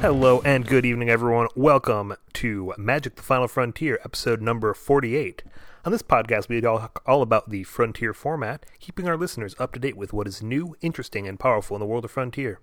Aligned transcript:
Hello 0.00 0.40
and 0.46 0.66
good 0.66 0.86
evening, 0.86 1.10
everyone. 1.10 1.48
Welcome 1.54 2.14
to 2.32 2.72
Magic 2.78 3.16
the 3.16 3.22
Final 3.22 3.46
Frontier, 3.48 4.00
episode 4.02 4.40
number 4.40 4.72
48. 4.72 5.42
On 5.84 5.92
this 5.92 6.00
podcast, 6.00 6.48
we 6.48 6.58
talk 6.62 7.02
all 7.04 7.20
about 7.20 7.50
the 7.50 7.64
Frontier 7.64 8.14
format, 8.14 8.64
keeping 8.78 9.06
our 9.06 9.18
listeners 9.18 9.54
up 9.58 9.74
to 9.74 9.78
date 9.78 9.98
with 9.98 10.14
what 10.14 10.26
is 10.26 10.42
new, 10.42 10.74
interesting, 10.80 11.28
and 11.28 11.38
powerful 11.38 11.76
in 11.76 11.80
the 11.80 11.86
world 11.86 12.06
of 12.06 12.10
Frontier. 12.10 12.60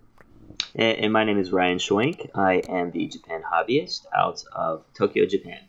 And, 0.73 1.13
my 1.13 1.23
name 1.23 1.37
is 1.37 1.51
Ryan 1.51 1.77
Schwenk. 1.77 2.27
I 2.33 2.63
am 2.67 2.89
the 2.89 3.05
Japan 3.05 3.43
hobbyist 3.53 4.07
out 4.15 4.43
of 4.53 4.85
Tokyo, 4.95 5.27
Japan. 5.27 5.59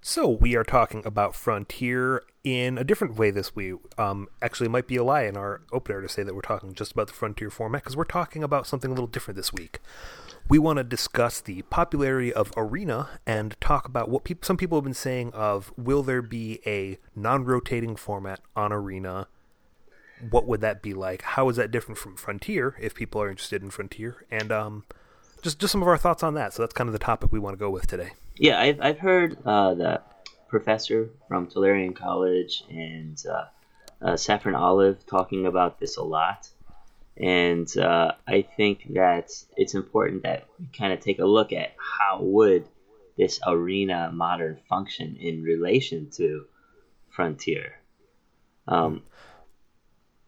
So 0.00 0.28
we 0.28 0.54
are 0.54 0.62
talking 0.62 1.04
about 1.04 1.34
Frontier 1.34 2.22
in 2.44 2.76
a 2.76 2.84
different 2.84 3.16
way 3.16 3.30
this 3.30 3.56
week. 3.56 3.74
Um, 3.98 4.28
actually, 4.42 4.68
might 4.68 4.86
be 4.86 4.96
a 4.96 5.04
lie 5.04 5.22
in 5.22 5.36
our 5.36 5.62
opener 5.72 6.02
to 6.02 6.08
say 6.08 6.22
that 6.22 6.34
we're 6.34 6.42
talking 6.42 6.74
just 6.74 6.92
about 6.92 7.08
the 7.08 7.14
Frontier 7.14 7.50
format 7.50 7.82
because 7.82 7.96
we're 7.96 8.04
talking 8.04 8.44
about 8.44 8.66
something 8.66 8.90
a 8.90 8.94
little 8.94 9.08
different 9.08 9.36
this 9.36 9.52
week. 9.52 9.80
We 10.46 10.58
want 10.58 10.76
to 10.76 10.84
discuss 10.84 11.40
the 11.40 11.62
popularity 11.62 12.30
of 12.30 12.52
Arena 12.54 13.08
and 13.26 13.58
talk 13.62 13.88
about 13.88 14.10
what 14.10 14.24
peop- 14.24 14.44
some 14.44 14.58
people 14.58 14.76
have 14.76 14.84
been 14.84 14.92
saying 14.92 15.32
of 15.32 15.72
will 15.78 16.02
there 16.02 16.20
be 16.20 16.60
a 16.66 16.98
non-rotating 17.16 17.96
format 17.96 18.40
on 18.54 18.70
Arena? 18.70 19.26
What 20.28 20.46
would 20.46 20.60
that 20.60 20.82
be 20.82 20.92
like? 20.92 21.22
How 21.22 21.48
is 21.48 21.56
that 21.56 21.70
different 21.70 21.96
from 21.96 22.16
Frontier 22.16 22.76
if 22.78 22.94
people 22.94 23.22
are 23.22 23.30
interested 23.30 23.62
in 23.62 23.70
Frontier? 23.70 24.26
And 24.30 24.52
um, 24.52 24.84
just 25.40 25.58
just 25.58 25.72
some 25.72 25.80
of 25.80 25.88
our 25.88 25.96
thoughts 25.96 26.22
on 26.22 26.34
that. 26.34 26.52
So 26.52 26.62
that's 26.62 26.74
kind 26.74 26.88
of 26.88 26.92
the 26.92 26.98
topic 26.98 27.32
we 27.32 27.38
want 27.38 27.54
to 27.54 27.58
go 27.58 27.70
with 27.70 27.86
today. 27.86 28.10
Yeah, 28.36 28.60
I've, 28.60 28.80
I've 28.82 28.98
heard 28.98 29.38
uh, 29.46 29.74
that 29.74 30.13
professor 30.54 31.10
from 31.26 31.48
Tolarian 31.48 31.96
College 31.96 32.62
and 32.70 33.20
uh, 33.28 33.46
uh, 34.00 34.16
Saffron 34.16 34.54
Olive 34.54 35.04
talking 35.04 35.46
about 35.46 35.80
this 35.80 35.96
a 35.96 36.02
lot. 36.04 36.48
And 37.16 37.68
uh, 37.76 38.12
I 38.24 38.42
think 38.42 38.94
that 38.94 39.32
it's 39.56 39.74
important 39.74 40.22
that 40.22 40.46
we 40.60 40.66
kind 40.66 40.92
of 40.92 41.00
take 41.00 41.18
a 41.18 41.24
look 41.24 41.52
at 41.52 41.74
how 41.76 42.20
would 42.22 42.68
this 43.18 43.40
arena 43.44 44.12
modern 44.12 44.60
function 44.68 45.16
in 45.16 45.42
relation 45.42 46.10
to 46.18 46.44
Frontier. 47.10 47.72
Um, 48.68 49.02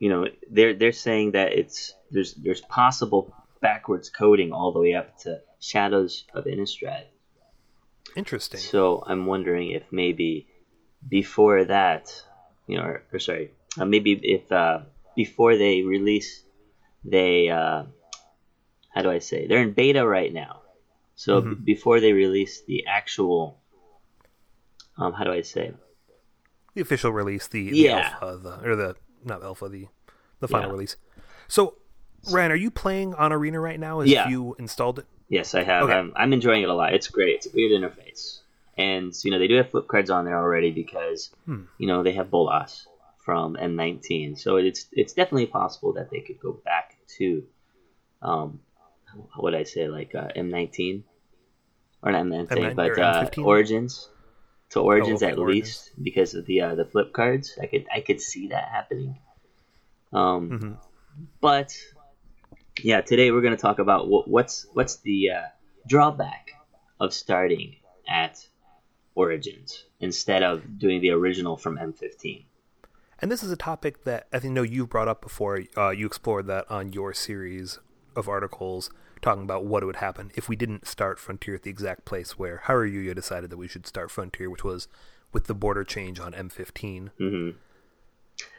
you 0.01 0.09
know, 0.09 0.27
they're 0.51 0.75
they're 0.75 0.91
saying 0.91 1.33
that 1.33 1.53
it's 1.53 1.95
there's 2.11 2.35
there's 2.35 2.63
possible 2.63 3.33
backwards 3.61 4.11
coding 4.11 4.53
all 4.53 4.73
the 4.73 4.81
way 4.81 4.95
up 4.95 5.19
to 5.19 5.41
Shadows 5.61 6.25
of 6.35 6.47
Innistrad. 6.47 7.05
Interesting. 8.15 8.61
So 8.61 9.03
I'm 9.07 9.27
wondering 9.27 9.71
if 9.71 9.83
maybe 9.91 10.47
before 11.09 11.65
that, 11.65 12.11
you 12.67 12.77
know, 12.79 12.85
or, 12.85 13.03
or 13.13 13.19
sorry, 13.19 13.53
uh, 13.79 13.85
maybe 13.85 14.13
if 14.23 14.51
uh, 14.53 14.81
before 15.17 15.57
they 15.57 15.83
release, 15.83 16.43
they 17.05 17.49
uh, 17.49 17.85
how 18.95 19.03
do 19.03 19.11
I 19.11 19.19
say? 19.19 19.47
They're 19.47 19.63
in 19.63 19.73
beta 19.73 20.07
right 20.07 20.33
now. 20.33 20.63
So 21.15 21.41
Mhm. 21.43 21.51
b- 21.51 21.75
before 21.75 22.01
they 22.01 22.13
release 22.13 22.63
the 22.67 22.87
actual, 22.87 23.59
um, 24.99 25.13
how 25.13 25.25
do 25.25 25.33
I 25.33 25.43
say? 25.43 25.73
the 26.75 26.83
official 26.83 27.11
release, 27.11 27.49
the, 27.49 27.71
the 27.71 27.77
Yeah. 27.77 28.13
alpha, 28.21 28.39
the, 28.43 28.69
or 28.69 28.77
the 28.77 28.97
not 29.25 29.43
alpha, 29.43 29.67
the 29.69 29.89
the 30.41 30.49
final 30.49 30.69
Yeah. 30.69 30.73
release. 30.73 30.97
So, 31.49 31.79
Ryan, 32.31 32.53
are 32.53 32.57
you 32.57 32.71
playing 32.71 33.15
on 33.15 33.33
Arena 33.33 33.59
right 33.61 33.81
now? 33.81 34.01
As 34.01 34.11
Yeah. 34.11 34.29
you 34.29 34.55
installed 34.59 34.99
it? 34.99 35.07
Yes, 35.29 35.55
I 35.55 35.63
have. 35.65 35.85
Okay. 35.85 35.93
I'm, 35.93 36.13
I'm 36.17 36.33
enjoying 36.33 36.63
it 36.63 36.69
a 36.69 36.75
lot. 36.75 36.95
It's 36.95 37.09
great. 37.09 37.37
It's 37.37 37.47
a 37.47 37.51
great 37.51 37.73
interface, 37.73 38.41
and 38.79 39.13
you 39.25 39.31
know 39.31 39.39
they 39.39 39.49
do 39.49 39.57
have 39.57 39.71
flip 39.71 39.89
cards 39.89 40.11
on 40.11 40.25
there 40.25 40.39
already 40.39 40.71
because 40.71 41.31
Hmm. 41.47 41.63
you 41.79 41.87
know 41.89 42.03
they 42.03 42.13
have 42.13 42.31
Bolas 42.31 42.87
from 43.25 43.57
M19. 43.57 44.37
So 44.39 44.57
it's 44.57 44.87
it's 44.93 45.15
definitely 45.15 45.47
possible 45.47 45.95
that 45.95 46.11
they 46.11 46.21
could 46.21 46.39
go 46.39 46.53
back 46.53 46.97
to, 47.19 47.43
um, 48.23 48.61
what 49.35 49.43
would 49.45 49.55
I 49.55 49.65
say 49.65 49.89
like 49.89 50.15
uh, 50.15 50.29
M19 50.37 51.03
or 52.03 52.13
not 52.13 52.21
M19, 52.23 52.47
M9 52.51 52.75
but 52.77 52.99
uh, 52.99 53.29
Origins. 53.43 54.09
To 54.71 54.81
Origins 54.81 55.23
okay, 55.23 55.33
at 55.33 55.39
Origins. 55.39 55.67
least 55.67 55.91
because 56.03 56.35
of 56.35 56.47
the 56.47 56.61
uh, 56.61 56.75
the 56.77 56.85
flip 56.85 57.13
cards. 57.13 57.59
I 57.61 57.67
could 57.67 57.87
I 57.93 58.01
could 58.01 58.21
see 58.21 58.49
that 58.49 58.69
happening. 58.69 59.19
Um, 60.13 60.51
Mhm. 60.51 60.77
but 61.41 61.73
yeah, 62.83 63.01
today 63.01 63.31
we're 63.31 63.41
going 63.41 63.57
to 63.57 63.61
talk 63.61 63.79
about 63.79 64.09
what, 64.09 64.29
what's 64.29 64.67
what's 64.73 64.97
the 64.97 65.31
uh, 65.31 65.43
drawback 65.87 66.51
of 67.01 67.13
starting 67.13 67.77
at 68.09 68.47
Origins 69.15 69.85
instead 70.01 70.43
of 70.43 70.79
doing 70.79 71.01
the 71.01 71.11
original 71.11 71.57
from 71.57 71.77
M15. 71.79 72.45
And 73.19 73.33
this 73.33 73.43
is 73.43 73.51
a 73.51 73.57
topic 73.57 74.05
that 74.05 74.27
I 74.33 74.39
think 74.39 74.53
know 74.53 74.63
you've 74.63 74.91
brought 74.91 75.09
up 75.09 75.23
before. 75.23 75.61
Uh, 75.77 75.91
you 75.91 76.07
explored 76.07 76.47
that 76.49 76.71
on 76.71 76.93
your 76.93 77.15
series 77.15 77.79
of 78.15 78.29
articles 78.29 78.91
talking 79.23 79.43
about 79.43 79.65
what 79.65 79.83
would 79.85 79.97
happen 79.97 80.31
if 80.35 80.49
we 80.49 80.57
didn't 80.57 80.87
start 80.87 81.19
Frontier 81.19 81.55
at 81.55 81.63
the 81.63 81.71
exact 81.71 82.05
place 82.05 82.39
where 82.39 82.63
Hareruya 82.67 83.15
decided 83.15 83.49
that 83.51 83.57
we 83.57 83.69
should 83.69 83.87
start 83.87 84.11
Frontier, 84.11 84.51
which 84.51 84.65
was 84.65 84.87
with 85.33 85.47
the 85.47 85.55
border 85.55 85.85
change 85.85 86.21
on 86.21 86.33
M15. 86.33 87.11
hmm 87.19 87.51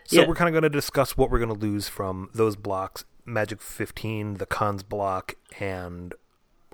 So 0.06 0.22
Yeah. 0.22 0.28
we're 0.28 0.36
kind 0.36 0.48
of 0.50 0.54
going 0.54 0.64
to 0.64 0.76
discuss 0.76 1.16
what 1.16 1.30
we're 1.30 1.40
going 1.40 1.54
to 1.54 1.56
lose 1.56 1.88
from 1.88 2.30
those 2.34 2.56
blocks: 2.56 3.06
Magic 3.28 3.62
15, 3.62 4.36
the 4.36 4.46
Khans 4.46 4.82
block, 4.84 5.36
and 5.60 6.14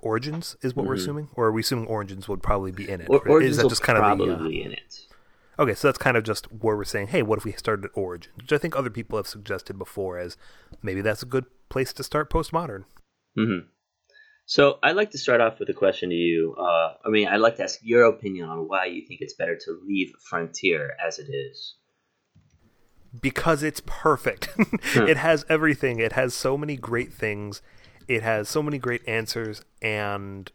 Origins 0.02 0.56
is 0.62 0.76
what 0.76 0.86
we're 0.86 0.94
assuming, 0.94 1.30
or 1.34 1.48
are 1.48 1.52
we 1.52 1.62
assuming 1.62 1.88
Origins 1.88 2.28
would 2.30 2.44
probably 2.44 2.72
be 2.72 2.88
in 2.90 3.02
it? 3.02 3.08
Or, 3.10 3.18
Or 3.20 3.30
Origins 3.32 3.58
is 3.58 3.64
that 3.64 3.70
just 3.70 3.82
kind 3.82 3.98
probably 3.98 4.30
of 4.30 4.44
the? 4.44 4.50
be 4.50 4.62
in 4.62 4.72
it. 4.74 5.00
Uh, 5.58 5.64
okay, 5.64 5.74
so 5.74 5.88
that's 5.88 5.98
kind 5.98 6.16
of 6.16 6.24
just 6.24 6.46
where 6.54 6.76
we're 6.78 6.84
saying, 6.84 7.08
hey, 7.08 7.24
what 7.24 7.38
if 7.40 7.46
we 7.46 7.52
started 7.54 7.86
at 7.86 7.92
Origins? 7.96 8.36
Which 8.38 8.54
I 8.54 8.58
think 8.60 8.76
other 8.76 8.90
people 8.90 9.18
have 9.18 9.28
suggested 9.28 9.78
before 9.80 10.18
as 10.20 10.38
maybe 10.82 11.02
that's 11.02 11.24
a 11.24 11.26
good 11.26 11.46
place 11.70 11.92
to 11.94 12.04
start 12.04 12.30
postmodern. 12.30 12.84
hmm 13.36 13.60
So 14.46 14.78
I'd 14.84 14.96
like 14.96 15.12
to 15.12 15.18
start 15.18 15.42
off 15.42 15.60
with 15.60 15.70
a 15.70 15.74
question 15.74 16.10
to 16.10 16.16
you. 16.16 16.56
Uh, 16.60 16.94
I 17.06 17.10
mean, 17.10 17.28
I'd 17.28 17.38
like 17.38 17.56
to 17.58 17.64
ask 17.64 17.80
your 17.82 18.04
opinion 18.04 18.48
on 18.48 18.68
why 18.68 18.86
you 18.86 19.06
think 19.08 19.22
it's 19.22 19.34
better 19.36 19.56
to 19.56 19.80
leave 19.88 20.12
Frontier 20.30 20.92
as 21.04 21.18
it 21.18 21.30
is. 21.32 21.76
Because 23.20 23.64
it's 23.64 23.82
perfect. 23.86 24.50
it 24.96 25.18
has 25.18 25.46
everything. 25.50 26.00
It 26.00 26.14
has 26.14 26.34
so 26.34 26.58
many 26.58 26.76
great 26.76 27.14
things. 27.14 27.62
It 28.08 28.24
has 28.24 28.50
so 28.50 28.62
many 28.64 28.78
great 28.78 29.08
answers, 29.08 29.62
and 29.82 30.52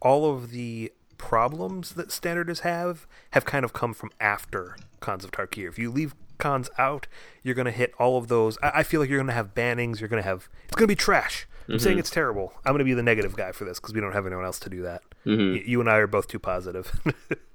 all 0.00 0.30
of 0.32 0.50
the 0.50 0.92
problems 1.16 1.92
that 1.92 2.08
standardists 2.08 2.60
have 2.60 3.06
have 3.32 3.44
kind 3.44 3.64
of 3.64 3.72
come 3.72 3.92
from 3.92 4.10
after 4.18 4.76
Khans 5.00 5.24
of 5.24 5.30
Tarkir. 5.30 5.68
If 5.68 5.78
you 5.78 5.90
leave 5.90 6.14
Khans 6.38 6.70
out, 6.78 7.06
you're 7.42 7.54
going 7.54 7.66
to 7.66 7.70
hit 7.70 7.92
all 7.98 8.16
of 8.16 8.28
those. 8.28 8.58
I, 8.62 8.70
I 8.76 8.82
feel 8.82 9.00
like 9.00 9.10
you're 9.10 9.18
going 9.18 9.28
to 9.28 9.34
have 9.34 9.54
bannings. 9.54 10.00
You're 10.00 10.08
going 10.08 10.22
to 10.22 10.28
have. 10.28 10.48
It's 10.64 10.74
going 10.74 10.88
to 10.88 10.92
be 10.92 10.96
trash. 10.96 11.46
I'm 11.68 11.78
saying 11.78 11.94
mm-hmm. 11.94 12.00
it's 12.00 12.10
terrible. 12.10 12.52
I'm 12.64 12.72
going 12.72 12.80
to 12.80 12.84
be 12.84 12.94
the 12.94 13.02
negative 13.02 13.36
guy 13.36 13.52
for 13.52 13.64
this 13.64 13.78
because 13.78 13.94
we 13.94 14.00
don't 14.00 14.12
have 14.12 14.26
anyone 14.26 14.44
else 14.44 14.58
to 14.60 14.70
do 14.70 14.82
that. 14.82 15.02
Mm-hmm. 15.24 15.52
Y- 15.52 15.62
you 15.66 15.80
and 15.80 15.88
I 15.88 15.98
are 15.98 16.08
both 16.08 16.26
too 16.26 16.40
positive. 16.40 17.00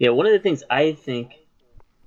Yeah, 0.00 0.08
one 0.08 0.24
of 0.24 0.32
the 0.32 0.38
things 0.38 0.64
I 0.70 0.92
think 0.92 1.34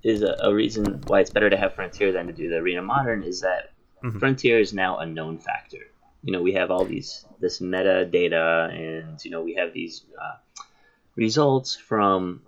is 0.04 0.22
a, 0.22 0.36
a 0.40 0.54
reason 0.54 1.00
why 1.06 1.20
it's 1.20 1.30
better 1.30 1.50
to 1.50 1.56
have 1.56 1.74
Frontier 1.74 2.12
than 2.12 2.26
to 2.26 2.32
do 2.32 2.48
the 2.50 2.56
Arena 2.56 2.82
Modern 2.82 3.22
is 3.22 3.40
that 3.40 3.72
Frontier 4.18 4.60
is 4.60 4.74
now 4.74 4.98
a 4.98 5.06
known 5.06 5.38
factor. 5.38 5.78
You 6.22 6.32
know, 6.32 6.42
we 6.42 6.52
have 6.52 6.70
all 6.70 6.84
these 6.84 7.24
this 7.40 7.60
meta 7.60 8.04
data, 8.04 8.68
and 8.70 9.22
you 9.24 9.30
know 9.30 9.42
we 9.42 9.54
have 9.54 9.72
these 9.72 10.04
uh, 10.20 10.36
results 11.16 11.74
from 11.74 12.42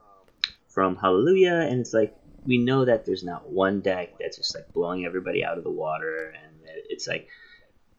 from 0.68 0.96
Hareruya, 0.96 1.70
and 1.70 1.80
it's 1.80 1.94
like 1.94 2.14
we 2.44 2.58
know 2.58 2.84
that 2.84 3.06
there's 3.06 3.24
not 3.24 3.48
one 3.48 3.80
deck 3.80 4.18
that's 4.20 4.36
just 4.36 4.54
like 4.54 4.70
blowing 4.72 5.06
everybody 5.06 5.44
out 5.44 5.56
of 5.56 5.64
the 5.64 5.70
water, 5.70 6.34
and 6.44 6.54
it's 6.90 7.08
like 7.08 7.28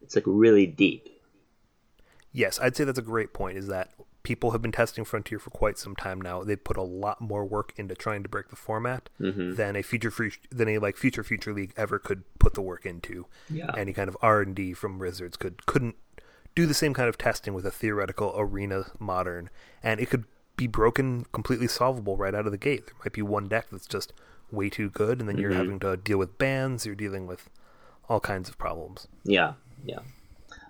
it's 0.02 0.14
like 0.14 0.24
really 0.26 0.66
deep. 0.66 1.08
Yes, 2.32 2.60
I'd 2.60 2.76
say 2.76 2.84
that's 2.84 2.98
a 2.98 3.02
great 3.02 3.32
point. 3.32 3.58
Is 3.58 3.66
that 3.68 3.90
people 4.28 4.50
have 4.50 4.60
been 4.60 4.72
testing 4.72 5.06
Frontier 5.06 5.38
for 5.38 5.48
quite 5.48 5.78
some 5.78 5.96
time 5.96 6.20
now. 6.20 6.44
They 6.44 6.54
put 6.54 6.76
a 6.76 6.82
lot 6.82 7.18
more 7.18 7.46
work 7.46 7.72
into 7.76 7.94
trying 7.94 8.22
to 8.24 8.28
break 8.28 8.50
the 8.50 8.56
format 8.56 9.08
than 9.18 9.74
a 9.74 9.82
future 9.82 10.10
free 10.10 10.32
than 10.50 10.68
a 10.68 10.76
like 10.76 10.98
future 10.98 11.24
future 11.24 11.54
league 11.54 11.72
ever 11.78 11.98
could 11.98 12.24
put 12.38 12.52
the 12.52 12.60
work 12.60 12.84
into. 12.84 13.24
Yeah. 13.48 13.70
Any 13.74 13.94
kind 13.94 14.06
of 14.06 14.18
R 14.20 14.42
and 14.42 14.54
D 14.54 14.74
from 14.74 14.98
Wizards 14.98 15.38
could 15.38 15.64
couldn't 15.64 15.96
do 16.54 16.66
the 16.66 16.74
same 16.74 16.92
kind 16.92 17.08
of 17.08 17.16
testing 17.16 17.54
with 17.54 17.64
a 17.64 17.70
theoretical 17.70 18.34
arena 18.36 18.90
modern, 18.98 19.48
and 19.82 19.98
it 19.98 20.10
could 20.10 20.24
be 20.58 20.66
broken 20.66 21.24
completely 21.32 21.66
solvable 21.66 22.18
right 22.18 22.34
out 22.34 22.44
of 22.44 22.52
the 22.52 22.58
gate. 22.58 22.84
There 22.84 22.96
might 23.02 23.14
be 23.14 23.22
one 23.22 23.48
deck 23.48 23.68
that's 23.72 23.86
just 23.86 24.12
way 24.52 24.68
too 24.68 24.90
good, 24.90 25.20
and 25.20 25.28
then 25.28 25.38
you're 25.38 25.54
having 25.54 25.80
to 25.80 25.96
deal 25.96 26.18
with 26.18 26.36
bans. 26.36 26.84
You're 26.84 26.94
dealing 26.94 27.26
with 27.26 27.48
all 28.10 28.20
kinds 28.20 28.50
of 28.50 28.58
problems. 28.58 29.08
Yeah, 29.24 29.54
yeah. 29.86 30.00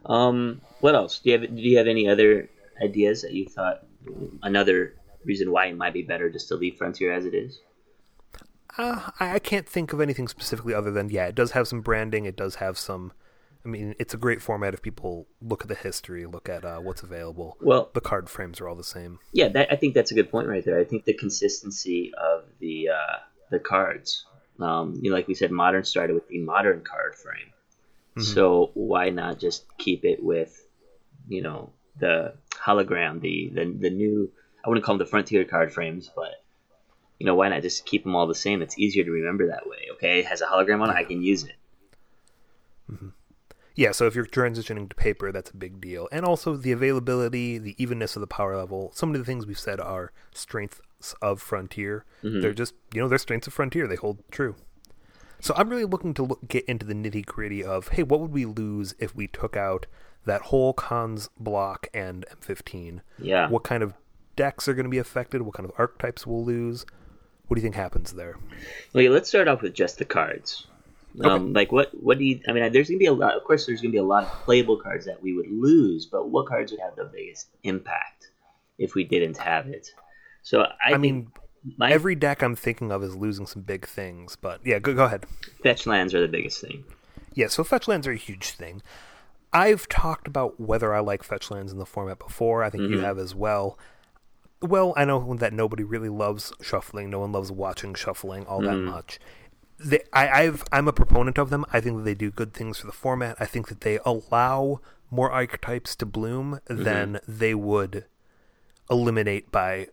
Um, 0.06 0.60
what 0.78 0.94
else? 0.94 1.18
Do 1.18 1.30
you 1.30 1.40
have 1.40 1.56
Do 1.56 1.60
you 1.60 1.76
have 1.78 1.88
any 1.88 2.08
other 2.08 2.48
ideas 2.82 3.22
that 3.22 3.32
you 3.32 3.46
thought 3.46 3.86
another 4.42 4.94
reason 5.24 5.50
why 5.50 5.66
it 5.66 5.76
might 5.76 5.92
be 5.92 6.02
better 6.02 6.30
just 6.30 6.48
to 6.48 6.54
leave 6.56 6.76
Frontier 6.76 7.12
as 7.12 7.24
it 7.24 7.34
is? 7.34 7.60
Uh, 8.76 9.10
I, 9.18 9.38
can't 9.40 9.68
think 9.68 9.92
of 9.92 10.00
anything 10.00 10.28
specifically 10.28 10.72
other 10.72 10.90
than 10.92 11.08
yeah, 11.10 11.26
it 11.26 11.34
does 11.34 11.52
have 11.52 11.66
some 11.66 11.80
branding. 11.80 12.26
It 12.26 12.36
does 12.36 12.56
have 12.56 12.78
some. 12.78 13.12
I 13.64 13.68
mean, 13.68 13.94
it's 13.98 14.14
a 14.14 14.16
great 14.16 14.40
format 14.40 14.72
if 14.72 14.82
people 14.82 15.26
look 15.42 15.62
at 15.62 15.68
the 15.68 15.74
history, 15.74 16.24
look 16.26 16.48
at 16.48 16.64
uh, 16.64 16.78
what's 16.78 17.02
available. 17.02 17.56
Well, 17.60 17.90
The 17.92 18.00
card 18.00 18.30
frames 18.30 18.60
are 18.60 18.68
all 18.68 18.76
the 18.76 18.84
same. 18.84 19.18
yeah, 19.32 19.48
that, 19.48 19.72
I 19.72 19.76
think 19.76 19.94
that's 19.94 20.12
a 20.12 20.14
good 20.14 20.30
point 20.30 20.46
right 20.46 20.64
there. 20.64 20.78
I 20.78 20.84
think 20.84 21.04
the 21.04 21.12
consistency 21.14 22.12
of 22.16 22.44
the 22.60 22.90
uh, 22.90 23.16
the 23.50 23.58
cards. 23.58 24.24
Um, 24.60 24.98
you 25.02 25.10
know, 25.10 25.16
like 25.16 25.28
we 25.28 25.34
said, 25.34 25.50
modern 25.50 25.84
started 25.84 26.14
with 26.14 26.28
the 26.28 26.38
modern 26.40 26.82
card 26.82 27.14
frame. 27.14 27.52
So 28.20 28.72
why 28.74 29.10
not 29.10 29.38
just 29.38 29.64
keep 29.78 30.04
it 30.04 30.20
with 30.20 30.66
you 31.28 31.40
know 31.40 31.70
the 31.98 32.34
hologram, 32.52 33.20
the 33.20 33.50
the 33.54 33.64
the 33.78 33.90
new. 33.90 34.30
I 34.64 34.68
wouldn't 34.68 34.84
call 34.84 34.96
them 34.96 35.06
the 35.06 35.10
frontier 35.10 35.44
card 35.44 35.72
frames, 35.72 36.10
but 36.14 36.42
you 37.18 37.26
know 37.26 37.34
why 37.34 37.48
not 37.48 37.62
just 37.62 37.86
keep 37.86 38.04
them 38.04 38.14
all 38.14 38.26
the 38.26 38.34
same? 38.34 38.62
It's 38.62 38.78
easier 38.78 39.04
to 39.04 39.10
remember 39.10 39.48
that 39.48 39.68
way. 39.68 39.88
Okay, 39.94 40.20
it 40.20 40.26
has 40.26 40.40
a 40.40 40.46
hologram 40.46 40.82
on 40.82 40.90
it, 40.90 40.96
I 40.96 41.04
can 41.04 41.22
use 41.22 41.44
it. 41.44 41.56
Mm-hmm. 42.90 43.08
Yeah, 43.74 43.92
so 43.92 44.06
if 44.06 44.16
you're 44.16 44.26
transitioning 44.26 44.88
to 44.88 44.96
paper, 44.96 45.30
that's 45.30 45.50
a 45.50 45.56
big 45.56 45.80
deal. 45.80 46.08
And 46.10 46.24
also 46.26 46.56
the 46.56 46.72
availability, 46.72 47.58
the 47.58 47.76
evenness 47.78 48.16
of 48.16 48.20
the 48.20 48.26
power 48.26 48.56
level. 48.56 48.90
Some 48.92 49.14
of 49.14 49.18
the 49.20 49.24
things 49.24 49.46
we've 49.46 49.56
said 49.56 49.78
are 49.78 50.10
strengths 50.34 50.80
of 51.22 51.40
Frontier. 51.40 52.04
They're 52.24 52.52
just, 52.52 52.74
you 52.92 53.00
know, 53.00 53.06
they're 53.06 53.18
strengths 53.18 53.46
of 53.46 53.54
Frontier. 53.54 53.86
They 53.86 53.94
hold 53.94 54.18
true. 54.32 54.56
So 55.40 55.54
I'm 55.56 55.68
really 55.68 55.84
looking 55.84 56.14
to 56.14 56.22
look, 56.22 56.48
get 56.48 56.64
into 56.64 56.84
the 56.84 56.94
nitty 56.94 57.24
gritty 57.24 57.62
of, 57.62 57.88
hey, 57.88 58.02
what 58.02 58.20
would 58.20 58.32
we 58.32 58.44
lose 58.44 58.94
if 58.98 59.14
we 59.14 59.26
took 59.26 59.56
out 59.56 59.86
that 60.24 60.42
whole 60.42 60.72
Khans 60.72 61.28
block 61.38 61.88
and 61.94 62.26
M15? 62.40 63.00
Yeah. 63.18 63.48
What 63.48 63.62
kind 63.62 63.82
of 63.82 63.94
decks 64.36 64.68
are 64.68 64.74
going 64.74 64.84
to 64.84 64.90
be 64.90 64.98
affected? 64.98 65.42
What 65.42 65.54
kind 65.54 65.68
of 65.68 65.74
archetypes 65.78 66.26
we'll 66.26 66.44
lose? 66.44 66.84
What 67.46 67.54
do 67.54 67.60
you 67.60 67.62
think 67.62 67.76
happens 67.76 68.12
there? 68.12 68.36
Okay, 68.94 69.08
let's 69.08 69.28
start 69.28 69.48
off 69.48 69.62
with 69.62 69.74
just 69.74 69.98
the 69.98 70.04
cards. 70.04 70.66
Um, 71.24 71.52
like 71.52 71.72
what? 71.72 71.90
What 72.00 72.18
do 72.18 72.24
you? 72.24 72.40
I 72.46 72.52
mean, 72.52 72.70
there's 72.70 72.88
gonna 72.88 72.98
be 72.98 73.06
a 73.06 73.12
lot. 73.12 73.34
Of 73.34 73.42
course, 73.42 73.66
there's 73.66 73.80
gonna 73.80 73.92
be 73.92 73.98
a 73.98 74.04
lot 74.04 74.24
of 74.24 74.30
playable 74.44 74.76
cards 74.76 75.06
that 75.06 75.20
we 75.20 75.34
would 75.34 75.50
lose. 75.50 76.06
But 76.06 76.28
what 76.28 76.46
cards 76.46 76.70
would 76.70 76.80
have 76.80 76.94
the 76.96 77.06
biggest 77.06 77.48
impact 77.64 78.30
if 78.78 78.94
we 78.94 79.04
didn't 79.04 79.38
have 79.38 79.66
it? 79.66 79.90
So 80.42 80.62
I, 80.62 80.74
I 80.84 80.90
think 80.90 81.00
mean, 81.00 81.32
every 81.80 82.14
deck 82.14 82.42
I'm 82.42 82.56
thinking 82.56 82.92
of 82.92 83.02
is 83.02 83.16
losing 83.16 83.46
some 83.46 83.62
big 83.62 83.86
things, 83.86 84.36
but 84.36 84.60
yeah, 84.64 84.78
go, 84.78 84.94
go 84.94 85.04
ahead. 85.04 85.26
fetch 85.62 85.86
lands 85.86 86.14
are 86.14 86.20
the 86.20 86.28
biggest 86.28 86.60
thing. 86.60 86.84
Yeah, 87.34 87.48
so 87.48 87.64
fetch 87.64 87.88
lands 87.88 88.06
are 88.06 88.12
a 88.12 88.16
huge 88.16 88.50
thing. 88.50 88.82
I've 89.52 89.88
talked 89.88 90.26
about 90.26 90.60
whether 90.60 90.94
I 90.94 91.00
like 91.00 91.22
fetch 91.22 91.50
lands 91.50 91.72
in 91.72 91.78
the 91.78 91.86
format 91.86 92.18
before. 92.18 92.62
I 92.62 92.70
think 92.70 92.82
you 92.82 92.96
mm-hmm. 92.96 93.04
have 93.04 93.18
as 93.18 93.34
well. 93.34 93.78
Well, 94.60 94.92
I 94.96 95.04
know 95.04 95.34
that 95.36 95.52
nobody 95.52 95.84
really 95.84 96.08
loves 96.08 96.52
shuffling. 96.60 97.10
No 97.10 97.20
one 97.20 97.32
loves 97.32 97.50
watching 97.50 97.94
shuffling 97.94 98.44
all 98.46 98.60
that 98.62 98.70
mm-hmm. 98.70 98.90
much. 98.90 99.18
They, 99.78 100.00
I, 100.12 100.42
I've, 100.42 100.64
I'm 100.72 100.88
a 100.88 100.92
proponent 100.92 101.38
of 101.38 101.50
them. 101.50 101.64
I 101.72 101.80
think 101.80 101.98
that 101.98 102.02
they 102.02 102.14
do 102.14 102.30
good 102.30 102.52
things 102.52 102.78
for 102.78 102.86
the 102.86 102.92
format. 102.92 103.36
I 103.38 103.46
think 103.46 103.68
that 103.68 103.82
they 103.82 104.00
allow 104.04 104.80
more 105.10 105.30
archetypes 105.30 105.94
to 105.96 106.06
bloom 106.06 106.60
mm-hmm. 106.68 106.82
than 106.82 107.20
they 107.26 107.54
would 107.54 108.04
eliminate 108.90 109.52
by 109.52 109.88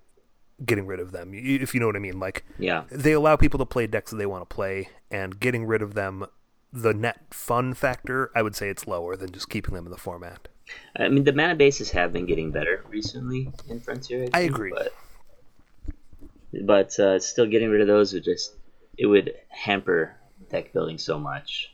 getting 0.64 0.86
rid 0.86 1.00
of 1.00 1.12
them. 1.12 1.32
If 1.34 1.74
you 1.74 1.80
know 1.80 1.88
what 1.88 1.96
I 1.96 2.00
mean, 2.00 2.20
like 2.20 2.46
Yeah. 2.60 2.84
they 2.92 3.12
allow 3.14 3.36
people 3.36 3.58
to 3.58 3.66
play 3.66 3.88
decks 3.88 4.12
that 4.12 4.18
they 4.18 4.26
want 4.26 4.48
to 4.48 4.54
play, 4.54 4.90
and 5.12 5.40
getting 5.40 5.66
rid 5.66 5.82
of 5.82 5.94
them, 5.96 6.26
the 6.72 6.94
net 6.94 7.34
fun 7.34 7.74
factor, 7.74 8.32
I 8.36 8.42
would 8.42 8.56
say 8.56 8.70
it's 8.70 8.88
lower 8.88 9.16
than 9.16 9.32
just 9.32 9.50
keeping 9.50 9.74
them 9.74 9.86
in 9.86 9.92
the 9.92 9.98
format. 9.98 10.48
I 10.98 11.10
mean, 11.10 11.24
the 11.26 11.34
mana 11.34 11.56
bases 11.56 11.92
have 11.92 12.12
been 12.14 12.26
getting 12.26 12.52
better 12.52 12.84
recently 12.90 13.52
in 13.70 13.80
Frontier. 13.80 14.28
I 14.34 14.42
think, 14.42 14.54
agree. 14.56 14.72
but 14.74 14.94
but 16.64 16.98
uh, 17.00 17.20
still 17.20 17.46
getting 17.46 17.70
rid 17.70 17.82
of 17.82 17.88
those 17.88 18.14
would 18.14 18.24
just 18.24 18.56
it 18.98 19.06
would 19.08 19.34
hamper 19.50 20.16
deck 20.50 20.72
building 20.74 20.98
so 20.98 21.20
much. 21.20 21.74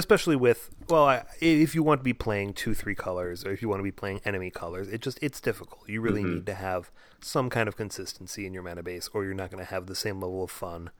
Especially 0.00 0.34
with 0.36 0.70
well, 0.88 1.04
I, 1.06 1.24
if 1.40 1.74
you 1.74 1.82
want 1.82 2.00
to 2.00 2.04
be 2.04 2.12
playing 2.12 2.54
two, 2.54 2.74
three 2.74 2.94
colors, 2.94 3.44
or 3.44 3.52
if 3.52 3.60
you 3.62 3.68
want 3.68 3.80
to 3.80 3.84
be 3.84 3.92
playing 3.92 4.20
enemy 4.24 4.50
colors, 4.50 4.88
it 4.88 5.00
just 5.02 5.18
it's 5.22 5.40
difficult. 5.40 5.82
You 5.88 6.00
really 6.00 6.24
need 6.24 6.46
to 6.46 6.54
have 6.54 6.90
some 7.20 7.50
kind 7.50 7.68
of 7.68 7.76
consistency 7.76 8.46
in 8.46 8.54
your 8.54 8.62
mana 8.62 8.82
base, 8.82 9.08
or 9.12 9.24
you're 9.24 9.34
not 9.34 9.50
going 9.50 9.62
to 9.64 9.70
have 9.70 9.86
the 9.86 9.94
same 9.94 10.20
level 10.20 10.42
of 10.42 10.50
fun. 10.50 10.90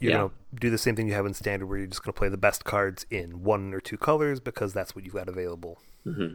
You're 0.00 0.10
Yeah. 0.12 0.18
going 0.18 0.30
to 0.30 0.34
do 0.60 0.70
the 0.70 0.78
same 0.78 0.96
thing 0.96 1.06
you 1.06 1.14
have 1.14 1.26
in 1.26 1.34
standard, 1.34 1.66
where 1.66 1.78
you're 1.78 1.86
just 1.86 2.02
going 2.02 2.12
to 2.14 2.18
play 2.18 2.28
the 2.28 2.36
best 2.36 2.64
cards 2.64 3.06
in 3.10 3.44
one 3.44 3.72
or 3.74 3.80
two 3.80 3.96
colors 3.96 4.40
because 4.40 4.72
that's 4.72 4.96
what 4.96 5.04
you've 5.04 5.14
got 5.14 5.28
available. 5.28 5.78
All 6.06 6.30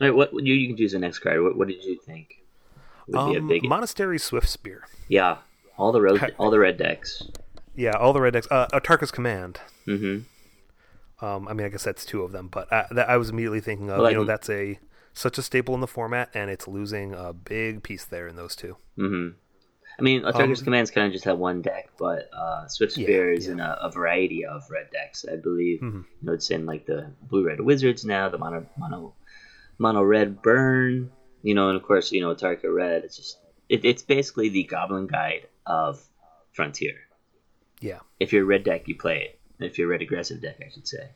right, 0.00 0.14
what 0.14 0.32
you 0.34 0.54
you 0.54 0.68
can 0.68 0.76
choose 0.76 0.92
the 0.92 0.98
next 0.98 1.18
card. 1.20 1.42
What, 1.42 1.56
what 1.56 1.68
did 1.68 1.82
you 1.84 1.98
think 1.98 2.42
would 3.08 3.28
be 3.30 3.36
a 3.36 3.40
Um, 3.40 3.48
big? 3.48 3.64
Monastery 3.64 4.18
Swiftspear. 4.18 4.80
yeah, 5.08 5.38
all 5.78 5.90
the 5.92 6.00
red 6.00 6.34
all 6.38 6.50
the 6.50 6.58
red 6.58 6.76
decks. 6.76 7.22
Yeah, 7.74 7.92
all 7.92 8.12
the 8.12 8.20
red 8.20 8.34
decks. 8.34 8.46
Uh, 8.50 8.66
Atarka's 8.72 9.10
Command. 9.10 9.60
Mm-hmm. 9.86 10.24
Um, 11.22 11.46
I 11.48 11.52
mean, 11.54 11.64
I 11.66 11.70
guess 11.70 11.84
that's 11.84 12.04
two 12.04 12.22
of 12.22 12.32
them, 12.32 12.48
but 12.48 12.70
I, 12.72 12.86
that 12.90 13.08
I 13.08 13.16
was 13.16 13.30
immediately 13.30 13.60
thinking 13.60 13.90
of. 13.90 13.98
Well, 14.00 14.10
you 14.10 14.16
know, 14.16 14.24
that's 14.24 14.50
a 14.50 14.78
such 15.14 15.38
a 15.38 15.42
staple 15.42 15.74
in 15.74 15.80
the 15.80 15.86
format, 15.86 16.30
and 16.34 16.50
it's 16.50 16.66
losing 16.66 17.14
a 17.14 17.32
big 17.32 17.82
piece 17.82 18.04
there 18.04 18.26
in 18.26 18.36
those 18.36 18.56
two. 18.56 18.76
Mm-hmm. 18.98 19.36
I 19.98 20.02
mean, 20.02 20.22
Atarka's 20.22 20.62
Commands 20.62 20.90
kind 20.90 21.06
of 21.06 21.12
just 21.12 21.26
have 21.26 21.36
one 21.38 21.60
deck, 21.60 21.90
but 21.98 22.30
uh, 22.36 22.66
Swift 22.66 22.96
Um, 22.96 23.02
Yeah, 23.02 23.06
Spear 23.06 23.32
is 23.32 23.46
yeah. 23.46 23.52
in 23.52 23.60
a, 23.60 23.78
a 23.82 23.90
variety 23.90 24.44
of 24.44 24.62
red 24.70 24.90
decks. 24.90 25.24
I 25.30 25.36
believe 25.36 25.80
Mhm. 25.80 26.04
you 26.04 26.04
know 26.22 26.32
it's 26.32 26.50
in 26.50 26.64
like 26.66 26.86
the 26.86 27.12
blue 27.28 27.46
red 27.46 27.60
wizards 27.60 28.04
now, 28.04 28.28
the 28.30 28.38
mono 28.38 28.66
mono 28.78 29.14
mono 29.78 30.02
red 30.02 30.40
burn, 30.42 31.12
you 31.42 31.54
know, 31.54 31.68
and 31.68 31.76
of 31.76 31.82
course 31.84 32.10
you 32.10 32.20
know 32.22 32.34
Atarka 32.34 32.74
red. 32.74 33.04
It's 33.04 33.16
just 33.16 33.38
it, 33.68 33.84
it's 33.84 34.02
basically 34.02 34.48
the 34.48 34.64
Goblin 34.64 35.06
Guide 35.06 35.46
of 35.66 36.02
Frontier. 36.52 36.94
Yeah, 37.80 37.98
If 38.18 38.32
you're 38.32 38.42
a 38.44 38.46
red 38.46 38.64
deck, 38.64 38.88
you 38.88 38.96
play 38.96 39.18
it. 39.24 39.38
If 39.64 39.78
you're 39.78 39.88
a 39.88 39.90
red 39.90 40.02
aggressive 40.02 40.40
deck, 40.40 40.56
I 40.64 40.70
should 40.70 40.86
say. 40.88 41.08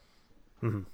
and 0.62 0.86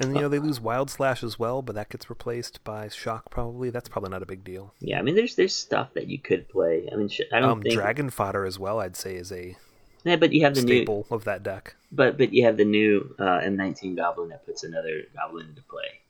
you 0.00 0.08
know 0.20 0.28
they 0.28 0.38
lose 0.38 0.60
Wild 0.60 0.90
Slash 0.90 1.22
as 1.22 1.38
well, 1.38 1.62
but 1.62 1.74
that 1.74 1.88
gets 1.88 2.08
replaced 2.08 2.62
by 2.64 2.88
Shock. 2.88 3.30
Probably 3.30 3.70
that's 3.70 3.88
probably 3.88 4.10
not 4.10 4.22
a 4.22 4.26
big 4.26 4.44
deal. 4.44 4.72
Yeah, 4.80 4.98
I 4.98 5.02
mean, 5.02 5.14
there's 5.14 5.34
there's 5.34 5.54
stuff 5.54 5.94
that 5.94 6.06
you 6.08 6.18
could 6.18 6.48
play. 6.48 6.88
I 6.92 6.96
mean, 6.96 7.08
sh- 7.08 7.22
I 7.32 7.40
don't 7.40 7.50
Um, 7.50 7.62
think. 7.62 7.74
Dragon 7.74 8.10
Fodder 8.10 8.44
as 8.44 8.58
well, 8.58 8.80
I'd 8.80 8.96
say, 8.96 9.16
is 9.16 9.32
a 9.32 9.56
yeah, 10.04 10.16
but 10.16 10.32
you 10.32 10.44
have 10.44 10.54
the 10.54 10.62
new, 10.62 10.76
staple 10.78 11.06
of 11.10 11.24
that 11.24 11.42
deck. 11.42 11.74
but 11.90 12.16
but 12.16 12.32
you 12.32 12.44
have 12.44 12.56
the 12.56 12.64
new 12.64 13.14
uh, 13.18 13.40
M19 13.40 13.96
Goblin 13.96 14.28
that 14.28 14.46
puts 14.46 14.62
another 14.62 15.02
Goblin 15.14 15.48
into 15.48 15.62
play. 15.62 16.00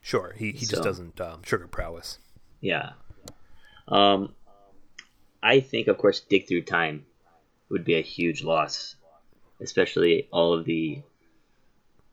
Sure, 0.00 0.34
he 0.36 0.52
he 0.52 0.64
So- 0.64 0.70
just 0.72 0.82
doesn't 0.82 1.20
um, 1.20 1.42
sugar 1.44 1.66
prowess. 1.68 2.18
Yeah. 2.60 2.92
Um, 3.86 4.34
I 5.42 5.60
think, 5.60 5.86
of 5.86 5.96
course, 5.98 6.18
dig 6.20 6.48
through 6.48 6.62
time 6.62 7.06
would 7.68 7.84
be 7.84 7.94
a 7.94 8.00
huge 8.02 8.42
loss, 8.42 8.96
especially 9.60 10.28
all 10.30 10.52
of 10.52 10.64
the 10.64 11.02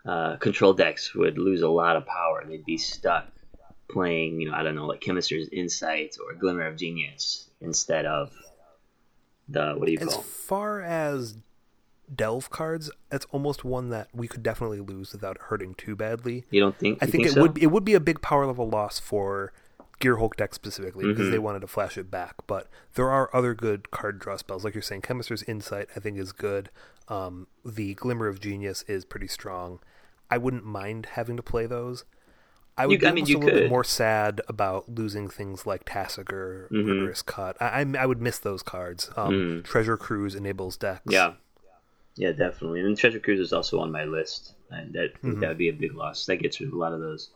uh, 0.06 0.38
control 0.38 0.74
decks 0.74 1.13
would 1.15 1.38
lose 1.38 1.62
a 1.62 1.69
lot 1.69 1.95
of 1.95 2.06
power. 2.06 2.44
They'd 2.47 2.65
be 2.65 2.77
stuck 2.77 3.27
playing, 3.89 4.42
you 4.42 4.50
know, 4.50 4.56
I 4.56 4.63
don't 4.63 4.75
know, 4.75 4.86
like 4.86 5.01
Chemister's 5.01 5.47
Insight 5.50 6.18
or 6.24 6.33
Glimmer 6.33 6.68
of 6.68 6.77
Genius 6.77 7.50
instead 7.62 8.05
of 8.05 8.31
the 9.48 9.74
what 9.74 9.86
do 9.86 9.91
you 9.91 10.00
As 10.00 10.10
call? 10.10 10.19
As 10.19 10.25
far 10.25 10.81
as 10.81 11.38
delve 12.13 12.50
cards, 12.50 12.91
that's 13.10 13.25
almost 13.31 13.63
one 13.63 13.89
that 13.89 14.10
we 14.13 14.27
could 14.27 14.43
definitely 14.43 14.79
lose 14.79 15.12
without 15.12 15.38
hurting 15.39 15.75
too 15.75 15.96
badly. 15.96 16.46
You 16.51 16.62
don't 16.62 16.77
think? 16.77 17.00
I 17.01 17.05
you 17.05 17.12
think, 17.12 17.25
it 17.27 17.34
so? 17.34 17.41
would 17.41 17.58
it 17.58 17.67
would 17.67 17.86
be 17.86 17.93
a 17.93 18.00
big 18.00 18.22
power 18.22 18.46
level 18.46 18.69
loss 18.69 19.00
for 19.00 19.53
Gear 19.99 20.17
Hulk 20.17 20.35
deck 20.35 20.53
specifically 20.53 21.05
because 21.05 21.23
Mm-hmm. 21.25 21.31
they 21.31 21.39
wanted 21.39 21.59
to 21.61 21.67
flash 21.67 21.97
it 21.97 22.11
back. 22.11 22.35
But 22.47 22.67
there 22.95 23.09
are 23.09 23.29
other 23.33 23.53
good 23.53 23.91
card 23.91 24.19
draw 24.19 24.37
spells, 24.37 24.63
like 24.63 24.73
you're 24.75 24.81
saying. 24.81 25.01
Chemist's 25.01 25.43
Insight 25.43 25.87
I 25.95 25.99
think 25.99 26.17
is 26.17 26.31
good. 26.31 26.69
Um, 27.07 27.47
the 27.63 27.93
Glimmer 27.93 28.27
of 28.27 28.39
Genius 28.39 28.83
is 28.87 29.05
pretty 29.05 29.27
strong. 29.27 29.79
I 30.29 30.37
wouldn't 30.37 30.65
mind 30.65 31.07
having 31.13 31.37
to 31.37 31.43
play 31.43 31.65
those. 31.67 32.03
I 32.77 32.87
would 32.87 32.93
You- 32.93 32.99
be 32.99 33.07
I 33.07 33.11
mean, 33.13 33.23
a 33.23 33.27
little 33.27 33.41
bit 33.59 33.69
more 33.69 33.83
sad 33.85 34.41
about 34.49 34.89
losing 34.89 35.29
things 35.29 35.65
like 35.65 35.85
Tasigur, 35.85 36.67
Mm-hmm. 36.69 36.77
Murderous 36.87 37.21
Cut. 37.21 37.55
I, 37.61 37.81
I 37.81 37.85
I 37.99 38.05
would 38.05 38.21
miss 38.21 38.37
those 38.39 38.61
cards. 38.63 39.09
Um, 39.15 39.61
Treasure 39.63 39.95
Cruise 39.97 40.35
enables 40.35 40.75
decks. 40.75 41.01
Mm-hmm. 41.05 41.11
Yeah, 41.11 41.33
yeah, 42.17 42.31
definitely. 42.33 42.81
And 42.81 42.97
Treasure 42.97 43.19
Cruise 43.19 43.39
is 43.39 43.53
also 43.53 43.79
on 43.79 43.91
my 43.93 44.03
list, 44.03 44.55
and 44.71 44.93
that 44.93 45.17
think 45.21 45.39
that 45.39 45.47
would 45.47 45.57
be 45.57 45.69
a 45.69 45.73
big 45.73 45.93
loss. 45.95 46.25
That 46.25 46.37
gets 46.37 46.59
rid 46.59 46.67
of 46.67 46.73
a 46.73 46.77
lot 46.77 46.91
of 46.91 46.99
those. 46.99 47.29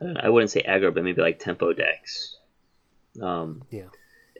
I, 0.00 0.04
know, 0.04 0.20
I 0.24 0.28
wouldn't 0.28 0.50
say 0.50 0.62
aggro, 0.62 0.92
but 0.94 1.02
maybe 1.04 1.20
like 1.22 1.38
tempo 1.38 1.72
decks. 1.72 2.36
Um, 3.20 3.62
yeah. 3.70 3.86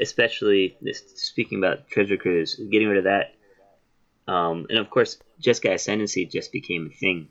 especially 0.01 0.77
this, 0.81 1.03
speaking 1.17 1.59
about 1.59 1.89
Treasure 1.89 2.17
Cruise, 2.17 2.55
getting 2.71 2.89
rid 2.89 2.99
of 2.99 3.05
that. 3.05 3.35
Um, 4.33 4.67
and 4.69 4.79
of 4.79 4.91
course, 4.91 5.19
Jeskai 5.43 5.75
Ascendancy 5.75 6.27
just 6.27 6.53
became 6.53 6.91
a 6.93 6.97
thing 6.97 7.29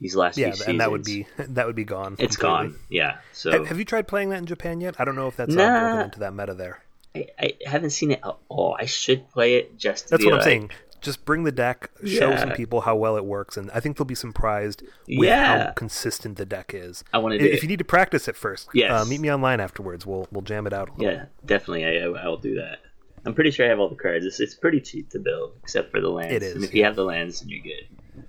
these 0.00 0.16
last 0.16 0.36
Yeah, 0.36 0.46
few 0.48 0.52
seasons. 0.54 0.68
and 0.70 0.80
that 0.80 0.90
would 0.90 1.04
be 1.04 1.26
that 1.38 1.66
would 1.66 1.76
be 1.76 1.84
gone. 1.84 2.16
it's 2.18 2.36
completely. 2.36 2.68
gone. 2.72 2.80
Yeah. 2.90 3.18
So 3.32 3.52
Have, 3.52 3.66
have 3.68 3.78
you 3.78 3.84
tried 3.84 4.08
playing 4.08 4.30
that 4.30 4.38
in 4.38 4.46
Japan 4.46 4.80
yet? 4.80 4.96
I 4.98 5.04
don't 5.04 5.14
know 5.16 5.28
if 5.28 5.36
that's 5.36 5.54
Nah. 5.54 5.80
broken 5.90 6.00
into 6.06 6.18
that 6.20 6.34
meta 6.34 6.54
there. 6.54 6.82
I, 7.14 7.26
I 7.38 7.52
haven't 7.66 7.90
seen 7.90 8.10
it 8.10 8.20
at 8.24 8.36
all. 8.48 8.76
I 8.78 8.86
should 8.86 9.30
play 9.30 9.54
it 9.56 9.78
just 9.78 10.08
to 10.08 10.10
That's 10.12 10.24
what 10.24 10.32
I'm 10.34 10.38
like, 10.38 10.44
saying. 10.44 10.70
Just 11.02 11.24
bring 11.24 11.42
the 11.42 11.52
deck, 11.52 11.90
show 12.06 12.34
some 12.36 12.52
people 12.52 12.82
how 12.82 12.94
well 12.96 13.16
it 13.16 13.24
works, 13.24 13.56
and 13.56 13.70
I 13.72 13.80
think 13.80 13.96
they'll 13.96 14.04
be 14.04 14.14
surprised 14.14 14.82
with 15.08 15.28
Yeah. 15.28 15.66
how 15.66 15.72
consistent 15.72 16.38
the 16.38 16.46
deck 16.46 16.72
is. 16.72 17.02
I 17.12 17.18
wanna 17.18 17.34
If 17.34 17.42
it. 17.42 17.62
you 17.62 17.68
need 17.68 17.80
to 17.80 17.84
practice 17.84 18.28
it 18.28 18.36
first, 18.36 18.68
Yes. 18.72 18.90
uh, 18.92 19.04
meet 19.04 19.20
me 19.20 19.30
online 19.30 19.58
afterwards. 19.60 20.06
We'll 20.06 20.28
we'll 20.30 20.42
jam 20.42 20.66
it 20.66 20.72
out. 20.72 20.88
A 20.88 20.92
little. 20.92 21.12
Yeah, 21.12 21.24
definitely. 21.44 21.84
I, 21.86 22.04
I 22.04 22.28
will 22.28 22.36
do 22.38 22.54
that. 22.54 22.78
I'm 23.26 23.34
pretty 23.34 23.50
sure 23.50 23.66
I 23.66 23.68
have 23.68 23.78
all 23.80 23.88
the 23.88 23.96
cards. 23.96 24.24
It's, 24.26 24.40
it's 24.40 24.54
pretty 24.54 24.80
cheap 24.80 25.10
to 25.10 25.18
build, 25.18 25.52
except 25.62 25.90
for 25.92 26.00
the 26.00 26.08
lands. 26.08 26.34
It 26.34 26.42
is, 26.42 26.54
And 26.56 26.64
if 26.64 26.74
you 26.74 26.82
have 26.84 26.96
the 26.96 27.04
lands, 27.04 27.40
then 27.40 27.48
you're 27.50 27.62
good. 27.62 28.24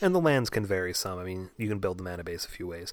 And 0.00 0.14
the 0.14 0.20
lands 0.20 0.50
can 0.50 0.66
vary 0.66 0.92
some. 0.92 1.18
I 1.18 1.24
mean, 1.24 1.50
you 1.56 1.68
can 1.68 1.78
build 1.78 1.98
the 1.98 2.02
mana 2.02 2.24
base 2.24 2.44
a 2.44 2.48
few 2.48 2.66
ways. 2.66 2.92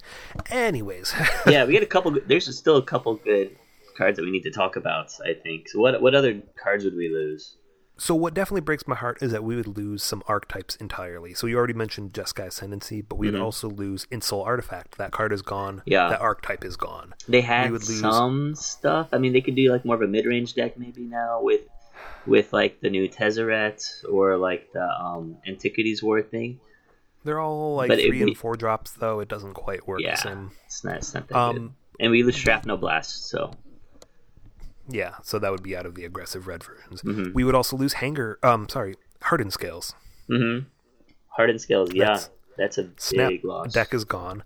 Anyways, 0.50 1.14
yeah, 1.48 1.66
we 1.66 1.74
get 1.74 1.84
a 1.84 1.88
couple. 1.88 2.12
good- 2.12 2.28
There's 2.28 2.54
still 2.58 2.78
a 2.78 2.84
couple 2.84 3.16
good 3.16 3.56
cards 3.98 4.18
that 4.18 4.24
we 4.24 4.32
need 4.32 4.44
to 4.44 4.52
talk 4.52 4.76
about. 4.76 5.12
I 5.26 5.34
think. 5.34 5.68
So 5.70 5.80
what 5.80 6.02
what 6.02 6.14
other 6.16 6.42
cards 6.62 6.84
would 6.86 6.96
we 6.96 7.10
lose? 7.10 7.56
So 8.02 8.16
what 8.16 8.34
definitely 8.34 8.62
breaks 8.62 8.88
my 8.88 8.96
heart 8.96 9.20
is 9.22 9.32
that 9.32 9.44
we 9.44 9.56
would 9.56 9.78
lose 9.78 10.02
some 10.04 10.24
archetypes 10.28 10.76
entirely. 10.78 11.36
So 11.36 11.46
you 11.46 11.56
already 11.56 11.74
mentioned 11.76 12.14
Jeskai 12.14 12.48
Ascendancy, 12.48 13.02
but 13.04 13.18
we 13.18 13.28
would 13.28 13.40
Mhm. 13.40 13.44
also 13.44 13.70
lose 13.70 14.08
Ensoul 14.08 14.44
Artifact. 14.44 14.98
That 14.98 15.12
card 15.12 15.32
is 15.32 15.44
gone. 15.44 15.84
Yeah. 15.86 16.10
That 16.10 16.20
archetype 16.20 16.66
is 16.66 16.78
gone. 16.78 17.14
They 17.28 17.42
had 17.42 17.70
lose- 17.70 18.00
some 18.00 18.56
stuff. 18.56 19.10
I 19.14 19.20
mean, 19.20 19.34
they 19.34 19.42
could 19.42 19.54
do 19.54 19.70
like 19.72 19.86
more 19.86 19.94
of 19.94 20.02
a 20.02 20.08
mid-range 20.08 20.56
deck 20.56 20.80
maybe 20.80 21.04
now 21.04 21.42
with 21.44 21.62
with 22.26 22.52
like 22.54 22.82
the 22.82 22.90
new 22.90 23.08
Tezzeret 23.08 23.84
or 24.10 24.36
like 24.36 24.72
the 24.74 24.84
um 24.84 25.38
Antiquities 25.48 26.02
War 26.02 26.24
thing. 26.24 26.60
They're 27.24 27.40
all 27.40 27.76
like 27.76 27.90
But 27.90 28.00
three 28.00 28.18
would 28.20 28.30
and 28.30 28.38
four 28.38 28.56
drops, 28.56 28.94
though. 28.94 29.20
It 29.20 29.28
doesn't 29.28 29.54
quite 29.54 29.86
work 29.88 30.02
Yeah. 30.02 30.16
the 30.16 30.22
same. 30.22 30.52
It's 30.66 30.84
not, 30.84 30.96
it's 30.96 31.14
not 31.14 31.28
that 31.28 31.34
good. 31.54 31.60
Um, 31.62 31.76
And 32.00 32.10
we 32.10 32.24
lose 32.24 32.36
Shrapnel 32.36 32.78
Blast, 32.78 33.28
so 33.30 33.52
yeah, 34.88 35.16
so 35.24 35.40
that 35.40 35.52
would 35.52 35.64
be 35.64 35.76
out 35.76 35.86
of 35.86 35.96
the 35.96 36.06
aggressive 36.06 36.48
red 36.48 36.64
versions. 36.64 37.02
Mhm. 37.02 37.34
We 37.34 37.44
would 37.44 37.56
also 37.56 37.76
lose 37.78 37.94
Hanger. 37.94 38.38
Um, 38.44 38.68
sorry, 38.70 38.96
Hardened 39.22 39.54
Scales. 39.54 39.94
mm-hmm. 40.30 40.68
Hardened 41.30 41.62
Scales, 41.62 41.94
yeah, 41.94 42.20
That's- 42.58 42.78
a 42.78 42.90
Snap 42.98 43.30
big 43.30 43.46
loss. 43.46 43.72
deck 43.74 43.94
is 43.94 44.04
gone. 44.04 44.44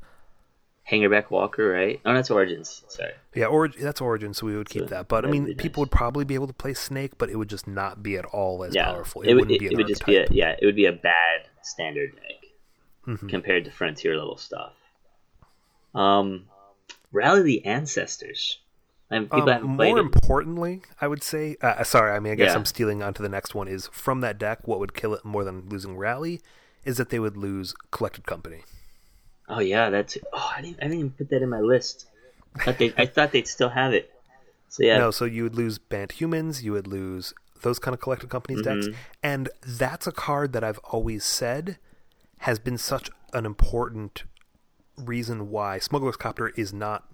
Hangerback 0.92 1.32
Walker, 1.32 1.68
right? 1.68 2.00
Oh, 2.06 2.14
that's 2.14 2.30
Origins. 2.30 2.84
Sorry. 2.88 3.12
Yeah, 3.34 3.48
or 3.48 3.68
that's 3.70 4.00
Origin, 4.02 4.36
so 4.36 4.46
we 4.46 4.56
would 4.56 4.70
keep 4.70 4.84
So 4.84 4.88
that. 4.90 5.08
But 5.08 5.26
I 5.26 5.32
mean, 5.32 5.56
people 5.56 5.82
nice. 5.82 5.90
would 5.90 5.92
probably 5.92 6.26
be 6.26 6.36
able 6.36 6.46
to 6.46 6.54
play 6.54 6.76
Snake, 6.76 7.14
but 7.18 7.30
it 7.32 7.38
would 7.38 7.50
just 7.50 7.66
not 7.68 8.04
be 8.04 8.18
at 8.18 8.26
all 8.26 8.64
as 8.64 8.76
yeah, 8.76 8.86
powerful. 8.86 9.24
It, 9.24 9.30
it, 9.30 9.34
would, 9.34 9.42
wouldn't 9.50 9.56
it, 9.56 9.60
be 9.62 9.66
it 9.74 9.78
would 9.78 9.88
just 9.88 10.06
be 10.06 10.18
a 10.18 10.28
yeah, 10.30 10.56
it 10.62 10.64
would 10.64 10.76
be 10.76 10.86
a 10.86 10.92
bad 10.92 11.48
standard 11.64 12.14
deck 12.16 12.52
Mhm. 13.18 13.28
compared 13.30 13.66
to 13.66 13.72
Frontier 13.72 14.16
level 14.16 14.38
stuff. 14.38 14.74
Um, 15.96 16.46
Rally 17.12 17.42
the 17.42 17.66
Ancestors. 17.66 18.60
People 19.10 19.42
Um, 19.44 19.48
haven't 19.48 19.76
played 19.78 19.90
more 19.92 20.00
importantly, 20.00 20.82
I 21.00 21.08
would 21.08 21.22
say, 21.22 21.58
uh, 21.62 21.84
sorry, 21.84 22.12
I 22.12 22.20
mean, 22.20 22.34
I 22.34 22.36
guess 22.36 22.52
Yeah. 22.52 22.56
I'm 22.58 22.66
stealing 22.66 23.04
onto 23.04 23.22
the 23.22 23.30
next 23.30 23.54
one. 23.54 23.68
Is 23.68 23.88
from 23.92 24.22
that 24.22 24.40
deck, 24.40 24.68
what 24.68 24.80
would 24.80 24.94
kill 24.96 25.14
it 25.14 25.24
more 25.24 25.44
than 25.44 25.70
losing 25.70 25.96
Rally 25.96 26.42
is 26.84 26.98
that 26.98 27.10
they 27.10 27.20
would 27.20 27.38
lose 27.38 27.76
Collected 27.92 28.26
Company. 28.26 28.64
Oh 29.48 29.60
yeah, 29.60 29.92
that's. 29.92 30.18
Oh, 30.34 30.52
I 30.58 30.62
didn't. 30.62 30.78
I 30.80 30.84
didn't 30.86 30.98
even 31.00 31.12
put 31.12 31.30
that 31.30 31.42
in 31.44 31.50
my 31.50 31.60
list. 31.60 32.08
I 32.56 32.64
thought, 32.64 32.78
they, 32.80 32.94
I 32.98 33.06
thought 33.06 33.32
they'd 33.32 33.48
still 33.48 33.70
have 33.70 33.94
it. 33.94 34.12
So 34.70 34.84
yeah, 34.84 34.98
No, 34.98 35.12
so 35.12 35.26
you 35.26 35.44
would 35.44 35.56
lose 35.56 35.78
Bant 35.78 36.14
Humans, 36.14 36.64
you 36.64 36.72
would 36.72 36.88
lose 36.88 37.34
those 37.62 37.78
kind 37.80 37.94
of 37.94 38.02
Collected 38.02 38.30
Companies 38.30 38.62
decks, 38.64 38.88
Mhm. 38.88 38.96
and 39.24 39.50
that's 39.66 40.08
a 40.08 40.12
card 40.12 40.52
that 40.54 40.64
I've 40.64 40.80
always 40.80 41.24
said 41.24 41.78
has 42.40 42.60
been 42.60 42.78
such 42.78 43.10
an 43.34 43.46
important 43.46 44.24
reason 44.98 45.50
why 45.52 45.78
Smuggler's 45.80 46.18
Copter 46.18 46.50
is 46.50 46.74
not 46.74 47.08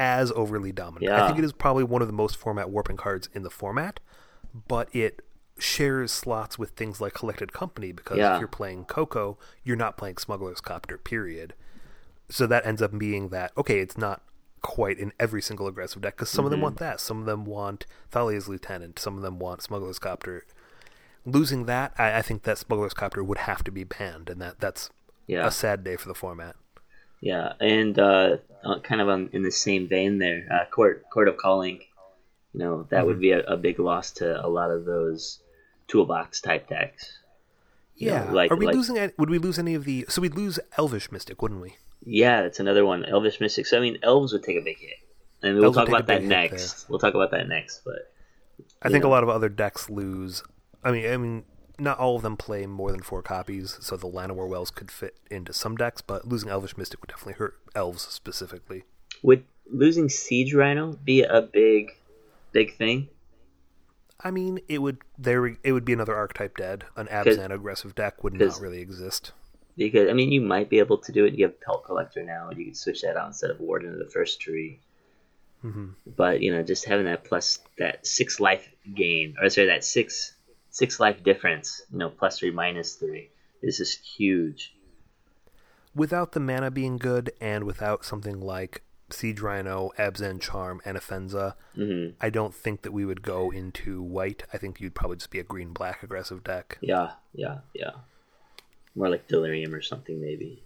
as 0.00 0.32
overly 0.32 0.72
dominant. 0.72 1.12
I 1.12 1.26
think 1.26 1.38
it 1.38 1.44
is 1.44 1.52
probably 1.52 1.84
one 1.84 2.00
of 2.00 2.08
the 2.08 2.14
most 2.14 2.36
format 2.36 2.70
warping 2.70 2.96
cards 2.96 3.28
in 3.34 3.42
the 3.42 3.50
format, 3.50 4.00
but 4.66 4.88
it 4.94 5.20
shares 5.58 6.10
slots 6.10 6.58
with 6.58 6.70
things 6.70 7.02
like 7.02 7.12
Collected 7.12 7.52
Company 7.52 7.92
because 7.92 8.16
Yeah. 8.16 8.34
if 8.34 8.38
you're 8.40 8.48
playing 8.48 8.86
Coco, 8.86 9.36
you're 9.62 9.76
not 9.76 9.98
playing 9.98 10.16
Smuggler's 10.16 10.62
Copter, 10.62 10.96
period. 10.96 11.52
So 12.30 12.46
that 12.46 12.64
ends 12.64 12.80
up 12.80 12.96
being 12.98 13.28
that, 13.28 13.52
okay, 13.58 13.80
it's 13.80 13.98
not 13.98 14.22
quite 14.62 14.98
in 14.98 15.12
every 15.20 15.42
single 15.42 15.66
aggressive 15.66 16.00
deck 16.00 16.16
because 16.16 16.30
some 16.30 16.44
of 16.46 16.50
them 16.50 16.60
Mhm. 16.60 16.64
want 16.64 16.76
that. 16.78 16.98
Some 17.00 17.18
of 17.20 17.26
them 17.26 17.44
want 17.44 17.84
Thalia's 18.10 18.48
Lieutenant. 18.48 18.98
Some 18.98 19.16
of 19.16 19.22
them 19.22 19.38
want 19.38 19.62
Smuggler's 19.62 19.98
Copter. 19.98 20.44
Losing 21.26 21.66
that, 21.66 21.92
I, 21.98 22.18
I 22.18 22.22
think 22.22 22.44
that 22.44 22.56
Smuggler's 22.56 22.94
Copter 22.94 23.22
would 23.22 23.38
have 23.38 23.62
to 23.64 23.70
be 23.70 23.84
banned, 23.84 24.30
and 24.30 24.40
that 24.40 24.60
that's 24.60 24.88
yeah, 25.26 25.46
a 25.46 25.50
sad 25.50 25.84
day 25.84 25.96
for 25.96 26.08
the 26.08 26.14
format. 26.14 26.56
Yeah, 27.20 27.52
and 27.60 27.98
uh, 27.98 28.36
uh, 28.64 28.78
kind 28.80 29.00
of 29.00 29.08
on, 29.08 29.30
in 29.32 29.42
the 29.42 29.50
same 29.52 29.88
vein 29.88 30.18
there, 30.18 30.46
uh, 30.50 30.64
Chord 30.70 31.02
Chord 31.12 31.28
of 31.28 31.36
Calling. 31.36 31.80
You 32.52 32.60
know 32.60 32.86
that 32.90 33.06
would 33.06 33.16
Mm-hmm. 33.16 33.20
be 33.20 33.30
a, 33.32 33.40
a 33.40 33.56
big 33.56 33.78
loss 33.78 34.10
to 34.12 34.44
a 34.44 34.48
lot 34.48 34.70
of 34.70 34.84
those 34.84 35.38
toolbox 35.88 36.40
type 36.40 36.68
decks. 36.68 37.18
You 37.96 38.08
know, 38.08 38.14
Yeah. 38.14 38.32
like 38.32 38.50
Are 38.50 38.56
we 38.56 38.66
like, 38.66 38.74
losing? 38.74 38.98
Any, 38.98 39.12
would 39.18 39.28
we 39.30 39.38
lose 39.38 39.58
any 39.58 39.74
of 39.74 39.84
the? 39.84 40.06
So 40.08 40.22
we'd 40.22 40.34
lose 40.34 40.58
Elvish 40.78 41.12
Mystic, 41.12 41.42
wouldn't 41.42 41.60
we? 41.60 41.76
Yeah, 42.04 42.42
that's 42.42 42.58
another 42.60 42.86
one. 42.86 43.04
Elvish 43.04 43.40
Mystic. 43.40 43.66
So 43.66 43.76
I 43.76 43.80
mean, 43.80 43.98
elves 44.02 44.32
would 44.32 44.42
take 44.42 44.56
a 44.56 44.62
big 44.62 44.78
hit, 44.78 44.94
and 45.42 45.56
we'll 45.56 45.66
Elves 45.66 45.76
talk 45.76 45.88
about 45.88 46.06
that 46.06 46.22
next. 46.24 46.88
We'll 46.88 46.98
talk 46.98 47.14
about 47.14 47.30
that 47.32 47.46
next. 47.46 47.82
But 47.84 48.10
I 48.82 48.88
think 48.88 49.04
a 49.04 49.08
lot 49.08 49.22
of 49.22 49.28
other 49.28 49.50
decks 49.50 49.90
lose. 49.90 50.42
I 50.82 50.90
mean, 50.92 51.12
I 51.12 51.16
mean, 51.18 51.44
not 51.80 51.98
all 51.98 52.16
of 52.16 52.22
them 52.22 52.36
play 52.36 52.66
more 52.66 52.92
than 52.92 53.02
four 53.02 53.22
copies, 53.22 53.78
so 53.80 53.96
the 53.96 54.06
Llanowar 54.08 54.54
Elves 54.54 54.70
could 54.70 54.90
fit 54.90 55.16
into 55.30 55.52
some 55.52 55.76
decks, 55.76 56.02
but 56.02 56.28
losing 56.28 56.50
Elvish 56.50 56.76
Mystic 56.76 57.00
would 57.00 57.08
definitely 57.08 57.34
hurt 57.34 57.58
elves 57.74 58.02
specifically. 58.02 58.84
would 59.22 59.44
losing 59.70 60.08
Siege 60.08 60.54
Rhino 60.54 60.92
be 60.92 61.22
a 61.22 61.42
big, 61.42 61.96
big 62.52 62.76
thing? 62.76 63.08
I 64.22 64.30
mean, 64.30 64.60
it 64.68 64.78
would 64.82 64.98
there 65.18 65.46
it 65.46 65.72
would 65.72 65.84
be 65.84 65.92
another 65.92 66.14
archetype 66.14 66.56
dead. 66.56 66.84
An 66.96 67.06
Abzan 67.06 67.50
aggressive 67.52 67.94
deck 67.94 68.22
would 68.22 68.34
not 68.34 68.60
really 68.60 68.80
exist. 68.80 69.32
Because 69.76 70.10
I 70.10 70.12
mean, 70.12 70.30
you 70.30 70.42
might 70.42 70.68
be 70.68 70.78
able 70.78 70.98
to 70.98 71.12
do 71.12 71.24
it. 71.24 71.34
You 71.34 71.46
have 71.46 71.60
Pelt 71.60 71.84
Collector 71.84 72.22
now, 72.22 72.48
and 72.48 72.58
you 72.58 72.66
can 72.66 72.74
switch 72.74 73.00
that 73.02 73.16
out 73.16 73.28
instead 73.28 73.50
of 73.50 73.60
Warden 73.60 73.92
of 73.92 73.98
the 73.98 74.10
first 74.10 74.40
tree. 74.40 74.80
hmm 75.62 75.90
But 76.16 76.42
you 76.42 76.52
know, 76.52 76.62
just 76.62 76.84
having 76.84 77.06
that 77.06 77.24
plus 77.24 77.60
that 77.78 78.06
six 78.06 78.40
life 78.40 78.68
gain, 78.94 79.36
or 79.40 79.48
sorry, 79.48 79.68
that 79.68 79.84
six 79.84 80.34
six 80.70 81.00
life 81.00 81.22
difference. 81.22 81.82
You 81.92 81.98
know, 81.98 82.10
plus 82.10 82.38
three 82.38 82.50
minus 82.50 82.94
three. 82.94 83.30
This 83.62 83.80
is 83.80 83.92
huge. 83.92 84.74
Without 85.94 86.32
the 86.32 86.40
mana 86.40 86.70
being 86.70 86.96
good, 86.98 87.32
and 87.40 87.64
without 87.64 88.04
something 88.04 88.40
like 88.40 88.82
Siege 89.10 89.40
Rhino, 89.40 89.90
Abzan 89.98 90.40
Charm, 90.40 90.80
and 90.84 90.96
Anafenza, 90.96 91.54
hmm 91.74 92.10
I 92.20 92.30
don't 92.30 92.54
think 92.54 92.82
that 92.82 92.92
we 92.92 93.04
would 93.04 93.22
go 93.22 93.50
into 93.50 94.00
white. 94.02 94.44
I 94.52 94.58
think 94.58 94.80
you'd 94.80 94.94
probably 94.94 95.16
just 95.16 95.30
be 95.30 95.40
a 95.40 95.44
green 95.44 95.72
black 95.72 96.02
aggressive 96.02 96.44
deck. 96.44 96.78
Yeah, 96.80 97.12
yeah, 97.34 97.58
yeah. 97.74 97.90
More 98.94 99.08
like 99.08 99.28
Delirium 99.28 99.74
or 99.74 99.82
something, 99.82 100.20
maybe. 100.20 100.62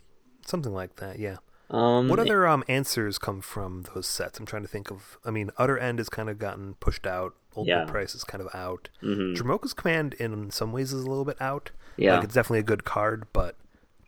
Something 0.47 0.75
like 0.75 0.97
that, 0.97 1.19
yeah. 1.19 1.37
Um, 1.71 2.09
What 2.09 2.19
other 2.19 2.47
um 2.47 2.63
answers 2.69 3.17
come 3.19 3.41
from 3.41 3.87
those 3.95 4.07
sets? 4.07 4.39
I'm 4.39 4.47
trying 4.47 4.63
to 4.63 4.69
think 4.69 4.91
of. 4.91 5.19
I 5.25 5.31
mean, 5.31 5.51
Utter 5.57 5.79
End 5.79 5.99
has 5.99 6.11
kind 6.11 6.29
of 6.29 6.39
gotten 6.39 6.75
pushed 6.75 7.07
out. 7.07 7.35
Old 7.57 7.67
Yeah. 7.67 7.85
Price 7.85 8.15
is 8.15 8.25
kind 8.25 8.43
of 8.43 8.49
out. 8.55 8.89
mhm. 9.03 9.77
Command, 9.77 10.15
in 10.15 10.51
some 10.51 10.73
ways, 10.73 10.93
is 10.93 11.05
a 11.05 11.09
little 11.09 11.25
bit 11.25 11.41
out. 11.41 11.71
Yeah. 11.97 12.17
Like, 12.17 12.25
it's 12.25 12.35
definitely 12.35 12.61
a 12.61 12.65
good 12.65 12.85
card, 12.85 13.27
but 13.33 13.57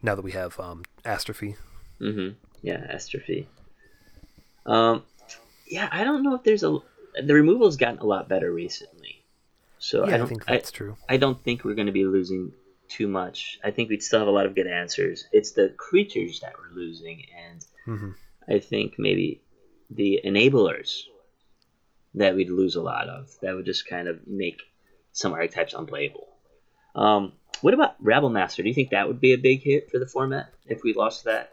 now 0.02 0.14
that 0.14 0.22
we 0.22 0.32
have 0.32 0.58
um 0.60 0.82
Astrophy, 1.04 1.56
Mm-hmm. 2.00 2.34
Yeah, 2.62 2.94
Astrophy. 2.94 3.46
Um, 4.66 5.02
yeah, 5.68 5.88
I 5.90 6.04
don't 6.04 6.22
know 6.22 6.34
if 6.34 6.42
there's 6.42 6.62
a 6.62 6.78
the 7.22 7.32
removal's 7.34 7.76
gotten 7.76 7.98
a 8.00 8.04
lot 8.04 8.28
better 8.28 8.52
recently. 8.52 9.22
So 9.78 10.04
yeah, 10.06 10.12
I 10.12 10.14
I, 10.14 10.16
don't 10.18 10.26
I 10.26 10.28
think 10.28 10.44
I, 10.48 10.52
that's 10.54 10.70
true. 10.70 10.96
I 11.08 11.16
don't 11.16 11.40
think 11.42 11.64
we're 11.64 11.74
going 11.74 11.86
to 11.86 11.92
be 11.92 12.04
losing 12.04 12.52
too 12.88 13.08
much. 13.08 13.58
I 13.64 13.70
think 13.70 13.88
we'd 13.88 14.02
still 14.02 14.18
have 14.18 14.28
a 14.28 14.32
lot 14.32 14.46
of 14.46 14.54
good 14.54 14.66
answers. 14.66 15.26
It's 15.32 15.52
the 15.52 15.70
creatures 15.76 16.40
that 16.40 16.54
we're 16.58 16.74
losing, 16.74 17.24
and 17.46 17.64
hmm 17.84 18.10
I 18.48 18.60
think 18.60 18.94
maybe 18.98 19.40
the 19.90 20.20
enablers 20.24 21.04
that 22.16 22.34
we'd 22.34 22.50
lose 22.50 22.76
a 22.76 22.82
lot 22.82 23.08
of. 23.08 23.30
That 23.42 23.54
would 23.54 23.66
just 23.66 23.88
kind 23.88 24.08
of 24.08 24.26
make 24.26 24.60
some 25.12 25.32
archetypes 25.32 25.74
unplayable. 25.74 26.28
Um, 26.94 27.32
what 27.60 27.74
about 27.74 28.02
Rabblemaster? 28.02 28.62
Do 28.62 28.68
you 28.68 28.74
think 28.74 28.90
that 28.90 29.06
would 29.06 29.20
be 29.20 29.32
a 29.32 29.38
big 29.38 29.62
hit 29.62 29.90
for 29.90 29.98
the 29.98 30.06
format 30.06 30.52
if 30.66 30.82
we 30.82 30.92
lost 30.92 31.24
that? 31.24 31.50